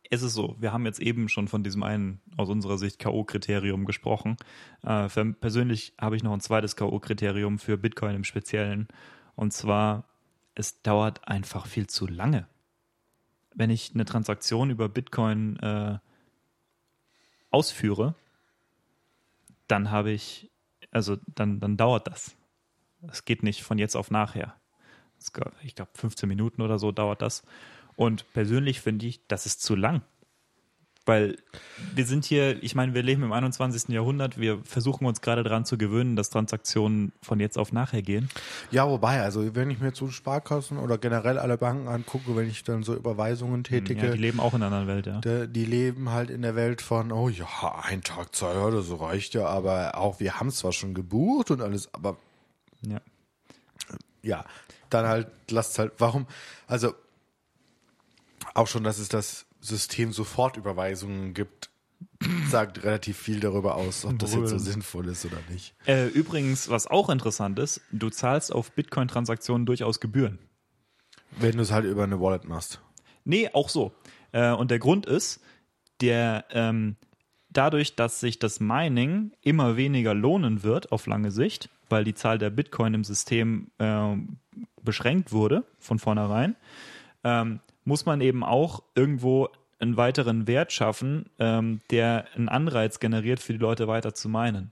es 0.10 0.24
ist 0.24 0.34
so, 0.34 0.56
wir 0.60 0.74
haben 0.74 0.86
jetzt 0.86 1.00
eben 1.00 1.30
schon 1.30 1.48
von 1.48 1.64
diesem 1.64 1.84
einen 1.84 2.20
aus 2.36 2.50
unserer 2.50 2.78
Sicht 2.78 3.00
K.O.-Kriterium 3.00 3.86
gesprochen. 3.86 4.38
Äh, 4.84 5.08
persönlich 5.40 5.94
habe 6.00 6.16
ich 6.16 6.24
noch 6.24 6.34
ein 6.34 6.40
zweites 6.40 6.76
K.O.-Kriterium 6.76 7.60
für 7.60 7.78
Bitcoin 7.78 8.16
im 8.16 8.24
Speziellen. 8.24 8.88
Und 9.36 9.54
zwar, 9.54 10.06
es 10.56 10.82
dauert 10.82 11.28
einfach 11.28 11.68
viel 11.68 11.88
zu 11.88 12.08
lange. 12.08 12.48
Wenn 13.56 13.70
ich 13.70 13.94
eine 13.94 14.06
Transaktion 14.06 14.70
über 14.70 14.90
Bitcoin 14.90 15.58
äh, 15.58 15.98
ausführe, 17.50 18.16
dann 19.68 19.92
habe 19.92 20.12
ich, 20.12 20.52
also 20.92 21.18
dann, 21.28 21.60
dann 21.60 21.78
dauert 21.78 22.08
das. 22.08 22.36
Es 23.08 23.26
geht 23.26 23.44
nicht 23.44 23.64
von 23.64 23.78
jetzt 23.78 23.96
auf 23.96 24.12
nachher. 24.12 24.56
Ich 25.64 25.76
glaube, 25.76 25.92
15 25.96 26.30
Minuten 26.30 26.62
oder 26.62 26.80
so 26.80 26.92
dauert 26.92 27.22
das. 27.22 27.44
Und 27.96 28.32
persönlich 28.34 28.82
finde 28.82 29.06
ich, 29.06 29.28
das 29.28 29.46
ist 29.46 29.62
zu 29.62 29.76
lang. 29.76 30.02
Weil 31.06 31.38
wir 31.96 32.06
sind 32.06 32.26
hier, 32.26 32.62
ich 32.62 32.76
meine, 32.76 32.94
wir 32.94 33.02
leben 33.02 33.24
im 33.24 33.32
21. 33.32 33.90
Jahrhundert, 33.90 34.40
wir 34.40 34.60
versuchen 34.64 35.06
uns 35.06 35.22
gerade 35.22 35.44
daran 35.44 35.66
zu 35.66 35.78
gewöhnen, 35.78 36.16
dass 36.16 36.30
Transaktionen 36.30 37.14
von 37.22 37.40
jetzt 37.40 37.58
auf 37.58 37.72
nachher 37.72 38.02
gehen. 38.02 38.30
Ja, 38.70 38.88
wobei, 38.88 39.22
also 39.22 39.56
wenn 39.56 39.72
ich 39.72 39.80
mir 39.80 39.94
so 39.96 40.10
Sparkassen 40.10 40.78
oder 40.78 40.98
generell 40.98 41.40
alle 41.40 41.58
Banken 41.58 41.88
angucke, 41.88 42.36
wenn 42.36 42.48
ich 42.48 42.64
dann 42.64 42.84
so 42.84 42.94
Überweisungen 42.94 43.64
tätige, 43.64 44.08
Ja, 44.08 44.12
die 44.12 44.20
leben 44.20 44.40
auch 44.40 44.54
in 44.54 44.62
einer 44.62 44.76
anderen 44.76 44.88
Welt, 44.88 45.08
ja. 45.08 45.20
Der, 45.22 45.48
die 45.48 45.66
leben 45.66 46.12
halt 46.12 46.30
in 46.30 46.42
der 46.42 46.56
Welt 46.56 46.82
von, 46.82 47.12
oh 47.12 47.30
ja, 47.30 47.48
ein 47.84 48.04
Tag, 48.04 48.36
zwei 48.36 48.54
Jahre, 48.54 48.82
so 48.84 48.98
reicht 48.98 49.34
ja, 49.34 49.48
aber 49.48 49.98
auch 49.98 50.20
wir 50.20 50.40
haben 50.40 50.52
zwar 50.52 50.74
schon 50.74 50.94
gebucht 50.94 51.50
und 51.50 51.62
alles, 51.62 51.94
aber 51.94 52.18
ja. 52.82 53.02
ja, 54.22 54.46
dann 54.90 55.08
halt, 55.08 55.28
lasst 55.50 55.80
halt, 55.80 55.94
warum, 55.98 56.28
also 56.68 56.94
auch 58.54 58.68
schon, 58.68 58.84
dass 58.84 59.00
es 59.00 59.10
das 59.10 59.46
System 59.60 60.12
Sofortüberweisungen 60.12 61.34
gibt, 61.34 61.70
sagt 62.50 62.84
relativ 62.84 63.18
viel 63.18 63.40
darüber 63.40 63.76
aus, 63.76 64.06
ob 64.06 64.20
das 64.20 64.34
jetzt 64.34 64.50
so 64.50 64.58
sinnvoll 64.58 65.08
ist 65.08 65.26
oder 65.26 65.40
nicht. 65.50 65.74
Äh, 65.86 66.08
übrigens, 66.08 66.70
was 66.70 66.88
auch 66.88 67.10
interessant 67.10 67.60
ist, 67.60 67.82
du 67.92 68.10
zahlst 68.10 68.54
auf 68.54 68.72
Bitcoin-Transaktionen 68.72 69.66
durchaus 69.66 70.00
Gebühren. 70.00 70.40
Wenn 71.38 71.58
du 71.58 71.64
es 71.64 71.72
halt 71.72 71.86
über 71.86 72.04
eine 72.04 72.20
Wallet 72.20 72.46
machst. 72.46 72.82
Nee, 73.24 73.50
auch 73.54 73.70
so. 73.70 73.94
Äh, 74.32 74.52
und 74.52 74.72
der 74.72 74.80
Grund 74.80 75.06
ist, 75.06 75.42
der 76.02 76.46
ähm, 76.52 76.96
dadurch, 77.50 77.96
dass 77.96 78.20
sich 78.20 78.40
das 78.40 78.60
Mining 78.60 79.32
immer 79.42 79.78
weniger 79.78 80.14
lohnen 80.14 80.64
wird 80.64 80.92
auf 80.92 81.06
lange 81.08 81.32
Sicht, 81.32 81.70
weil 81.90 82.04
die 82.04 82.14
Zahl 82.14 82.38
der 82.38 82.50
Bitcoin 82.50 82.94
im 82.94 83.04
System 83.04 83.72
ähm, 83.80 84.38
beschränkt 84.84 85.32
wurde 85.32 85.66
von 85.80 86.00
vornherein, 86.00 86.56
ähm, 87.24 87.60
muss 87.84 88.06
man 88.06 88.22
eben 88.22 88.44
auch 88.44 88.84
irgendwo 88.96 89.50
einen 89.80 89.98
weiteren 89.98 90.48
Wert 90.48 90.72
schaffen, 90.72 91.30
ähm, 91.40 91.82
der 91.90 92.26
einen 92.36 92.50
Anreiz 92.50 93.00
generiert 93.00 93.40
für 93.40 93.54
die 93.54 93.60
Leute 93.60 93.88
weiter 93.88 94.14
zu 94.14 94.30
meinen. 94.30 94.72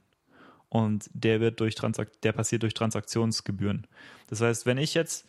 Und 0.69 1.09
der 1.13 1.39
wird 1.39 1.59
durch 1.61 1.75
Transak 1.75 2.21
der 2.21 2.33
passiert 2.33 2.63
durch 2.63 2.73
Transaktionsgebühren. 2.73 3.87
Das 4.27 4.41
heißt, 4.41 4.65
wenn 4.65 4.77
ich 4.77 4.93
jetzt 4.93 5.25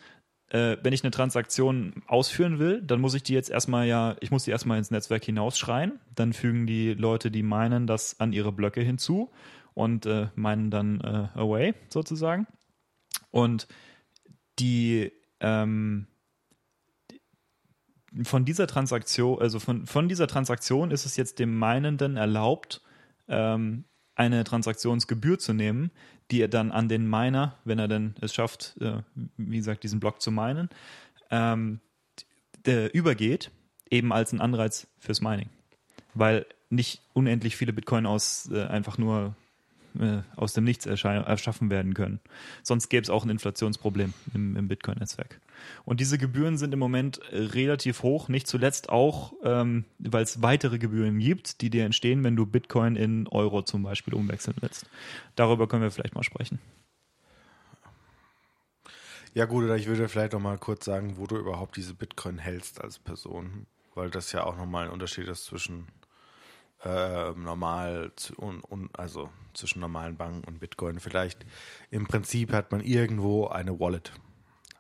äh, 0.51 0.79
wenn 0.83 0.93
ich 0.93 1.05
eine 1.05 1.11
Transaktion 1.11 2.03
ausführen 2.07 2.59
will, 2.59 2.83
dann 2.83 3.01
muss 3.01 3.15
ich 3.15 3.23
die 3.23 3.35
jetzt 3.35 3.51
erstmal 3.51 3.87
ja, 3.87 4.17
ich 4.21 4.31
muss 4.31 4.45
die 4.45 4.51
erstmal 4.51 4.79
ins 4.79 4.91
Netzwerk 4.91 5.25
hinausschreien. 5.25 6.01
Dann 6.15 6.33
fügen 6.33 6.67
die 6.67 6.95
Leute, 6.95 7.31
die 7.31 7.43
meinen, 7.43 7.87
das 7.87 8.19
an 8.19 8.33
ihre 8.33 8.53
Blöcke 8.53 8.81
hinzu 8.81 9.31
und 9.75 10.07
äh, 10.07 10.29
meinen 10.35 10.71
dann 10.71 11.01
äh, 11.01 11.29
away 11.39 11.75
sozusagen. 11.89 12.47
Und 13.31 13.69
die 14.59 15.13
ähm, 15.41 16.07
von 18.25 18.45
dieser 18.45 18.67
Transaktion, 18.67 19.41
also 19.41 19.59
von, 19.61 19.87
von 19.87 20.09
dieser 20.09 20.27
Transaktion 20.27 20.91
ist 20.91 21.07
es 21.07 21.17
jetzt 21.17 21.39
dem 21.39 21.57
Meinenden 21.57 22.17
erlaubt, 22.17 22.83
ähm, 23.29 23.85
eine 24.15 24.43
Transaktionsgebühr 24.45 25.39
zu 25.39 25.53
nehmen, 25.53 25.91
die 26.31 26.41
er 26.41 26.49
dann 26.49 26.73
an 26.73 26.89
den 26.89 27.09
Miner, 27.09 27.57
wenn 27.65 27.79
er 27.79 27.89
denn 27.89 28.15
es 28.21 28.35
schafft, 28.35 28.77
äh, 28.81 29.03
wie 29.37 29.57
gesagt, 29.57 29.85
diesen 29.85 30.01
Block 30.01 30.21
zu 30.21 30.31
minen, 30.31 30.69
ähm, 31.31 31.81
der 32.67 32.95
übergeht, 32.95 33.51
eben 33.91 34.13
als 34.13 34.33
ein 34.33 34.41
Anreiz 34.41 34.89
fürs 34.99 35.21
Mining. 35.21 35.49
Weil 36.15 36.47
nicht 36.69 37.01
unendlich 37.13 37.57
viele 37.57 37.73
Bitcoin 37.73 38.07
aus 38.07 38.51
äh, 38.53 38.65
einfach 38.65 38.99
nur 38.99 39.37
äh, 39.99 40.19
aus 40.37 40.53
dem 40.53 40.65
Nichts 40.65 40.85
erschaffen 40.87 41.71
werden 41.71 41.95
können. 41.95 42.21
Sonst 42.63 42.89
gäbe 42.89 43.03
es 43.03 43.11
auch 43.11 43.25
ein 43.25 43.31
Inflationsproblem 43.31 44.13
im, 44.35 44.57
im 44.57 44.69
Bitcoin-Netzwerk. 44.69 45.41
Und 45.85 46.01
diese 46.01 46.19
Gebühren 46.19 46.59
sind 46.59 46.73
im 46.73 46.79
Moment 46.79 47.19
äh, 47.31 47.39
relativ 47.39 48.03
hoch, 48.03 48.29
nicht 48.29 48.47
zuletzt 48.47 48.89
auch, 48.89 49.33
ähm, 49.43 49.85
weil 49.99 50.23
es 50.23 50.43
weitere 50.43 50.79
Gebühren 50.79 51.19
gibt, 51.19 51.61
die 51.61 51.71
dir 51.71 51.85
entstehen, 51.85 52.25
wenn 52.25 52.37
du 52.37 52.47
Bitcoin 52.47 52.97
in 52.97 53.27
Euro 53.29 53.63
zum 53.63 53.83
Beispiel 53.83 54.15
umwechseln 54.15 54.57
willst. 54.61 54.87
Darüber 55.37 55.69
können 55.69 55.83
wir 55.83 55.91
vielleicht 55.91 56.15
mal 56.15 56.25
sprechen. 56.25 56.59
Ja 59.35 59.45
gut, 59.45 59.65
oder 59.65 59.77
ich 59.77 59.87
würde 59.87 60.09
vielleicht 60.09 60.33
noch 60.33 60.41
mal 60.41 60.59
kurz 60.59 60.85
sagen, 60.85 61.17
wo 61.17 61.27
du 61.27 61.37
überhaupt 61.37 61.77
diese 61.77 61.95
Bitcoin 61.95 62.39
hältst 62.39 62.81
als 62.83 62.99
Person, 62.99 63.67
weil 63.95 64.11
das 64.11 64.33
ja 64.33 64.45
auch 64.45 64.57
noch 64.57 64.67
mal 64.67 64.87
ein 64.87 64.91
Unterschied 64.91 65.29
ist 65.29 65.45
zwischen 65.45 65.87
äh, 66.85 67.31
normal 67.33 68.13
und, 68.37 68.61
und, 68.63 68.99
also 68.99 69.31
zwischen 69.55 69.81
normalen 69.81 70.17
Banken 70.17 70.45
und 70.45 70.61
Bitcoin. 70.61 71.01
Vielleicht 71.01 71.45
im 71.91 72.07
Prinzip 72.07 72.53
hat 72.53 72.73
man 72.73 72.81
irgendwo 72.81 73.49
eine 73.49 73.79
Wallet, 73.79 74.13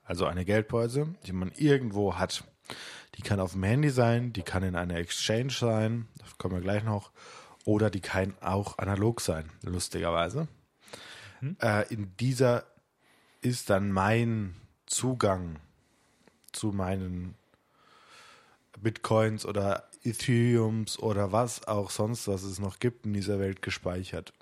also 0.09 0.25
eine 0.25 0.47
Geldbörse, 0.47 1.15
die 1.27 1.33
man 1.33 1.53
irgendwo 1.53 2.17
hat. 2.17 2.43
Die 3.17 3.23
kann 3.23 3.41
auf 3.41 3.53
dem 3.53 3.63
Handy 3.63 3.91
sein, 3.91 4.33
die 4.33 4.43
kann 4.43 4.63
in 4.63 4.75
einer 4.75 4.97
Exchange 4.97 5.51
sein, 5.51 6.09
da 6.19 6.25
kommen 6.39 6.55
wir 6.55 6.63
gleich 6.63 6.83
noch, 6.83 7.13
oder 7.65 7.91
die 7.91 8.01
kann 8.01 8.35
auch 8.41 8.79
analog 8.79 9.21
sein, 9.21 9.51
lustigerweise. 9.63 10.49
Mhm. 11.43 11.57
Äh, 11.61 11.93
in 11.93 12.17
dieser 12.17 12.65
ist 13.43 13.69
dann 13.69 13.93
mein 13.93 14.57
Zugang 14.87 15.57
zu 16.53 16.69
meinen 16.69 17.35
Bitcoins 18.81 19.45
oder 19.45 19.91
Ethereums 20.05 20.99
oder 20.99 21.33
was 21.33 21.69
auch 21.69 21.91
sonst, 21.91 22.29
was 22.29 22.45
es 22.45 22.59
noch 22.59 22.79
gibt 22.79 23.05
in 23.05 23.13
dieser 23.13 23.39
Welt 23.39 23.61
gespeichert. 23.61 24.33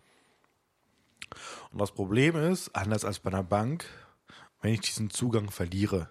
Und 1.72 1.80
das 1.80 1.90
Problem 1.90 2.36
ist, 2.36 2.74
anders 2.76 3.04
als 3.04 3.18
bei 3.18 3.30
einer 3.30 3.42
Bank, 3.42 3.84
wenn 4.60 4.72
ich 4.72 4.80
diesen 4.80 5.10
Zugang 5.10 5.50
verliere, 5.50 6.10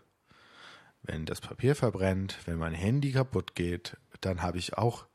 wenn 1.03 1.25
das 1.25 1.41
Papier 1.41 1.75
verbrennt, 1.75 2.37
wenn 2.45 2.57
mein 2.57 2.73
Handy 2.73 3.11
kaputt 3.11 3.55
geht, 3.55 3.97
dann 4.21 4.41
habe 4.41 4.57
ich 4.57 4.77
auch 4.77 5.05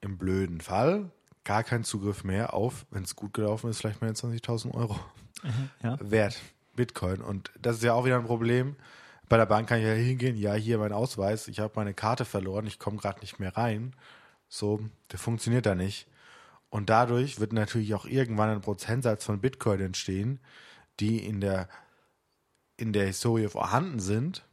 im 0.00 0.18
blöden 0.18 0.60
Fall 0.60 1.10
gar 1.44 1.62
keinen 1.62 1.84
Zugriff 1.84 2.24
mehr 2.24 2.54
auf, 2.54 2.86
wenn 2.90 3.02
es 3.02 3.16
gut 3.16 3.34
gelaufen 3.34 3.70
ist, 3.70 3.78
vielleicht 3.78 4.00
meine 4.00 4.14
20.000 4.14 4.72
Euro 4.74 4.98
mhm, 5.42 5.70
ja. 5.82 5.98
wert 6.00 6.40
Bitcoin. 6.74 7.20
Und 7.20 7.52
das 7.60 7.76
ist 7.76 7.82
ja 7.82 7.92
auch 7.92 8.04
wieder 8.04 8.18
ein 8.18 8.26
Problem. 8.26 8.76
Bei 9.28 9.36
der 9.36 9.46
Bank 9.46 9.68
kann 9.68 9.78
ich 9.78 9.84
ja 9.84 9.92
hingehen, 9.92 10.36
ja, 10.36 10.54
hier 10.54 10.78
mein 10.78 10.92
Ausweis, 10.92 11.48
ich 11.48 11.60
habe 11.60 11.72
meine 11.76 11.94
Karte 11.94 12.24
verloren, 12.24 12.66
ich 12.66 12.78
komme 12.78 12.98
gerade 12.98 13.20
nicht 13.20 13.38
mehr 13.38 13.56
rein. 13.56 13.94
So, 14.48 14.80
der 15.10 15.18
funktioniert 15.18 15.66
da 15.66 15.74
nicht. 15.74 16.06
Und 16.70 16.90
dadurch 16.90 17.40
wird 17.40 17.52
natürlich 17.52 17.94
auch 17.94 18.04
irgendwann 18.04 18.50
ein 18.50 18.60
Prozentsatz 18.60 19.24
von 19.24 19.40
Bitcoin 19.40 19.80
entstehen, 19.80 20.40
die 21.00 21.24
in 21.24 21.40
der, 21.40 21.68
in 22.76 22.92
der 22.92 23.06
Historie 23.06 23.48
vorhanden 23.48 24.00
sind, 24.00 24.44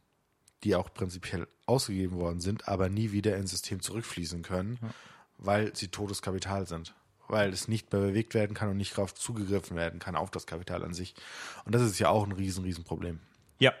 die 0.64 0.74
auch 0.74 0.92
prinzipiell 0.92 1.46
ausgegeben 1.66 2.16
worden 2.16 2.40
sind, 2.40 2.68
aber 2.68 2.88
nie 2.88 3.12
wieder 3.12 3.36
ins 3.36 3.50
System 3.50 3.80
zurückfließen 3.80 4.42
können, 4.42 4.78
ja. 4.82 4.90
weil 5.38 5.76
sie 5.76 5.88
totes 5.88 6.22
Kapital 6.22 6.66
sind. 6.66 6.94
Weil 7.28 7.52
es 7.52 7.68
nicht 7.68 7.92
mehr 7.92 8.02
bewegt 8.02 8.34
werden 8.34 8.54
kann 8.54 8.68
und 8.68 8.76
nicht 8.76 8.96
darauf 8.96 9.14
zugegriffen 9.14 9.76
werden 9.76 10.00
kann, 10.00 10.16
auf 10.16 10.30
das 10.30 10.46
Kapital 10.46 10.84
an 10.84 10.92
sich. 10.92 11.14
Und 11.64 11.74
das 11.74 11.82
ist 11.82 11.98
ja 11.98 12.08
auch 12.08 12.26
ein 12.26 12.32
riesen, 12.32 12.64
riesen 12.64 12.84
Problem. 12.84 13.20
Ja, 13.58 13.72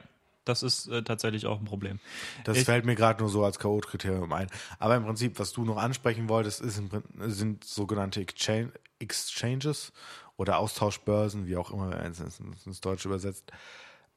das 0.44 0.62
ist 0.62 0.88
äh, 0.88 1.02
tatsächlich 1.02 1.46
auch 1.46 1.58
ein 1.58 1.64
Problem. 1.64 2.00
Das 2.44 2.56
ich, 2.56 2.64
fällt 2.64 2.84
mir 2.84 2.94
gerade 2.94 3.20
nur 3.20 3.30
so 3.30 3.44
als 3.44 3.58
K.O.-Kriterium 3.58 4.32
ein. 4.32 4.48
Aber 4.78 4.96
im 4.96 5.04
Prinzip, 5.04 5.38
was 5.38 5.52
du 5.52 5.64
noch 5.64 5.76
ansprechen 5.76 6.28
wolltest, 6.28 6.60
ist 6.60 6.80
sind 7.18 7.64
sogenannte 7.64 8.20
Exchange, 8.20 8.72
Exchanges 8.98 9.92
oder 10.36 10.58
Austauschbörsen, 10.58 11.46
wie 11.46 11.56
auch 11.56 11.70
immer 11.70 11.88
man 11.88 12.10
es 12.10 12.20
ins 12.66 12.80
Deutsche 12.80 13.08
übersetzt, 13.08 13.52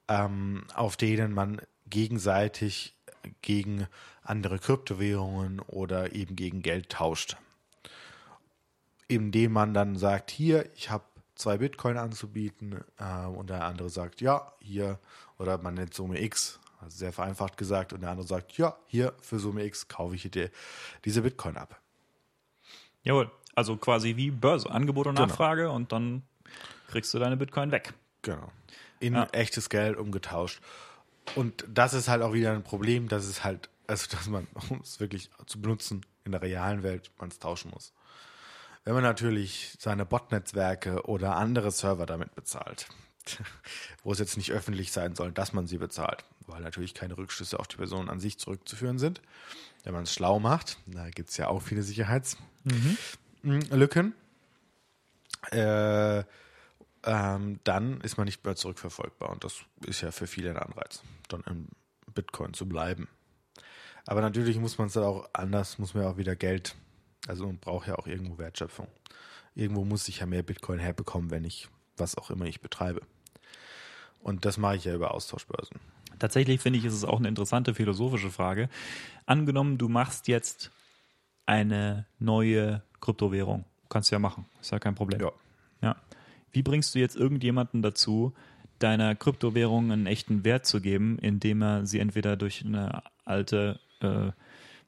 ähm, 0.07 0.65
auf 0.73 0.97
denen 0.97 1.33
man 1.33 1.61
gegenseitig 1.87 2.95
gegen 3.41 3.87
andere 4.23 4.59
Kryptowährungen 4.59 5.59
oder 5.59 6.13
eben 6.13 6.35
gegen 6.35 6.61
Geld 6.61 6.89
tauscht. 6.89 7.37
Indem 9.07 9.53
man 9.53 9.73
dann 9.73 9.97
sagt, 9.97 10.31
hier, 10.31 10.71
ich 10.75 10.89
habe 10.89 11.03
zwei 11.35 11.57
Bitcoin 11.57 11.97
anzubieten 11.97 12.83
äh, 12.97 13.25
und 13.25 13.49
der 13.49 13.63
andere 13.65 13.89
sagt, 13.89 14.21
ja, 14.21 14.53
hier, 14.59 14.99
oder 15.37 15.57
man 15.57 15.75
nennt 15.75 15.93
Summe 15.93 16.21
X, 16.21 16.59
also 16.79 16.97
sehr 16.97 17.13
vereinfacht 17.13 17.57
gesagt, 17.57 17.93
und 17.93 18.01
der 18.01 18.11
andere 18.11 18.27
sagt, 18.27 18.57
ja, 18.57 18.77
hier 18.87 19.13
für 19.21 19.39
Summe 19.39 19.63
X 19.65 19.87
kaufe 19.87 20.15
ich 20.15 20.29
dir 20.31 20.49
diese 21.03 21.21
Bitcoin 21.21 21.57
ab. 21.57 21.79
Jawohl, 23.03 23.31
also 23.55 23.77
quasi 23.77 24.15
wie 24.17 24.31
Börse, 24.31 24.69
Angebot 24.69 25.07
und 25.07 25.15
genau. 25.15 25.27
Nachfrage 25.27 25.63
genau. 25.63 25.75
und 25.75 25.91
dann 25.91 26.23
kriegst 26.87 27.13
du 27.13 27.19
deine 27.19 27.37
Bitcoin 27.37 27.71
weg. 27.71 27.93
Genau. 28.21 28.51
In 28.99 29.13
ja. 29.13 29.27
echtes 29.31 29.69
Geld 29.69 29.97
umgetauscht. 29.97 30.61
Und 31.35 31.65
das 31.67 31.93
ist 31.93 32.07
halt 32.07 32.21
auch 32.21 32.33
wieder 32.33 32.51
ein 32.51 32.63
Problem, 32.63 33.07
dass 33.07 33.25
es 33.25 33.43
halt, 33.43 33.69
also 33.87 34.07
dass 34.11 34.27
man, 34.27 34.47
um 34.69 34.81
es 34.81 34.99
wirklich 34.99 35.29
zu 35.47 35.61
benutzen 35.61 36.05
in 36.23 36.31
der 36.31 36.41
realen 36.41 36.83
Welt, 36.83 37.11
man 37.17 37.29
es 37.29 37.39
tauschen 37.39 37.71
muss. 37.71 37.93
Wenn 38.83 38.93
man 38.93 39.03
natürlich 39.03 39.75
seine 39.79 40.05
Botnetzwerke 40.05 41.07
oder 41.07 41.35
andere 41.37 41.71
Server 41.71 42.05
damit 42.05 42.35
bezahlt, 42.35 42.87
wo 44.03 44.11
es 44.11 44.19
jetzt 44.19 44.37
nicht 44.37 44.51
öffentlich 44.51 44.91
sein 44.91 45.15
soll, 45.15 45.31
dass 45.31 45.53
man 45.53 45.65
sie 45.65 45.79
bezahlt, 45.79 46.23
weil 46.45 46.61
natürlich 46.61 46.93
keine 46.93 47.17
Rückschlüsse 47.17 47.59
auf 47.59 47.67
die 47.67 47.77
Person 47.77 48.09
an 48.09 48.19
sich 48.19 48.37
zurückzuführen 48.37 48.99
sind. 48.99 49.21
Wenn 49.83 49.93
man 49.93 50.03
es 50.03 50.13
schlau 50.13 50.39
macht, 50.39 50.77
da 50.85 51.09
gibt 51.09 51.29
es 51.29 51.37
ja 51.37 51.47
auch 51.47 51.61
viele 51.61 51.83
Sicherheitslücken, 51.83 52.45
mhm. 52.63 52.97
Äh, 55.51 56.23
ähm, 57.03 57.59
dann 57.63 58.01
ist 58.01 58.17
man 58.17 58.25
nicht 58.25 58.43
mehr 58.43 58.55
zurückverfolgbar. 58.55 59.29
Und 59.29 59.43
das 59.43 59.63
ist 59.85 60.01
ja 60.01 60.11
für 60.11 60.27
viele 60.27 60.51
ein 60.51 60.57
Anreiz, 60.57 61.01
dann 61.27 61.41
in 61.41 61.67
Bitcoin 62.13 62.53
zu 62.53 62.67
bleiben. 62.67 63.07
Aber 64.07 64.21
natürlich 64.21 64.57
muss 64.59 64.77
man 64.77 64.87
es 64.87 64.93
dann 64.93 65.03
auch 65.03 65.29
anders, 65.33 65.79
muss 65.79 65.93
man 65.93 66.03
ja 66.03 66.09
auch 66.09 66.17
wieder 66.17 66.35
Geld 66.35 66.75
also 67.27 67.45
man 67.45 67.57
braucht 67.57 67.87
ja 67.87 67.95
auch 67.95 68.07
irgendwo 68.07 68.37
Wertschöpfung. 68.37 68.87
Irgendwo 69.55 69.85
muss 69.85 70.07
ich 70.07 70.19
ja 70.19 70.25
mehr 70.25 70.43
Bitcoin 70.43 70.79
herbekommen, 70.79 71.31
wenn 71.31 71.43
ich 71.43 71.69
was 71.97 72.17
auch 72.17 72.29
immer 72.29 72.45
ich 72.45 72.61
betreibe. 72.61 73.01
Und 74.21 74.45
das 74.45 74.57
mache 74.57 74.75
ich 74.75 74.85
ja 74.85 74.93
über 74.93 75.13
Austauschbörsen. 75.13 75.79
Tatsächlich 76.19 76.61
finde 76.61 76.79
ich, 76.79 76.85
ist 76.85 76.93
es 76.93 77.03
auch 77.03 77.19
eine 77.19 77.27
interessante 77.27 77.73
philosophische 77.73 78.31
Frage. 78.31 78.69
Angenommen, 79.25 79.77
du 79.77 79.87
machst 79.87 80.27
jetzt 80.27 80.71
eine 81.45 82.05
neue 82.19 82.81
Kryptowährung. 83.05 83.65
Kannst 83.89 84.11
du 84.11 84.15
ja 84.15 84.19
machen, 84.19 84.45
ist 84.61 84.71
ja 84.71 84.79
kein 84.79 84.95
Problem. 84.95 85.21
Ja. 85.21 85.31
ja. 85.81 85.95
Wie 86.51 86.63
bringst 86.63 86.95
du 86.95 86.99
jetzt 86.99 87.15
irgendjemanden 87.15 87.81
dazu, 87.81 88.33
deiner 88.79 89.15
Kryptowährung 89.15 89.91
einen 89.91 90.05
echten 90.05 90.43
Wert 90.43 90.65
zu 90.65 90.81
geben, 90.81 91.17
indem 91.19 91.61
er 91.61 91.85
sie 91.85 91.99
entweder 91.99 92.35
durch 92.35 92.65
eine 92.65 93.03
alte 93.23 93.79
äh, 94.01 94.31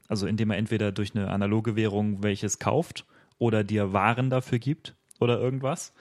also 0.08 0.28
indem 0.28 0.52
er 0.52 0.58
entweder 0.58 0.92
durch 0.92 1.16
eine 1.16 1.30
analoge 1.30 1.76
Währung 1.76 2.24
welches 2.24 2.60
kauft 2.60 3.06
oder 3.38 3.64
dir 3.64 3.94
Waren 3.94 4.30
dafür 4.30 4.60
gibt 4.60 4.96
oder 5.20 5.40
irgendwas. 5.40 5.94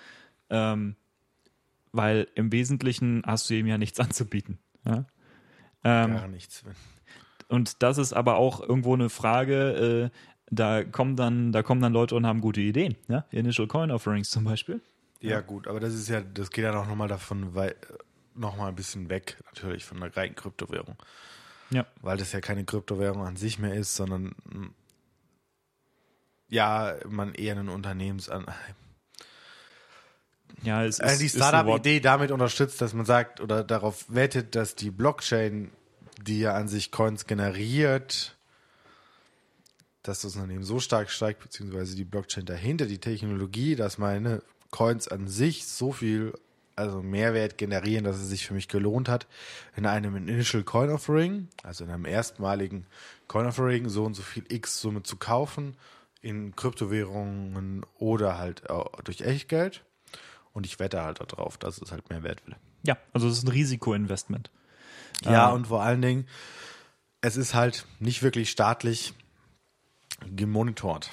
Ähm, 0.49 0.97
weil 1.93 2.29
im 2.35 2.53
Wesentlichen 2.53 3.23
hast 3.27 3.51
du 3.51 3.55
ihm 3.55 3.67
ja 3.67 3.79
nichts 3.79 3.99
anzubieten. 4.01 4.59
Ja? 4.85 5.07
Ähm, 5.85 6.15
Gar 6.15 6.29
nichts. 6.29 6.65
Und 7.49 7.83
das 7.83 7.99
ist 7.99 8.13
aber 8.13 8.37
auch 8.37 8.61
irgendwo 8.61 8.95
eine 8.95 9.09
Frage, 9.09 10.11
äh, 10.13 10.17
da 10.51 10.85
kommen 10.85 11.17
dann, 11.17 11.53
da 11.53 11.63
kommen 11.63 11.81
dann 11.81 11.93
Leute 11.93 12.15
und 12.15 12.27
haben 12.27 12.41
gute 12.41 12.61
Ideen, 12.61 12.97
ja? 13.09 13.25
Initial 13.31 13.67
Coin 13.67 13.91
Offerings 13.91 14.31
zum 14.31 14.45
Beispiel. 14.45 14.81
Ja, 15.21 15.41
gut, 15.41 15.67
aber 15.67 15.81
das 15.81 15.95
ist 15.95 16.09
ja, 16.09 16.21
das 16.21 16.51
geht 16.51 16.65
ja 16.65 16.79
auch 16.79 16.87
nochmal 16.87 17.09
davon, 17.09 17.55
weil 17.55 17.75
nochmal 18.35 18.69
ein 18.69 18.77
bisschen 18.77 19.09
weg, 19.09 19.39
natürlich, 19.47 19.85
von 19.85 20.01
der 20.01 20.17
reinen 20.17 20.35
Kryptowährung. 20.35 20.97
Ja. 21.71 21.87
Weil 22.01 22.17
das 22.17 22.33
ja 22.33 22.41
keine 22.41 22.65
Kryptowährung 22.65 23.27
an 23.27 23.37
sich 23.37 23.59
mehr 23.59 23.75
ist, 23.75 23.97
sondern 23.97 24.35
ja, 26.49 26.95
man 27.09 27.35
eher 27.35 27.57
ein 27.57 27.69
Unternehmens 27.69 28.29
an 28.29 28.47
ja, 30.63 30.85
es 30.85 31.01
also 31.01 31.13
ist, 31.13 31.35
die 31.35 31.39
Startup-Idee 31.39 32.01
damit 32.01 32.31
unterstützt, 32.31 32.81
dass 32.81 32.95
man 32.95 33.05
sagt 33.05 33.41
oder 33.41 33.63
darauf 33.63 34.07
wettet, 34.09 34.55
dass 34.55 34.75
die 34.75 34.91
Blockchain, 34.91 35.71
die 36.21 36.41
ja 36.41 36.55
an 36.55 36.69
sich 36.69 36.91
Coins 36.91 37.27
generiert, 37.27 38.36
dass 40.09 40.21
das 40.21 40.35
Unternehmen 40.37 40.65
so 40.65 40.81
stark 40.81 41.11
steigt, 41.11 41.43
beziehungsweise 41.43 41.97
die 41.97 42.05
Blockchain 42.05 42.45
dahinter, 42.45 42.87
die 42.87 42.99
Technologie, 42.99 43.77
dass 43.77 43.99
meine 43.99 44.43
Coins 44.71 45.09
an 45.09 45.29
sich 45.29 45.67
so 45.67 45.93
viel 45.93 46.33
also 46.77 47.03
Mehrwert 47.03 47.57
generieren, 47.57 48.05
dass 48.05 48.17
es 48.17 48.29
sich 48.29 48.47
für 48.47 48.53
mich 48.53 48.69
gelohnt 48.69 49.09
hat, 49.09 49.27
in 49.77 49.87
einem 49.87 50.15
Initial 50.17 50.63
Coin 50.63 50.91
Offering, 50.91 51.49
also 51.63 51.85
in 51.85 51.91
einem 51.91 52.05
erstmaligen 52.05 52.87
Coin 53.29 53.47
Offering, 53.47 53.89
so 53.89 54.05
und 54.05 54.15
so 54.15 54.23
viel 54.23 54.45
X 54.49 54.81
Summe 54.81 55.03
zu 55.03 55.17
kaufen 55.17 55.77
in 56.21 56.55
Kryptowährungen 56.55 57.85
oder 57.99 58.37
halt 58.37 58.63
durch 59.05 59.23
Echtgeld. 59.23 59.85
Und 60.53 60.67
ich 60.67 60.79
wette 60.79 61.03
halt 61.03 61.21
darauf, 61.21 61.57
dass 61.59 61.81
es 61.81 61.93
halt 61.93 62.09
mehr 62.11 62.23
wert 62.23 62.47
will. 62.47 62.57
Ja, 62.83 62.97
also 63.13 63.29
es 63.29 63.39
ist 63.39 63.45
ein 63.45 63.51
Risikoinvestment. 63.51 64.51
Ja, 65.23 65.49
ähm. 65.49 65.57
und 65.57 65.67
vor 65.69 65.83
allen 65.83 66.03
Dingen, 66.03 66.27
es 67.21 67.37
ist 67.37 67.55
halt 67.55 67.87
nicht 68.01 68.23
wirklich 68.23 68.51
staatlich 68.51 69.15
gemonitort. 70.35 71.11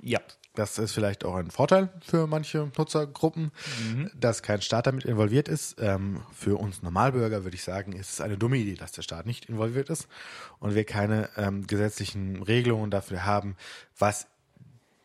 Ja. 0.00 0.20
Das 0.54 0.78
ist 0.78 0.92
vielleicht 0.92 1.24
auch 1.24 1.34
ein 1.34 1.50
Vorteil 1.50 1.88
für 2.00 2.28
manche 2.28 2.70
Nutzergruppen, 2.78 3.50
mhm. 3.82 4.10
dass 4.14 4.42
kein 4.42 4.62
Staat 4.62 4.86
damit 4.86 5.04
involviert 5.04 5.48
ist. 5.48 5.76
Ähm, 5.80 6.22
für 6.32 6.60
uns 6.60 6.80
Normalbürger 6.80 7.42
würde 7.42 7.56
ich 7.56 7.64
sagen, 7.64 7.92
ist 7.92 8.12
es 8.12 8.20
eine 8.20 8.38
dumme 8.38 8.58
Idee, 8.58 8.74
dass 8.74 8.92
der 8.92 9.02
Staat 9.02 9.26
nicht 9.26 9.46
involviert 9.46 9.90
ist 9.90 10.06
und 10.60 10.76
wir 10.76 10.84
keine 10.84 11.28
ähm, 11.36 11.66
gesetzlichen 11.66 12.40
Regelungen 12.40 12.92
dafür 12.92 13.24
haben, 13.24 13.56
was 13.98 14.28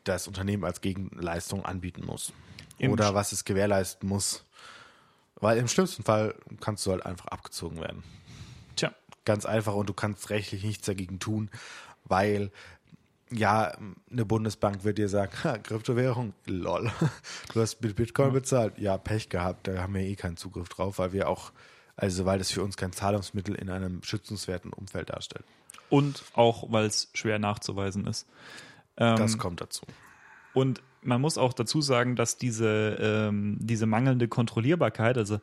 das 0.04 0.28
Unternehmen 0.28 0.66
als 0.66 0.82
Gegenleistung 0.82 1.66
anbieten 1.66 2.06
muss 2.06 2.32
Im 2.78 2.92
oder 2.92 3.16
was 3.16 3.32
es 3.32 3.44
gewährleisten 3.44 4.08
muss. 4.08 4.46
Weil 5.36 5.58
im 5.58 5.68
schlimmsten 5.68 6.04
Fall 6.04 6.36
kannst 6.60 6.86
du 6.86 6.92
halt 6.92 7.06
einfach 7.06 7.28
abgezogen 7.28 7.80
werden. 7.80 8.04
Tja. 8.76 8.94
Ganz 9.26 9.46
einfach 9.46 9.74
und 9.74 9.90
du 9.90 9.94
kannst 9.94 10.30
rechtlich 10.30 10.64
nichts 10.64 10.86
dagegen 10.86 11.20
tun, 11.20 11.50
weil 12.06 12.52
Ja, 13.32 13.78
eine 14.12 14.26
Bundesbank 14.26 14.84
wird 14.84 14.98
dir 14.98 15.10
sagen, 15.10 15.32
ha, 15.44 15.58
Kryptowährung, 15.58 16.34
lol. 16.46 16.92
Du 17.54 17.62
hast 17.62 17.82
mit 17.82 17.96
Bitcoin 17.96 18.34
bezahlt. 18.34 18.78
Ja, 18.78 18.98
Pech 18.98 19.30
gehabt, 19.30 19.68
da 19.68 19.82
haben 19.82 19.94
wir 19.94 20.02
eh 20.02 20.16
keinen 20.16 20.38
Zugriff 20.38 20.70
drauf, 20.70 21.00
weil 21.00 21.14
wir 21.14 21.30
auch, 21.30 21.52
also 21.96 22.26
weil 22.26 22.40
das 22.40 22.52
für 22.52 22.64
uns 22.64 22.78
kein 22.78 22.92
Zahlungsmittel 22.92 23.56
in 23.56 23.70
einem 23.70 24.04
schützenswerten 24.04 24.74
Umfeld 24.74 25.10
darstellt. 25.10 25.46
Und 25.90 26.24
auch, 26.34 26.72
weil 26.72 26.86
es 26.86 27.10
schwer 27.14 27.40
nachzuweisen 27.40 28.08
ist. 28.08 28.28
Ähm, 28.98 29.16
Das 29.16 29.38
kommt 29.38 29.62
dazu. 29.62 29.86
Und 30.54 30.82
man 31.02 31.22
muss 31.22 31.38
auch 31.38 31.54
dazu 31.54 31.82
sagen, 31.82 32.16
dass 32.16 32.38
diese, 32.38 32.98
ähm, 33.00 33.58
diese 33.60 33.86
mangelnde 33.86 34.28
Kontrollierbarkeit, 34.28 35.18
also 35.18 35.40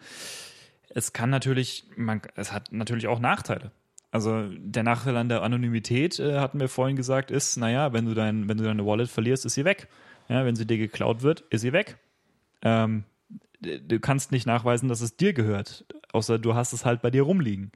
es 0.88 1.12
kann 1.12 1.30
natürlich, 1.30 1.84
man, 1.96 2.22
es 2.34 2.52
hat 2.52 2.72
natürlich 2.72 3.06
auch 3.06 3.18
Nachteile. 3.18 3.72
Also 4.10 4.48
der 4.50 4.82
Nachteil 4.82 5.16
an 5.16 5.28
der 5.28 5.42
Anonymität, 5.42 6.18
äh, 6.18 6.38
hatten 6.38 6.60
wir 6.60 6.68
vorhin 6.68 6.96
gesagt, 6.96 7.30
ist, 7.30 7.56
naja, 7.56 7.92
wenn 7.92 8.06
du, 8.06 8.14
dein, 8.14 8.48
wenn 8.48 8.56
du 8.56 8.64
deine 8.64 8.86
Wallet 8.86 9.10
verlierst, 9.10 9.44
ist 9.44 9.54
sie 9.54 9.64
weg. 9.64 9.88
Ja, 10.28 10.44
wenn 10.44 10.56
sie 10.56 10.66
dir 10.66 10.78
geklaut 10.78 11.22
wird, 11.22 11.40
ist 11.50 11.60
sie 11.60 11.72
weg. 11.72 11.98
Ähm, 12.62 13.04
du 13.60 14.00
kannst 14.00 14.32
nicht 14.32 14.46
nachweisen, 14.46 14.88
dass 14.88 15.00
es 15.00 15.16
dir 15.16 15.32
gehört, 15.32 15.84
außer 16.12 16.38
du 16.38 16.54
hast 16.54 16.72
es 16.72 16.84
halt 16.84 17.02
bei 17.02 17.10
dir 17.10 17.22
rumliegen. 17.22 17.72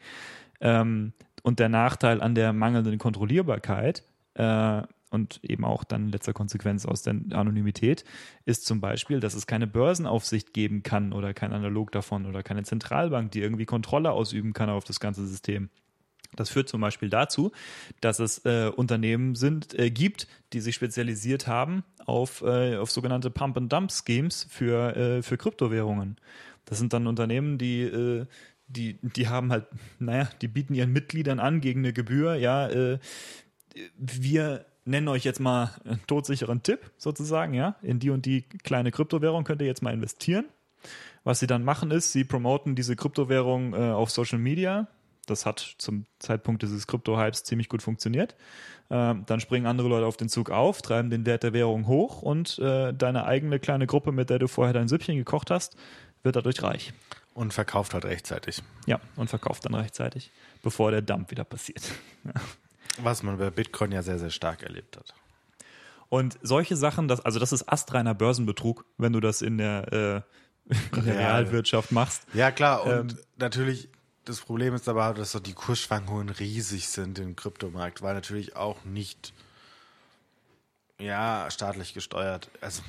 Ähm, 0.61 1.13
und 1.43 1.59
der 1.59 1.69
Nachteil 1.69 2.21
an 2.21 2.35
der 2.35 2.53
mangelnden 2.53 2.99
Kontrollierbarkeit 2.99 4.03
äh, 4.35 4.83
und 5.11 5.41
eben 5.43 5.65
auch 5.65 5.85
dann 5.85 6.09
letzter 6.09 6.33
Konsequenz 6.33 6.87
aus 6.87 7.03
der 7.03 7.15
Anonymität 7.33 8.05
ist 8.45 8.67
zum 8.67 8.81
Beispiel, 8.81 9.21
dass 9.21 9.35
es 9.35 9.47
keine 9.47 9.67
Börsenaufsicht 9.67 10.53
geben 10.55 10.83
kann 10.83 11.13
oder 11.13 11.35
kein 11.35 11.53
Analog 11.53 11.93
davon 11.93 12.27
oder 12.27 12.43
keine 12.43 12.63
Zentralbank, 12.63 13.33
die 13.33 13.41
irgendwie 13.41 13.67
Kontrolle 13.67 14.13
ausüben 14.13 14.53
kann 14.53 14.71
auf 14.71 14.85
das 14.85 15.01
ganze 15.01 15.27
System. 15.27 15.71
Das 16.37 16.51
führt 16.51 16.69
zum 16.69 16.81
Beispiel 16.81 17.11
dazu, 17.11 17.53
dass 18.01 18.19
es 18.19 18.45
äh, 18.45 18.71
Unternehmen 18.75 19.35
sind, 19.35 19.79
äh, 19.79 19.91
gibt, 19.91 20.29
die 20.53 20.61
sich 20.61 20.75
spezialisiert 20.75 21.47
haben 21.47 21.85
auf, 22.07 22.43
äh, 22.43 22.77
auf 22.77 22.91
sogenannte 22.91 23.31
Pump-and-Dump-Schemes 23.31 24.47
für, 24.49 24.97
äh, 24.97 25.23
für 25.23 25.37
Kryptowährungen. 25.37 26.17
Das 26.65 26.79
sind 26.79 26.93
dann 26.93 27.07
Unternehmen, 27.07 27.59
die, 27.59 27.83
äh, 27.83 28.27
die, 28.69 28.99
die 29.03 29.29
haben 29.29 29.51
halt, 29.51 29.67
naja, 29.99 30.29
die 30.41 30.49
bieten 30.49 30.75
ihren 30.75 30.93
Mitgliedern 30.93 31.41
an 31.41 31.61
gegen 31.61 31.81
eine 31.81 31.93
Gebühr, 31.93 32.37
ja, 32.37 32.69
äh, 32.69 32.99
wir 33.97 34.67
nennen 34.85 35.09
euch 35.09 35.25
jetzt 35.25 35.41
mal 35.41 35.71
einen 35.85 36.01
todsicheren 36.07 36.63
Tipp 36.63 36.91
sozusagen, 36.97 37.55
ja, 37.55 37.77
in 37.83 37.99
die 37.99 38.11
und 38.11 38.27
die 38.27 38.43
kleine 38.43 38.91
Kryptowährung 38.91 39.45
könnt 39.45 39.61
ihr 39.63 39.67
jetzt 39.67 39.83
mal 39.83 39.95
investieren. 39.95 40.47
Was 41.23 41.41
sie 41.41 41.47
dann 41.47 41.65
machen 41.65 41.91
ist, 41.91 42.13
sie 42.13 42.25
promoten 42.25 42.75
diese 42.75 42.97
Kryptowährung 42.97 43.75
äh, 43.75 43.91
auf 43.91 44.11
Social 44.11 44.39
Media. 44.39 44.89
Das 45.31 45.47
hat 45.47 45.77
zum 45.79 46.07
Zeitpunkt 46.19 46.63
dieses 46.63 46.87
Krypto-Hypes 46.87 47.45
ziemlich 47.45 47.69
gut 47.69 47.83
funktioniert. 47.83 48.37
Ähm, 48.91 49.25
dann 49.27 49.41
springen 49.41 49.67
andere 49.67 49.89
Leute 49.89 50.07
auf 50.07 50.17
den 50.17 50.29
Zug 50.29 50.51
auf, 50.51 50.83
treiben 50.83 51.11
den 51.11 51.25
Wert 51.25 51.45
der 51.45 51.53
Währung 51.53 51.87
hoch 51.87 52.23
und 52.23 52.59
äh, 52.59 52.93
deine 52.93 53.25
eigene 53.25 53.61
kleine 53.61 53.87
Gruppe, 53.87 54.11
mit 54.13 54.31
der 54.31 54.39
du 54.39 54.49
vorher 54.49 54.75
dein 54.75 54.89
Süppchen 54.89 55.17
gekocht 55.17 55.51
hast, 55.51 55.77
wird 56.23 56.37
dadurch 56.37 56.63
reich. 56.63 56.93
Und 57.33 57.55
verkauft 57.55 57.95
halt 57.95 58.05
rechtzeitig. 58.05 58.63
Ja, 58.87 59.01
und 59.17 59.31
verkauft 59.31 59.65
dann 59.65 59.75
rechtzeitig, 59.75 60.33
bevor 60.63 60.91
der 60.91 61.03
Dump 61.03 61.31
wieder 61.31 61.45
passiert. 61.45 61.83
Was 62.99 63.23
man 63.23 63.39
bei 63.39 63.51
Bitcoin 63.51 63.93
ja 63.93 64.03
sehr, 64.03 64.19
sehr 64.19 64.31
stark 64.31 64.63
erlebt 64.65 64.97
hat. 64.97 65.15
Und 66.09 66.37
solche 66.43 66.75
Sachen, 66.75 67.07
das, 67.07 67.21
also 67.21 67.39
das 67.39 67.53
ist 67.53 67.69
astreiner 67.69 68.15
Börsenbetrug, 68.15 68.85
wenn 68.99 69.13
du 69.13 69.21
das 69.21 69.43
in 69.43 69.59
der, 69.59 70.25
äh, 70.69 70.75
in 70.97 71.05
der 71.05 71.15
Real. 71.15 71.45
Realwirtschaft 71.45 71.93
machst. 71.93 72.25
Ja, 72.35 72.51
klar. 72.51 72.85
Und 72.85 73.13
Ähm, 73.13 73.19
natürlich, 73.37 73.89
das 74.25 74.41
Problem 74.41 74.75
ist 74.75 74.89
aber, 74.89 75.15
dass 75.15 75.33
so 75.33 75.41
die 75.41 75.55
Kursschwankungen 75.55 76.29
riesig 76.29 76.89
sind 76.89 77.19
im 77.19 77.37
Kryptomarkt, 77.37 78.03
weil 78.03 78.15
natürlich 78.15 78.57
auch 78.57 78.85
nicht 78.85 79.33
ja, 81.01 81.49
staatlich 81.51 81.95
gesteuert. 81.95 82.51
Also, 82.61 82.83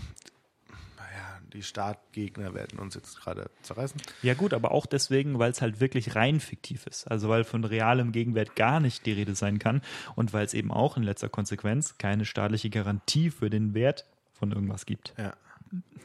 naja, 0.97 1.39
die 1.53 1.63
Staatgegner 1.63 2.53
werden 2.53 2.77
uns 2.79 2.95
jetzt 2.95 3.19
gerade 3.21 3.49
zerreißen. 3.61 4.01
Ja 4.21 4.33
gut, 4.33 4.53
aber 4.53 4.71
auch 4.71 4.85
deswegen, 4.85 5.39
weil 5.39 5.51
es 5.51 5.61
halt 5.61 5.79
wirklich 5.79 6.15
rein 6.15 6.39
fiktiv 6.39 6.85
ist. 6.87 7.09
Also 7.09 7.29
weil 7.29 7.43
von 7.43 7.63
realem 7.63 8.11
Gegenwert 8.11 8.55
gar 8.55 8.79
nicht 8.79 9.05
die 9.05 9.13
Rede 9.13 9.35
sein 9.35 9.59
kann 9.59 9.81
und 10.15 10.33
weil 10.33 10.45
es 10.45 10.53
eben 10.53 10.71
auch 10.71 10.97
in 10.97 11.03
letzter 11.03 11.29
Konsequenz 11.29 11.97
keine 11.97 12.25
staatliche 12.25 12.69
Garantie 12.69 13.31
für 13.31 13.49
den 13.49 13.73
Wert 13.73 14.05
von 14.33 14.51
irgendwas 14.51 14.85
gibt. 14.85 15.13
Ja. 15.17 15.33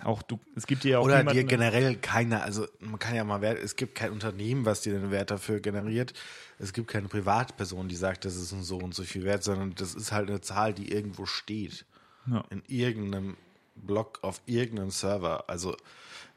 Auch 0.04 0.22
du, 0.22 0.38
es 0.54 0.66
gibt 0.66 0.84
dir 0.84 0.92
ja 0.92 0.98
auch 0.98 1.04
Oder 1.04 1.24
dir 1.24 1.44
generell 1.44 1.96
keiner, 1.96 2.42
also 2.42 2.66
man 2.80 2.98
kann 2.98 3.14
ja 3.14 3.24
mal 3.24 3.40
Wert, 3.40 3.58
es 3.58 3.76
gibt 3.76 3.94
kein 3.94 4.12
Unternehmen, 4.12 4.64
was 4.64 4.82
dir 4.82 4.92
den 4.92 5.10
Wert 5.10 5.30
dafür 5.30 5.60
generiert. 5.60 6.12
Es 6.58 6.72
gibt 6.72 6.88
keine 6.88 7.08
Privatperson, 7.08 7.88
die 7.88 7.96
sagt, 7.96 8.24
das 8.24 8.36
ist 8.36 8.50
so 8.50 8.78
und 8.78 8.94
so 8.94 9.02
viel 9.02 9.24
wert, 9.24 9.42
sondern 9.42 9.74
das 9.74 9.94
ist 9.94 10.12
halt 10.12 10.28
eine 10.28 10.40
Zahl, 10.40 10.74
die 10.74 10.92
irgendwo 10.92 11.26
steht. 11.26 11.84
Ja. 12.26 12.44
In 12.50 12.62
irgendeinem 12.66 13.36
Block 13.74 14.20
auf 14.22 14.40
irgendeinem 14.46 14.90
Server. 14.90 15.48
Also 15.48 15.76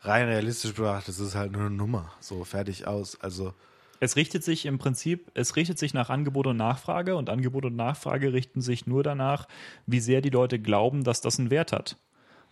rein 0.02 0.28
realistisch 0.28 0.74
betrachtet, 0.74 1.10
das 1.10 1.20
ist 1.20 1.36
halt 1.36 1.52
nur 1.52 1.62
eine 1.62 1.72
Nummer. 1.72 2.12
So 2.20 2.44
fertig 2.44 2.88
aus. 2.88 3.20
Also 3.22 3.54
Es 4.00 4.16
richtet 4.16 4.44
sich 4.44 4.66
im 4.66 4.78
Prinzip, 4.78 5.32
es 5.34 5.56
richtet 5.56 5.78
sich 5.78 5.94
nach 5.94 6.10
Angebot 6.10 6.48
und 6.48 6.58
Nachfrage 6.58 7.16
und 7.16 7.30
Angebot 7.30 7.66
und 7.66 7.76
Nachfrage 7.76 8.34
richten 8.34 8.62
sich 8.62 8.88
nur 8.88 9.04
danach, 9.04 9.48
wie 9.86 10.00
sehr 10.00 10.22
die 10.22 10.30
Leute 10.30 10.60
glauben, 10.60 11.04
dass 11.04 11.22
das 11.22 11.40
einen 11.40 11.50
Wert 11.50 11.72
hat. 11.72 11.98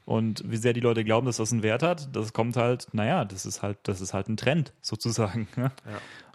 Und 0.07 0.41
wie 0.49 0.55
sehr 0.55 0.71
die 0.71 0.79
Leute 0.79 1.03
glauben, 1.03 1.25
dass 1.25 1.35
das 1.35 1.51
einen 1.51 1.63
Wert 1.63 1.83
hat, 1.83 2.15
das 2.15 2.31
kommt 2.31 2.55
halt, 2.55 2.87
naja, 2.93 3.25
das 3.25 3.45
ist 3.45 3.61
halt, 3.61 3.77
das 3.83 3.99
ist 3.99 4.13
halt 4.13 4.29
ein 4.29 4.37
Trend 4.37 4.71
sozusagen. 4.81 5.49
Ja? 5.57 5.73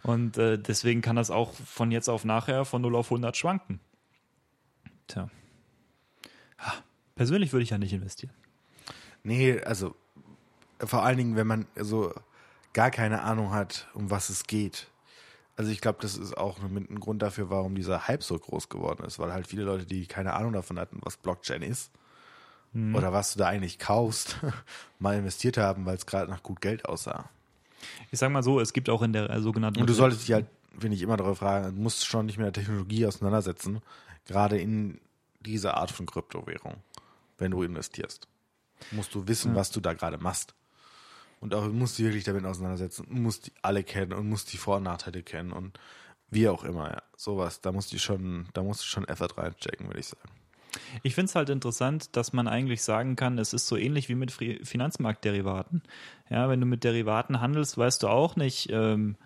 Und 0.02 0.36
äh, 0.36 0.58
deswegen 0.58 1.00
kann 1.00 1.16
das 1.16 1.30
auch 1.30 1.54
von 1.54 1.90
jetzt 1.90 2.10
auf 2.10 2.26
nachher 2.26 2.66
von 2.66 2.82
0 2.82 2.96
auf 2.96 3.06
100 3.06 3.34
schwanken. 3.34 3.80
Tja. 5.06 5.30
Ha, 6.58 6.74
Persönlich 7.14 7.54
würde 7.54 7.62
ich 7.62 7.70
ja 7.70 7.78
nicht 7.78 7.94
investieren. 7.94 8.34
Nee, 9.22 9.58
also 9.62 9.96
vor 10.78 11.02
allen 11.02 11.16
Dingen, 11.16 11.36
wenn 11.36 11.46
man 11.46 11.66
so 11.74 12.12
gar 12.74 12.90
keine 12.90 13.22
Ahnung 13.22 13.52
hat, 13.52 13.88
um 13.94 14.10
was 14.10 14.28
es 14.28 14.46
geht. 14.46 14.88
Also 15.56 15.70
ich 15.70 15.80
glaube, 15.80 15.98
das 16.02 16.18
ist 16.18 16.36
auch 16.36 16.58
mit 16.60 16.90
ein 16.90 17.00
Grund 17.00 17.22
dafür, 17.22 17.48
warum 17.48 17.74
dieser 17.74 18.06
Hype 18.06 18.22
so 18.22 18.38
groß 18.38 18.68
geworden 18.68 19.02
ist, 19.06 19.18
weil 19.18 19.32
halt 19.32 19.46
viele 19.46 19.62
Leute, 19.62 19.86
die 19.86 20.06
keine 20.06 20.34
Ahnung 20.34 20.52
davon 20.52 20.78
hatten, 20.78 20.98
was 21.00 21.16
Blockchain 21.16 21.62
ist 21.62 21.90
oder 22.74 23.12
was 23.12 23.32
du 23.32 23.38
da 23.38 23.48
eigentlich 23.48 23.78
kaufst, 23.78 24.38
mal 24.98 25.16
investiert 25.18 25.58
haben, 25.58 25.84
weil 25.84 25.96
es 25.96 26.06
gerade 26.06 26.30
nach 26.30 26.42
gut 26.42 26.60
Geld 26.60 26.86
aussah. 26.86 27.28
Ich 28.10 28.18
sag 28.18 28.30
mal 28.30 28.42
so, 28.42 28.60
es 28.60 28.72
gibt 28.72 28.88
auch 28.88 29.02
in 29.02 29.12
der 29.12 29.28
äh, 29.28 29.40
sogenannten 29.40 29.80
Und 29.80 29.88
du 29.88 29.94
solltest 29.94 30.22
dich 30.22 30.32
halt, 30.32 30.46
finde 30.78 30.96
ich, 30.96 31.02
immer 31.02 31.16
darauf 31.16 31.38
fragen, 31.38 31.74
du 31.76 31.82
musst 31.82 32.06
schon 32.06 32.26
nicht 32.26 32.38
mit 32.38 32.46
der 32.46 32.52
Technologie 32.52 33.06
auseinandersetzen, 33.06 33.80
gerade 34.24 34.58
in 34.58 35.00
diese 35.40 35.74
Art 35.74 35.90
von 35.90 36.06
Kryptowährung, 36.06 36.76
wenn 37.38 37.50
du 37.50 37.62
investierst. 37.62 38.28
Musst 38.90 39.14
du 39.14 39.26
wissen, 39.28 39.54
was 39.54 39.70
du 39.70 39.80
da 39.80 39.92
gerade 39.92 40.18
machst. 40.18 40.54
Und 41.40 41.54
auch 41.54 41.66
musst 41.68 41.98
du 41.98 42.04
wirklich 42.04 42.24
damit 42.24 42.44
auseinandersetzen, 42.44 43.06
musst 43.10 43.48
die 43.48 43.52
alle 43.62 43.82
kennen 43.82 44.12
und 44.12 44.28
musst 44.28 44.52
die 44.52 44.56
Vor- 44.56 44.76
und 44.76 44.84
Nachteile 44.84 45.22
kennen 45.22 45.52
und 45.52 45.78
wie 46.30 46.48
auch 46.48 46.64
immer, 46.64 46.88
ja. 46.90 47.02
Sowas, 47.16 47.60
da 47.60 47.72
musst 47.72 47.92
du 47.92 47.98
schon, 47.98 48.48
da 48.54 48.62
musst 48.62 48.82
du 48.82 48.86
schon 48.86 49.06
Effort 49.06 49.36
reinchecken, 49.36 49.86
würde 49.88 50.00
ich 50.00 50.06
sagen. 50.06 50.30
Ich 51.02 51.14
finde 51.14 51.26
es 51.26 51.34
halt 51.34 51.50
interessant, 51.50 52.16
dass 52.16 52.32
man 52.32 52.48
eigentlich 52.48 52.82
sagen 52.82 53.16
kann, 53.16 53.38
es 53.38 53.52
ist 53.52 53.66
so 53.66 53.76
ähnlich 53.76 54.08
wie 54.08 54.14
mit 54.14 54.32
Finanzmarktderivaten. 54.32 55.82
Ja, 56.30 56.48
wenn 56.48 56.60
du 56.60 56.66
mit 56.66 56.84
Derivaten 56.84 57.40
handelst, 57.40 57.76
weißt 57.76 58.02
du 58.02 58.08
auch 58.08 58.36
nicht, 58.36 58.70
ähm, 58.70 59.16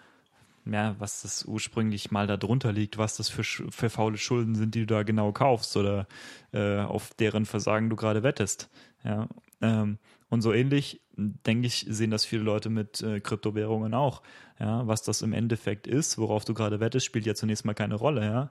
ja, 0.65 0.97
was 0.99 1.23
das 1.23 1.45
ursprünglich 1.45 2.11
mal 2.11 2.27
da 2.27 2.37
drunter 2.37 2.73
liegt, 2.73 2.99
was 2.99 3.17
das 3.17 3.29
für, 3.29 3.45
für 3.45 3.91
faule 3.91 4.19
Schulden 4.19 4.55
sind, 4.55 4.75
die 4.75 4.81
du 4.81 4.87
da 4.87 5.03
genau 5.05 5.33
kaufst 5.33 5.77
oder 5.77 6.07
äh, 6.53 6.81
auf 6.81 7.15
deren 7.15 7.47
Versagen 7.47 7.89
du 7.89 7.97
gerade 7.97 8.23
wettest. 8.23 8.69
Ja, 9.05 9.29
ähm, 9.61 9.99
und 10.29 10.43
so 10.43 10.53
ähnlich, 10.53 11.01
denke 11.17 11.69
ich, 11.69 11.87
sehen 11.89 12.11
das 12.11 12.25
viele 12.25 12.43
Leute 12.43 12.69
mit 12.69 13.01
äh, 13.03 13.21
Kryptowährungen 13.21 13.95
auch. 13.95 14.23
Ja, 14.59 14.87
was 14.87 15.03
das 15.03 15.23
im 15.23 15.33
Endeffekt 15.33 15.87
ist, 15.87 16.19
worauf 16.19 16.45
du 16.45 16.53
gerade 16.53 16.81
wettest, 16.81 17.07
spielt 17.07 17.27
ja 17.27 17.35
zunächst 17.35 17.65
mal 17.65 17.75
keine 17.75 17.95
Rolle, 17.95 18.25
ja. 18.25 18.51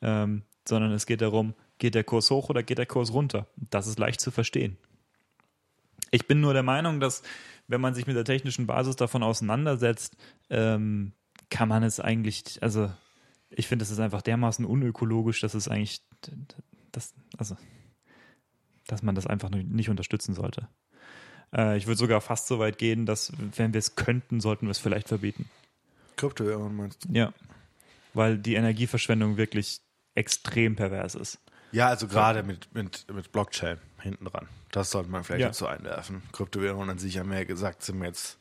Ähm, 0.00 0.42
sondern 0.66 0.92
es 0.92 1.04
geht 1.04 1.20
darum, 1.20 1.54
geht 1.80 1.96
der 1.96 2.04
Kurs 2.04 2.30
hoch 2.30 2.48
oder 2.48 2.62
geht 2.62 2.78
der 2.78 2.86
Kurs 2.86 3.12
runter? 3.12 3.48
Das 3.56 3.88
ist 3.88 3.98
leicht 3.98 4.20
zu 4.20 4.30
verstehen. 4.30 4.76
Ich 6.12 6.28
bin 6.28 6.40
nur 6.40 6.52
der 6.52 6.62
Meinung, 6.62 7.00
dass 7.00 7.22
wenn 7.66 7.80
man 7.80 7.94
sich 7.94 8.06
mit 8.06 8.16
der 8.16 8.24
technischen 8.24 8.66
Basis 8.66 8.96
davon 8.96 9.22
auseinandersetzt, 9.22 10.16
ähm, 10.50 11.12
kann 11.50 11.68
man 11.68 11.82
es 11.82 11.98
eigentlich, 11.98 12.62
also 12.62 12.90
ich 13.48 13.66
finde, 13.66 13.84
es 13.84 13.90
ist 13.90 13.98
einfach 13.98 14.22
dermaßen 14.22 14.64
unökologisch, 14.64 15.40
dass 15.40 15.54
es 15.54 15.68
eigentlich, 15.68 16.02
das, 16.92 17.14
also, 17.36 17.56
dass 18.86 19.02
man 19.02 19.14
das 19.14 19.26
einfach 19.26 19.50
nicht 19.50 19.88
unterstützen 19.88 20.34
sollte. 20.34 20.68
Äh, 21.52 21.76
ich 21.76 21.86
würde 21.86 21.98
sogar 21.98 22.20
fast 22.20 22.46
so 22.46 22.58
weit 22.58 22.78
gehen, 22.78 23.06
dass, 23.06 23.32
wenn 23.56 23.72
wir 23.72 23.78
es 23.78 23.96
könnten, 23.96 24.40
sollten 24.40 24.66
wir 24.66 24.72
es 24.72 24.78
vielleicht 24.78 25.08
verbieten. 25.08 25.48
Kryptowährungen 26.16 26.76
meinst 26.76 27.04
du? 27.04 27.12
Ja. 27.12 27.32
Weil 28.14 28.38
die 28.38 28.54
Energieverschwendung 28.54 29.36
wirklich 29.36 29.80
extrem 30.14 30.76
pervers 30.76 31.14
ist. 31.14 31.38
Ja, 31.72 31.88
also 31.88 32.06
gerade 32.08 32.42
mit, 32.42 32.74
mit, 32.74 33.06
mit 33.12 33.30
Blockchain 33.32 33.78
hinten 34.00 34.24
dran. 34.24 34.48
Das 34.72 34.90
sollte 34.90 35.10
man 35.10 35.24
vielleicht 35.24 35.40
Ja. 35.40 35.46
dazu 35.48 35.66
einwerfen. 35.66 36.22
Kryptowährungen 36.32 36.90
an 36.90 36.98
sich 36.98 37.18
haben 37.18 37.30
wir 37.30 37.38
ja 37.38 37.44
gesagt, 37.44 37.82
sind 37.82 37.98
wir 38.00 38.06
jetzt 38.08 38.38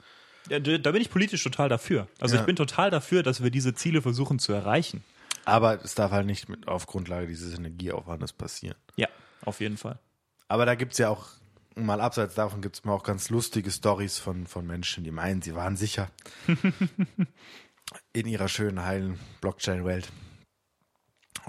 Ja, 0.50 0.60
da 0.60 0.78
da 0.78 0.92
bin 0.92 1.02
ich 1.02 1.10
politisch 1.12 1.44
total 1.44 1.70
dafür. 1.70 2.08
Also 2.20 2.36
Ja. 2.36 2.42
ich 2.42 2.46
bin 2.46 2.56
total 2.56 2.90
dafür, 2.92 3.24
dass 3.24 3.44
wir 3.44 3.52
diese 3.52 3.74
Ziele 3.76 4.02
versuchen 4.02 4.40
zu 4.40 4.54
erreichen. 4.54 5.04
Aber 5.46 5.84
es 5.84 5.96
darf 5.96 6.12
halt 6.12 6.26
nicht 6.26 6.50
mit 6.50 6.68
auf 6.68 6.86
Grundlage 6.86 7.28
dieses 7.28 7.58
Energieaufwandes 7.58 8.34
passieren. 8.34 8.76
Ja, 8.96 9.08
auf 9.46 9.60
jeden 9.62 9.78
Fall. 9.78 10.00
Aber 10.48 10.66
da 10.66 10.76
gibt 10.76 10.92
es 10.94 10.98
ja 10.98 11.10
auch, 11.10 11.28
mal 11.76 12.02
abseits 12.02 12.36
davon 12.36 12.62
gibt 12.62 12.76
es 12.78 12.84
mal 12.84 12.94
auch 12.94 13.04
ganz 13.04 13.30
lustige 13.30 13.72
Stories 13.72 14.18
von, 14.18 14.48
von 14.48 14.66
Menschen, 14.68 15.04
die 15.04 15.12
meinen, 15.12 15.42
sie 15.42 15.56
waren 15.56 15.78
sicher 15.78 16.10
in 18.14 18.28
ihrer 18.28 18.48
schönen, 18.50 18.84
heilen 18.86 19.20
Blockchain-Welt 19.42 20.10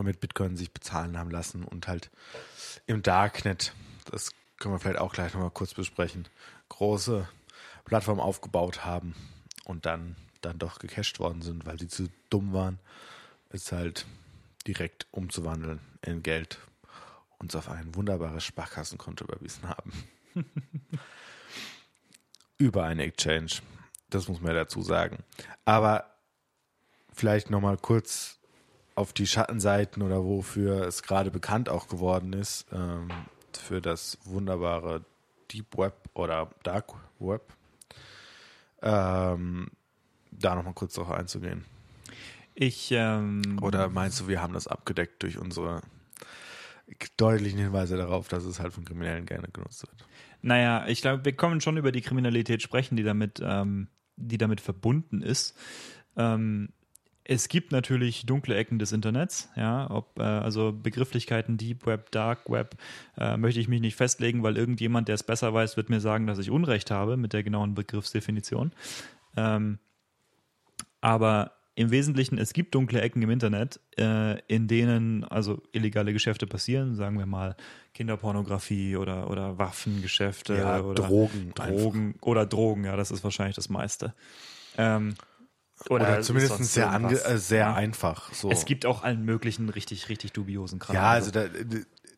und 0.01 0.07
mit 0.07 0.21
Bitcoin 0.21 0.57
sich 0.57 0.73
bezahlen 0.73 1.19
haben 1.19 1.31
lassen 1.31 1.63
und 1.63 1.87
halt 1.87 2.11
im 2.87 3.03
Darknet, 3.03 3.75
das 4.11 4.33
können 4.59 4.75
wir 4.75 4.79
vielleicht 4.79 4.99
auch 4.99 5.13
gleich 5.13 5.35
nochmal 5.35 5.51
kurz 5.51 5.75
besprechen, 5.75 6.27
große 6.71 7.29
Plattformen 7.85 8.21
aufgebaut 8.21 8.85
haben 8.85 9.15
und 9.65 9.85
dann, 9.85 10.17
dann 10.41 10.59
doch 10.59 10.79
gecached 10.79 11.21
worden 11.21 11.43
sind, 11.43 11.67
weil 11.67 11.79
sie 11.79 11.89
zu 11.89 12.09
dumm 12.31 12.55
waren, 12.55 12.79
es 13.51 13.73
halt 13.73 14.07
direkt 14.67 15.07
umzuwandeln 15.11 15.81
in 16.03 16.23
Geld 16.23 16.59
uns 17.39 17.55
auf 17.55 17.69
ein 17.69 17.95
wunderbares 17.95 18.45
Sparkassenkonto 18.45 19.25
überwiesen 19.25 19.69
haben. 19.69 19.93
Über 22.59 22.85
eine 22.85 23.05
Exchange. 23.05 23.61
Das 24.09 24.29
muss 24.29 24.41
man 24.41 24.55
dazu 24.55 24.83
sagen. 24.83 25.25
Aber 25.65 26.15
vielleicht 27.13 27.51
nochmal 27.51 27.77
kurz 27.79 28.40
auf 28.95 29.13
die 29.13 29.27
Schattenseiten 29.27 30.03
oder 30.03 30.25
wofür 30.25 30.87
es 30.87 31.03
gerade 31.03 31.31
bekannt 31.31 31.69
auch 31.69 31.89
geworden 31.89 32.33
ist, 32.33 32.67
ähm, 32.73 33.09
für 33.53 33.81
das 33.81 34.19
wunderbare 34.25 35.05
Deep 35.53 35.77
Web 35.77 35.95
oder 36.15 36.51
Dark 36.63 36.93
Web. 37.19 37.53
Ähm, 38.83 39.69
da 40.31 40.55
nochmal 40.55 40.75
kurz 40.75 40.95
darauf 40.95 41.13
einzugehen. 41.13 41.65
Ich, 42.55 42.91
ähm, 42.93 43.59
Oder 43.63 43.89
meinst 43.89 44.21
du, 44.21 44.29
wir 44.29 44.43
haben 44.43 44.53
das 44.53 44.67
abgedeckt 44.67 45.23
durch 45.23 45.39
unsere 45.39 45.83
deutlichen 47.17 47.59
Hinweise 47.59 47.97
darauf, 47.97 48.29
dass 48.29 48.45
es 48.45 48.61
halt 48.61 48.73
von 48.73 48.85
Kriminellen 48.85 49.27
gerne 49.27 49.49
genutzt 49.53 49.83
wird? 49.83 50.07
Naja, 50.43 50.87
ich 50.89 51.01
glaube, 51.01 51.25
wir 51.25 51.33
können 51.33 51.61
schon 51.61 51.77
über 51.77 51.93
die 51.93 52.01
Kriminalität 52.01 52.63
sprechen, 52.63 52.97
die 52.97 53.03
damit, 53.03 53.41
ähm, 53.43 53.89
die 54.17 54.39
damit 54.39 54.61
verbunden 54.61 55.23
ist. 55.23 55.57
Ähm, 56.17 56.71
es 57.31 57.47
gibt 57.47 57.71
natürlich 57.71 58.27
dunkle 58.27 58.57
Ecken 58.57 58.81
des 58.81 58.91
Internets, 58.91 59.51
ja, 59.55 59.89
ob 59.89 60.19
äh, 60.19 60.23
also 60.23 60.73
Begrifflichkeiten 60.73 61.59
Deep 61.59 61.87
Web, 61.87 62.11
Dark 62.11 62.51
Web, 62.51 62.75
äh, 63.17 63.37
möchte 63.37 63.61
ich 63.61 63.69
mich 63.69 63.81
nicht 63.81 63.95
festlegen, 63.95 64.43
weil 64.43 64.57
irgendjemand, 64.57 65.07
der 65.07 65.15
es 65.15 65.23
besser 65.23 65.55
weiß, 65.55 65.77
wird 65.77 65.91
mir 65.91 66.01
sagen, 66.01 66.27
dass 66.27 66.41
ich 66.41 66.51
Unrecht 66.51 66.91
habe 66.91 67.17
mit 67.17 67.33
der 67.33 67.45
genauen 67.45 67.77
Begriffsdefinition. 67.77 68.73
Ähm, 69.37 69.79
aber 71.01 71.53
im 71.77 71.93
Wesentlichen, 71.93 72.37
es 72.37 72.53
gibt 72.53 72.75
dunkle 72.75 73.01
Ecken 73.01 73.23
im 73.23 73.31
Internet, 73.31 73.79
äh, 73.97 74.41
in 74.49 74.67
denen 74.67 75.23
also 75.23 75.63
illegale 75.71 76.13
Geschäfte 76.13 76.49
passieren, 76.49 76.97
sagen 76.97 77.17
wir 77.17 77.27
mal 77.27 77.55
Kinderpornografie 77.95 78.97
oder, 78.97 79.31
oder 79.31 79.57
Waffengeschäfte 79.57 80.57
Ja, 80.57 80.81
oder 80.81 81.05
Drogen 81.05 81.53
Drogen 81.55 82.15
oder 82.23 82.45
Drogen, 82.45 82.83
ja, 82.87 82.97
das 82.97 83.13
ist 83.13 83.23
wahrscheinlich 83.23 83.55
das 83.55 83.69
meiste. 83.69 84.15
Ähm, 84.77 85.15
Oder, 85.89 86.21
zumindest 86.23 86.57
sonst 86.57 86.75
sehr, 86.75 86.93
äh, 86.93 87.39
sehr 87.39 87.59
Ja. 87.61 87.75
einfach. 87.75 88.33
So. 88.35 88.51
Es 88.51 88.65
gibt 88.65 88.85
auch 88.87 89.03
allen 89.03 89.25
möglichen 89.25 89.69
richtig, 89.71 90.09
richtig 90.09 90.33
dubiosen 90.33 90.79
Kram. 90.79 90.95
ja, 90.95 91.11
also 91.11 91.31
da, 91.31 91.45
das 91.49 91.57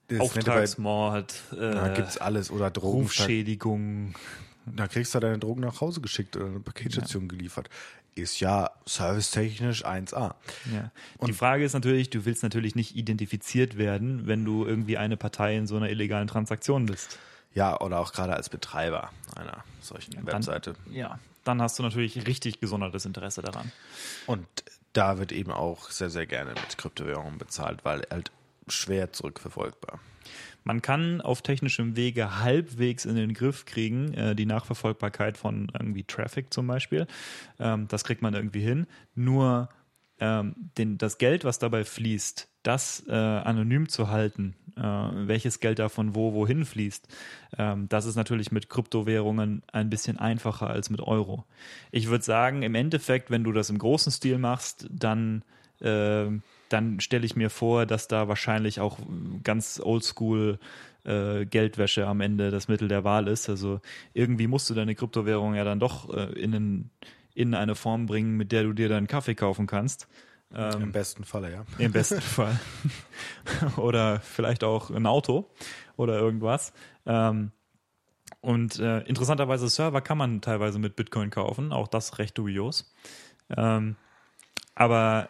bei, 0.08 0.20
Auftragsmord, 0.20 1.34
da 1.52 1.92
äh, 1.92 1.94
gibt's 1.96 2.18
alles 2.18 2.50
oder 2.50 2.70
Drogen. 2.70 3.02
Rufschädigung. 3.02 4.14
Da 4.66 4.86
kriegst 4.88 5.14
du 5.14 5.20
deine 5.20 5.38
Drogen 5.38 5.60
nach 5.62 5.80
Hause 5.80 6.00
geschickt 6.00 6.36
oder 6.36 6.46
eine 6.46 6.60
Paketstation 6.60 7.28
geliefert. 7.28 7.68
Ist 8.14 8.40
ja 8.40 8.70
servicetechnisch 8.84 9.86
1A. 9.86 10.34
Ja. 10.72 10.90
Die 11.26 11.32
Frage 11.32 11.64
ist 11.64 11.72
natürlich, 11.72 12.10
du 12.10 12.24
willst 12.26 12.42
natürlich 12.42 12.74
nicht 12.74 12.94
identifiziert 12.94 13.78
werden, 13.78 14.26
wenn 14.26 14.44
du 14.44 14.66
irgendwie 14.66 14.98
eine 14.98 15.16
Partei 15.16 15.56
in 15.56 15.66
so 15.66 15.76
einer 15.76 15.88
illegalen 15.88 16.28
Transaktion 16.28 16.86
bist. 16.86 17.18
Ja, 17.54 17.80
oder 17.80 18.00
auch 18.00 18.12
gerade 18.12 18.34
als 18.34 18.48
Betreiber 18.50 19.10
einer 19.34 19.64
solchen 19.80 20.12
dann- 20.14 20.26
Webseite. 20.26 20.74
Ja, 20.90 21.18
dann 21.44 21.60
hast 21.60 21.78
du 21.78 21.82
natürlich 21.82 22.26
richtig 22.26 22.60
gesondertes 22.60 23.04
Interesse 23.04 23.42
daran. 23.42 23.72
Und 24.26 24.46
da 24.92 25.18
wird 25.18 25.32
eben 25.32 25.50
auch 25.50 25.90
sehr, 25.90 26.10
sehr 26.10 26.26
gerne 26.26 26.50
mit 26.50 26.78
Kryptowährungen 26.78 27.38
bezahlt, 27.38 27.84
weil 27.84 28.06
halt 28.10 28.30
schwer 28.68 29.12
zurückverfolgbar. 29.12 30.00
Man 30.64 30.80
kann 30.80 31.20
auf 31.20 31.42
technischem 31.42 31.96
Wege 31.96 32.38
halbwegs 32.38 33.04
in 33.04 33.16
den 33.16 33.34
Griff 33.34 33.64
kriegen, 33.64 34.14
äh, 34.14 34.34
die 34.36 34.46
Nachverfolgbarkeit 34.46 35.36
von 35.36 35.70
irgendwie 35.72 36.04
Traffic 36.04 36.52
zum 36.52 36.66
Beispiel. 36.66 37.06
Ähm, 37.58 37.88
das 37.88 38.04
kriegt 38.04 38.22
man 38.22 38.34
irgendwie 38.34 38.60
hin. 38.60 38.86
Nur 39.14 39.68
ähm, 40.20 40.54
den, 40.78 40.98
das 40.98 41.18
Geld, 41.18 41.44
was 41.44 41.58
dabei 41.58 41.84
fließt, 41.84 42.48
das 42.62 43.02
äh, 43.08 43.12
anonym 43.12 43.88
zu 43.88 44.08
halten, 44.08 44.54
äh, 44.76 44.82
welches 44.82 45.60
Geld 45.60 45.78
davon 45.78 46.14
wo 46.14 46.32
wohin 46.32 46.64
fließt, 46.64 47.08
ähm, 47.58 47.88
das 47.88 48.06
ist 48.06 48.16
natürlich 48.16 48.52
mit 48.52 48.68
Kryptowährungen 48.68 49.62
ein 49.72 49.90
bisschen 49.90 50.18
einfacher 50.18 50.68
als 50.68 50.90
mit 50.90 51.00
Euro. 51.00 51.44
Ich 51.90 52.08
würde 52.08 52.24
sagen, 52.24 52.62
im 52.62 52.74
Endeffekt, 52.74 53.30
wenn 53.30 53.44
du 53.44 53.52
das 53.52 53.70
im 53.70 53.78
großen 53.78 54.12
Stil 54.12 54.38
machst, 54.38 54.86
dann 54.90 55.42
äh, 55.80 56.26
dann 56.68 57.00
stelle 57.00 57.26
ich 57.26 57.36
mir 57.36 57.50
vor, 57.50 57.86
dass 57.86 58.08
da 58.08 58.28
wahrscheinlich 58.28 58.80
auch 58.80 58.98
ganz 59.44 59.80
oldschool 59.82 60.58
äh, 61.04 61.44
Geldwäsche 61.44 62.06
am 62.06 62.20
Ende 62.20 62.50
das 62.50 62.68
Mittel 62.68 62.88
der 62.88 63.04
Wahl 63.04 63.28
ist. 63.28 63.48
Also 63.48 63.80
irgendwie 64.14 64.46
musst 64.46 64.70
du 64.70 64.74
deine 64.74 64.94
Kryptowährung 64.94 65.54
ja 65.54 65.64
dann 65.64 65.80
doch 65.80 66.12
äh, 66.14 66.32
in, 66.32 66.54
einen, 66.54 66.90
in 67.34 67.54
eine 67.54 67.74
Form 67.74 68.06
bringen, 68.06 68.36
mit 68.36 68.52
der 68.52 68.62
du 68.64 68.72
dir 68.72 68.88
dann 68.88 69.06
Kaffee 69.06 69.34
kaufen 69.34 69.66
kannst. 69.66 70.08
Ähm, 70.54 70.82
Im 70.82 70.92
besten 70.92 71.24
Falle, 71.24 71.52
ja. 71.52 71.64
Im 71.78 71.92
besten 71.92 72.20
Fall. 72.20 72.58
oder 73.76 74.20
vielleicht 74.20 74.64
auch 74.64 74.90
ein 74.90 75.06
Auto 75.06 75.50
oder 75.96 76.18
irgendwas. 76.18 76.72
Ähm, 77.06 77.52
und 78.40 78.78
äh, 78.78 79.00
interessanterweise 79.02 79.68
Server 79.68 80.00
kann 80.00 80.18
man 80.18 80.40
teilweise 80.40 80.78
mit 80.78 80.96
Bitcoin 80.96 81.30
kaufen, 81.30 81.72
auch 81.72 81.88
das 81.88 82.18
recht 82.18 82.36
dubios. 82.36 82.92
Ähm, 83.56 83.96
aber 84.74 85.28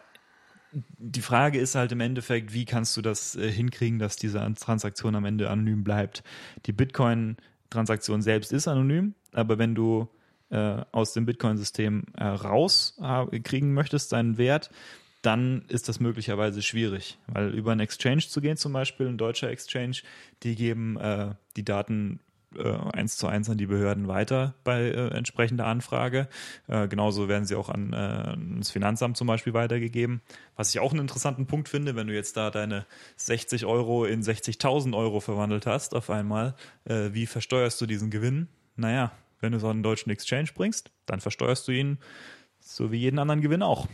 die 0.71 1.21
Frage 1.21 1.59
ist 1.59 1.75
halt 1.75 1.91
im 1.91 1.99
Endeffekt, 1.99 2.53
wie 2.53 2.65
kannst 2.65 2.97
du 2.97 3.01
das 3.01 3.35
äh, 3.35 3.51
hinkriegen, 3.51 3.99
dass 3.99 4.15
diese 4.15 4.41
An- 4.41 4.55
Transaktion 4.55 5.15
am 5.15 5.25
Ende 5.25 5.49
anonym 5.49 5.83
bleibt? 5.83 6.23
Die 6.65 6.73
Bitcoin-Transaktion 6.73 8.21
selbst 8.21 8.51
ist 8.51 8.67
anonym, 8.67 9.13
aber 9.31 9.59
wenn 9.59 9.75
du 9.75 10.07
äh, 10.49 10.83
aus 10.91 11.13
dem 11.13 11.25
Bitcoin-System 11.25 12.05
äh, 12.17 12.23
rauskriegen 12.25 13.73
möchtest, 13.73 14.11
deinen 14.13 14.37
Wert, 14.37 14.71
dann 15.23 15.63
ist 15.69 15.89
das 15.89 15.99
möglicherweise 15.99 16.61
schwierig, 16.61 17.17
weil 17.27 17.49
über 17.49 17.71
einen 17.71 17.81
Exchange 17.81 18.21
zu 18.27 18.41
gehen, 18.41 18.57
zum 18.57 18.73
Beispiel 18.73 19.07
ein 19.07 19.17
deutscher 19.17 19.49
Exchange, 19.49 19.97
die 20.43 20.55
geben 20.55 20.97
äh, 20.97 21.33
die 21.55 21.63
Daten 21.63 22.19
äh, 22.57 22.73
eins 22.93 23.15
zu 23.17 23.27
eins 23.27 23.49
an 23.49 23.57
die 23.57 23.65
Behörden 23.65 24.07
weiter 24.07 24.53
bei 24.65 24.81
äh, 24.81 25.07
entsprechender 25.15 25.65
Anfrage. 25.65 26.27
Äh, 26.67 26.89
genauso 26.89 27.29
werden 27.29 27.45
sie 27.45 27.55
auch 27.55 27.69
an, 27.69 27.93
äh, 27.93 27.95
ans 27.95 28.69
Finanzamt 28.69 29.15
zum 29.15 29.27
Beispiel 29.27 29.53
weitergegeben. 29.53 30.21
Was 30.57 30.69
ich 30.69 30.81
auch 30.81 30.91
einen 30.91 31.01
interessanten 31.01 31.47
Punkt 31.47 31.69
finde, 31.69 31.95
wenn 31.95 32.07
du 32.07 32.13
jetzt 32.13 32.35
da 32.35 32.51
deine 32.51 32.85
60 33.15 33.65
Euro 33.65 34.05
in 34.05 34.21
60.000 34.21 34.95
Euro 34.95 35.21
verwandelt 35.21 35.65
hast 35.65 35.95
auf 35.95 36.09
einmal, 36.09 36.53
äh, 36.83 37.09
wie 37.13 37.27
versteuerst 37.27 37.79
du 37.79 37.85
diesen 37.85 38.09
Gewinn? 38.09 38.49
Naja, 38.75 39.13
wenn 39.39 39.53
du 39.53 39.59
so 39.59 39.69
einen 39.69 39.83
deutschen 39.83 40.11
Exchange 40.11 40.49
bringst, 40.53 40.91
dann 41.05 41.21
versteuerst 41.21 41.67
du 41.67 41.71
ihn 41.71 41.97
so 42.59 42.91
wie 42.91 42.97
jeden 42.97 43.19
anderen 43.19 43.41
Gewinn 43.41 43.61
auch. 43.61 43.87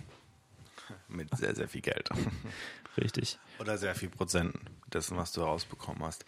Mit 1.10 1.36
sehr, 1.36 1.56
sehr 1.56 1.68
viel 1.68 1.82
Geld. 1.82 2.10
Richtig. 2.98 3.40
Oder 3.60 3.78
sehr 3.78 3.96
viel 3.96 4.10
Prozent 4.10 4.56
dessen, 4.94 5.18
was 5.18 5.32
du 5.32 5.42
rausbekommen 5.42 6.04
hast. 6.04 6.26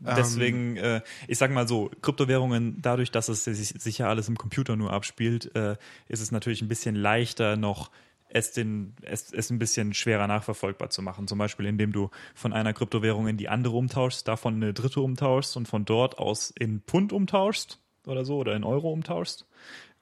Deswegen, 0.00 0.76
äh, 0.76 1.02
ich 1.28 1.38
sag 1.38 1.50
mal 1.50 1.68
so, 1.68 1.90
Kryptowährungen, 2.02 2.82
dadurch, 2.82 3.10
dass 3.10 3.28
es 3.28 3.44
sich, 3.44 3.68
sich 3.68 3.98
ja 3.98 4.08
alles 4.08 4.28
im 4.28 4.36
Computer 4.36 4.76
nur 4.76 4.92
abspielt, 4.92 5.54
äh, 5.54 5.76
ist 6.08 6.20
es 6.20 6.30
natürlich 6.30 6.62
ein 6.62 6.68
bisschen 6.68 6.96
leichter 6.96 7.56
noch 7.56 7.90
es, 8.28 8.50
den, 8.50 8.94
es, 9.02 9.32
es 9.32 9.50
ein 9.50 9.60
bisschen 9.60 9.94
schwerer 9.94 10.26
nachverfolgbar 10.26 10.90
zu 10.90 11.02
machen. 11.02 11.28
Zum 11.28 11.38
Beispiel, 11.38 11.66
indem 11.66 11.92
du 11.92 12.10
von 12.34 12.52
einer 12.52 12.72
Kryptowährung 12.72 13.28
in 13.28 13.36
die 13.36 13.48
andere 13.48 13.76
umtauschst, 13.76 14.26
davon 14.26 14.56
eine 14.56 14.74
dritte 14.74 15.00
umtauschst 15.00 15.56
und 15.56 15.68
von 15.68 15.84
dort 15.84 16.18
aus 16.18 16.50
in 16.50 16.80
Pfund 16.80 17.12
umtauschst 17.12 17.78
oder 18.06 18.24
so 18.24 18.38
oder 18.38 18.56
in 18.56 18.64
Euro 18.64 18.92
umtauschst 18.92 19.46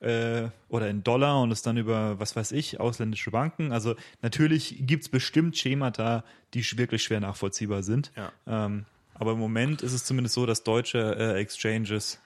äh, 0.03 0.49
oder 0.69 0.89
in 0.91 1.03
Dollar 1.05 1.41
und 1.43 1.51
es 1.53 1.63
dann 1.63 1.77
über, 1.77 2.19
was 2.21 2.35
weiß 2.37 2.53
ich, 2.53 2.81
ausländische 2.81 3.31
Banken. 3.31 3.73
Also 3.73 3.95
natürlich 4.21 4.77
gibt 4.81 5.05
es 5.05 5.09
bestimmt 5.09 5.57
Schemata, 5.57 6.25
die 6.55 6.65
wirklich 6.77 7.03
schwer 7.03 7.21
nachvollziehbar 7.21 7.83
sind. 7.83 8.11
Ja. 8.17 8.33
Ähm, 8.47 8.85
aber 9.15 9.33
im 9.33 9.39
Moment 9.39 9.83
ist 9.83 9.93
es 9.93 10.05
zumindest 10.05 10.35
so, 10.35 10.45
dass 10.47 10.65
deutsche 10.65 10.99
äh, 11.17 11.41
Exchanges 11.41 12.21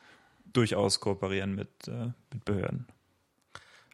durchaus 0.53 1.01
kooperieren 1.01 1.55
mit, 1.55 1.68
äh, 1.89 2.07
mit 2.33 2.45
Behörden. 2.45 2.87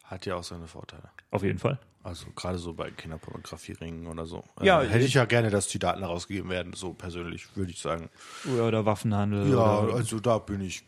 Hat 0.03 0.25
ja 0.25 0.35
auch 0.35 0.43
seine 0.43 0.67
Vorteile. 0.67 1.09
Auf 1.31 1.43
jeden 1.43 1.59
Fall. 1.59 1.79
Also 2.03 2.27
gerade 2.35 2.57
so 2.57 2.73
bei 2.73 2.91
Kinderpornografieringen 2.91 4.07
oder 4.07 4.25
so. 4.25 4.43
Ja, 4.61 4.83
äh, 4.83 4.87
hätte 4.87 4.99
ich- 4.99 5.07
ich 5.07 5.13
ja 5.15 5.25
gerne, 5.25 5.49
dass 5.49 5.67
die 5.69 5.79
Daten 5.79 5.99
herausgegeben 6.01 6.49
werden, 6.49 6.73
so 6.73 6.93
persönlich, 6.93 7.55
würde 7.55 7.71
ich 7.71 7.79
sagen. 7.79 8.09
Oder, 8.53 8.67
oder 8.67 8.85
Waffenhandel. 8.85 9.49
Ja, 9.49 9.79
oder, 9.79 9.95
also 9.95 10.19
da 10.19 10.37
bin 10.37 10.61
ich, 10.61 10.83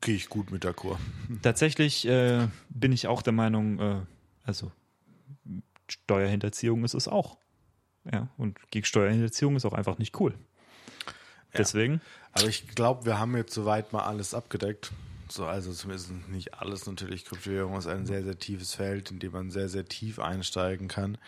gehe 0.00 0.14
ich 0.14 0.28
gut 0.28 0.50
mit 0.50 0.64
der 0.64 0.72
Kur. 0.72 0.98
Tatsächlich 1.42 2.06
äh, 2.06 2.48
bin 2.68 2.92
ich 2.92 3.06
auch 3.06 3.22
der 3.22 3.32
Meinung, 3.32 3.78
äh, 3.78 4.00
also 4.44 4.72
Steuerhinterziehung 5.88 6.84
ist 6.84 6.94
es 6.94 7.08
auch. 7.08 7.38
Ja, 8.10 8.28
und 8.36 8.58
gegen 8.70 8.86
Steuerhinterziehung 8.86 9.56
ist 9.56 9.64
auch 9.64 9.72
einfach 9.72 9.98
nicht 9.98 10.18
cool. 10.20 10.34
Deswegen. 11.56 12.00
Aber 12.32 12.46
ich 12.46 12.68
glaube, 12.68 13.06
wir 13.06 13.18
haben 13.18 13.36
jetzt 13.36 13.54
soweit 13.54 13.92
mal 13.92 14.04
alles 14.04 14.34
abgedeckt. 14.34 14.92
So, 15.30 15.44
also 15.44 15.72
zumindest 15.72 16.10
nicht 16.28 16.54
alles 16.54 16.86
natürlich. 16.86 17.24
Kryptowährung 17.24 17.76
ist 17.76 17.86
ein 17.86 18.06
sehr, 18.06 18.22
sehr 18.24 18.38
tiefes 18.38 18.74
Feld, 18.74 19.10
in 19.10 19.18
dem 19.18 19.32
man 19.32 19.50
sehr, 19.50 19.68
sehr 19.68 19.84
tief 19.84 20.18
einsteigen 20.18 20.88
kann. 20.88 21.18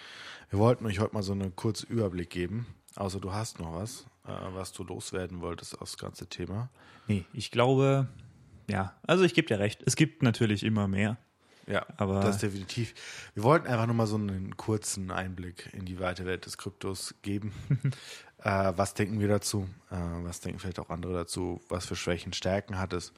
Wir 0.48 0.58
wollten 0.58 0.86
euch 0.86 1.00
heute 1.00 1.14
mal 1.14 1.22
so 1.22 1.32
einen 1.32 1.54
kurzen 1.54 1.88
Überblick 1.88 2.30
geben. 2.30 2.66
Außer 2.96 3.20
du 3.20 3.32
hast 3.32 3.60
noch 3.60 3.74
was, 3.74 4.06
äh, 4.26 4.32
was 4.54 4.72
du 4.72 4.84
loswerden 4.84 5.40
wolltest 5.40 5.80
aus 5.80 5.92
das 5.92 5.98
ganze 5.98 6.26
Thema. 6.26 6.70
Nee, 7.08 7.24
ich 7.32 7.50
glaube, 7.50 8.08
ja, 8.70 8.94
also 9.06 9.24
ich 9.24 9.34
gebe 9.34 9.46
dir 9.48 9.58
recht. 9.58 9.82
Es 9.86 9.96
gibt 9.96 10.22
natürlich 10.22 10.62
immer 10.64 10.88
mehr. 10.88 11.16
Ja, 11.66 11.86
Aber- 11.98 12.20
das 12.20 12.38
definitiv. 12.38 12.94
Wir 13.34 13.42
wollten 13.44 13.66
einfach 13.68 13.86
nur 13.86 13.94
mal 13.94 14.06
so 14.06 14.16
einen 14.16 14.56
kurzen 14.56 15.10
Einblick 15.10 15.70
in 15.72 15.84
die 15.84 16.00
weite 16.00 16.24
Welt 16.26 16.46
des 16.46 16.58
Kryptos 16.58 17.14
geben. 17.22 17.52
äh, 18.42 18.72
was 18.76 18.94
denken 18.94 19.20
wir 19.20 19.28
dazu? 19.28 19.68
Äh, 19.90 19.96
was 20.24 20.40
denken 20.40 20.58
vielleicht 20.58 20.80
auch 20.80 20.90
andere 20.90 21.12
dazu? 21.12 21.60
Was 21.68 21.86
für 21.86 21.94
Schwächen, 21.96 22.32
Stärken 22.32 22.78
hat 22.78 22.92
es? 22.92 23.12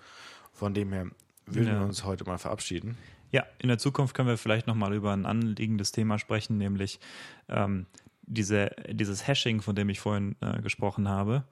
Von 0.53 0.75
dem 0.75 0.93
her 0.93 1.07
würden 1.47 1.69
Ja. 1.69 1.79
wir 1.81 1.87
uns 1.87 2.05
heute 2.05 2.25
mal 2.25 2.37
verabschieden. 2.39 2.99
Ja, 3.31 3.47
in 3.59 3.69
der 3.69 3.79
Zukunft 3.79 4.15
können 4.15 4.29
wir 4.29 4.37
vielleicht 4.37 4.67
nochmal 4.67 4.93
über 4.93 5.13
ein 5.15 5.25
anliegendes 5.25 5.91
Thema 5.93 6.19
sprechen, 6.19 6.59
nämlich 6.59 7.01
ähm, 7.49 7.87
diese, 8.23 8.71
dieses 8.91 9.27
Hashing, 9.27 9.63
von 9.63 9.75
dem 9.75 9.89
ich 9.89 10.01
vorhin 10.01 10.37
äh, 10.43 10.61
gesprochen 10.61 11.09
habe. 11.09 11.45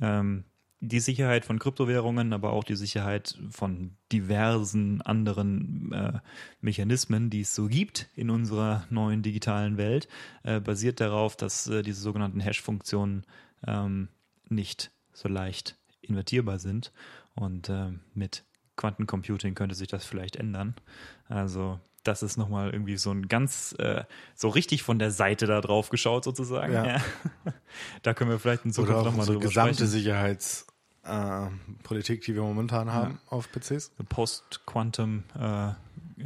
Ähm, 0.00 0.44
die 0.88 1.00
Sicherheit 1.00 1.44
von 1.44 1.58
Kryptowährungen, 1.58 2.32
aber 2.32 2.52
auch 2.52 2.64
die 2.64 2.76
Sicherheit 2.76 3.38
von 3.50 3.96
diversen 4.12 5.00
anderen 5.02 5.92
äh, 5.92 6.18
Mechanismen, 6.60 7.30
die 7.30 7.42
es 7.42 7.54
so 7.54 7.66
gibt 7.66 8.08
in 8.14 8.30
unserer 8.30 8.86
neuen 8.90 9.22
digitalen 9.22 9.76
Welt, 9.76 10.08
äh, 10.42 10.60
basiert 10.60 11.00
darauf, 11.00 11.36
dass 11.36 11.66
äh, 11.66 11.82
diese 11.82 12.00
sogenannten 12.00 12.40
Hash-Funktionen 12.40 13.24
ähm, 13.66 14.08
nicht 14.48 14.90
so 15.12 15.28
leicht 15.28 15.76
invertierbar 16.02 16.58
sind. 16.58 16.92
Und 17.34 17.68
äh, 17.68 17.92
mit 18.14 18.44
Quantencomputing 18.76 19.54
könnte 19.54 19.74
sich 19.74 19.88
das 19.88 20.04
vielleicht 20.04 20.36
ändern. 20.36 20.74
Also 21.28 21.80
das 22.04 22.22
ist 22.22 22.36
nochmal 22.36 22.70
irgendwie 22.70 22.96
so 22.96 23.10
ein 23.10 23.28
ganz, 23.28 23.74
äh, 23.78 24.04
so 24.34 24.48
richtig 24.48 24.82
von 24.82 24.98
der 24.98 25.10
Seite 25.10 25.46
da 25.46 25.60
drauf 25.60 25.88
geschaut 25.88 26.24
sozusagen. 26.24 26.72
Ja. 26.72 27.00
Da 28.02 28.14
können 28.14 28.30
wir 28.30 28.38
vielleicht 28.38 28.64
in 28.64 28.70
Oder 28.70 28.86
Zukunft 28.86 29.04
nochmal 29.04 29.20
unsere 29.20 29.38
drüber 29.38 29.48
gesamte 29.48 29.86
sprechen. 29.88 29.90
Sicherheitspolitik, 31.04 31.78
äh, 31.78 31.82
Politik, 31.82 32.22
die 32.22 32.34
wir 32.34 32.42
momentan 32.42 32.92
haben 32.92 33.18
auf 33.28 33.48
PCs. 33.52 33.92
Post-Quantum 34.08 35.24
äh, 35.38 35.72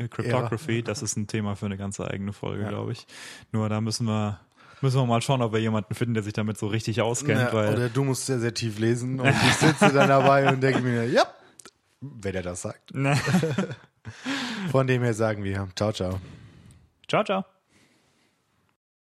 Cryptography, 0.08 0.82
das 0.82 1.02
ist 1.02 1.16
ein 1.16 1.26
Thema 1.26 1.56
für 1.56 1.66
eine 1.66 1.76
ganze 1.76 2.08
eigene 2.08 2.32
Folge, 2.32 2.62
Ja. 2.64 2.68
glaube 2.68 2.92
ich. 2.92 3.06
Nur 3.52 3.68
da 3.68 3.80
müssen 3.80 4.06
wir, 4.06 4.38
müssen 4.82 5.00
wir 5.00 5.06
mal 5.06 5.22
schauen, 5.22 5.42
ob 5.42 5.52
wir 5.52 5.60
jemanden 5.60 5.94
finden, 5.94 6.14
der 6.14 6.22
sich 6.22 6.34
damit 6.34 6.58
so 6.58 6.66
richtig 6.66 7.00
auskennt, 7.00 7.40
Ja, 7.40 7.52
weil 7.52 7.74
oder 7.74 7.88
du 7.88 8.04
musst 8.04 8.26
sehr, 8.26 8.38
sehr 8.38 8.54
tief 8.54 8.78
lesen 8.78 9.18
und 9.20 9.28
ich 9.48 9.54
sitze 9.54 9.92
dann 9.92 10.08
dabei 10.08 10.48
und 10.52 10.60
denke 10.60 10.80
mir, 10.82 11.08
ja, 11.08 11.22
wenn 12.00 12.34
er 12.34 12.42
das 12.42 12.62
sagt. 12.62 12.92
Von 14.70 14.86
dem 14.86 15.02
her 15.02 15.14
sagen 15.14 15.42
wir, 15.44 15.68
ciao, 15.74 15.92
ciao. 15.92 16.20
ciao, 17.08 17.24
ciao. 17.24 17.57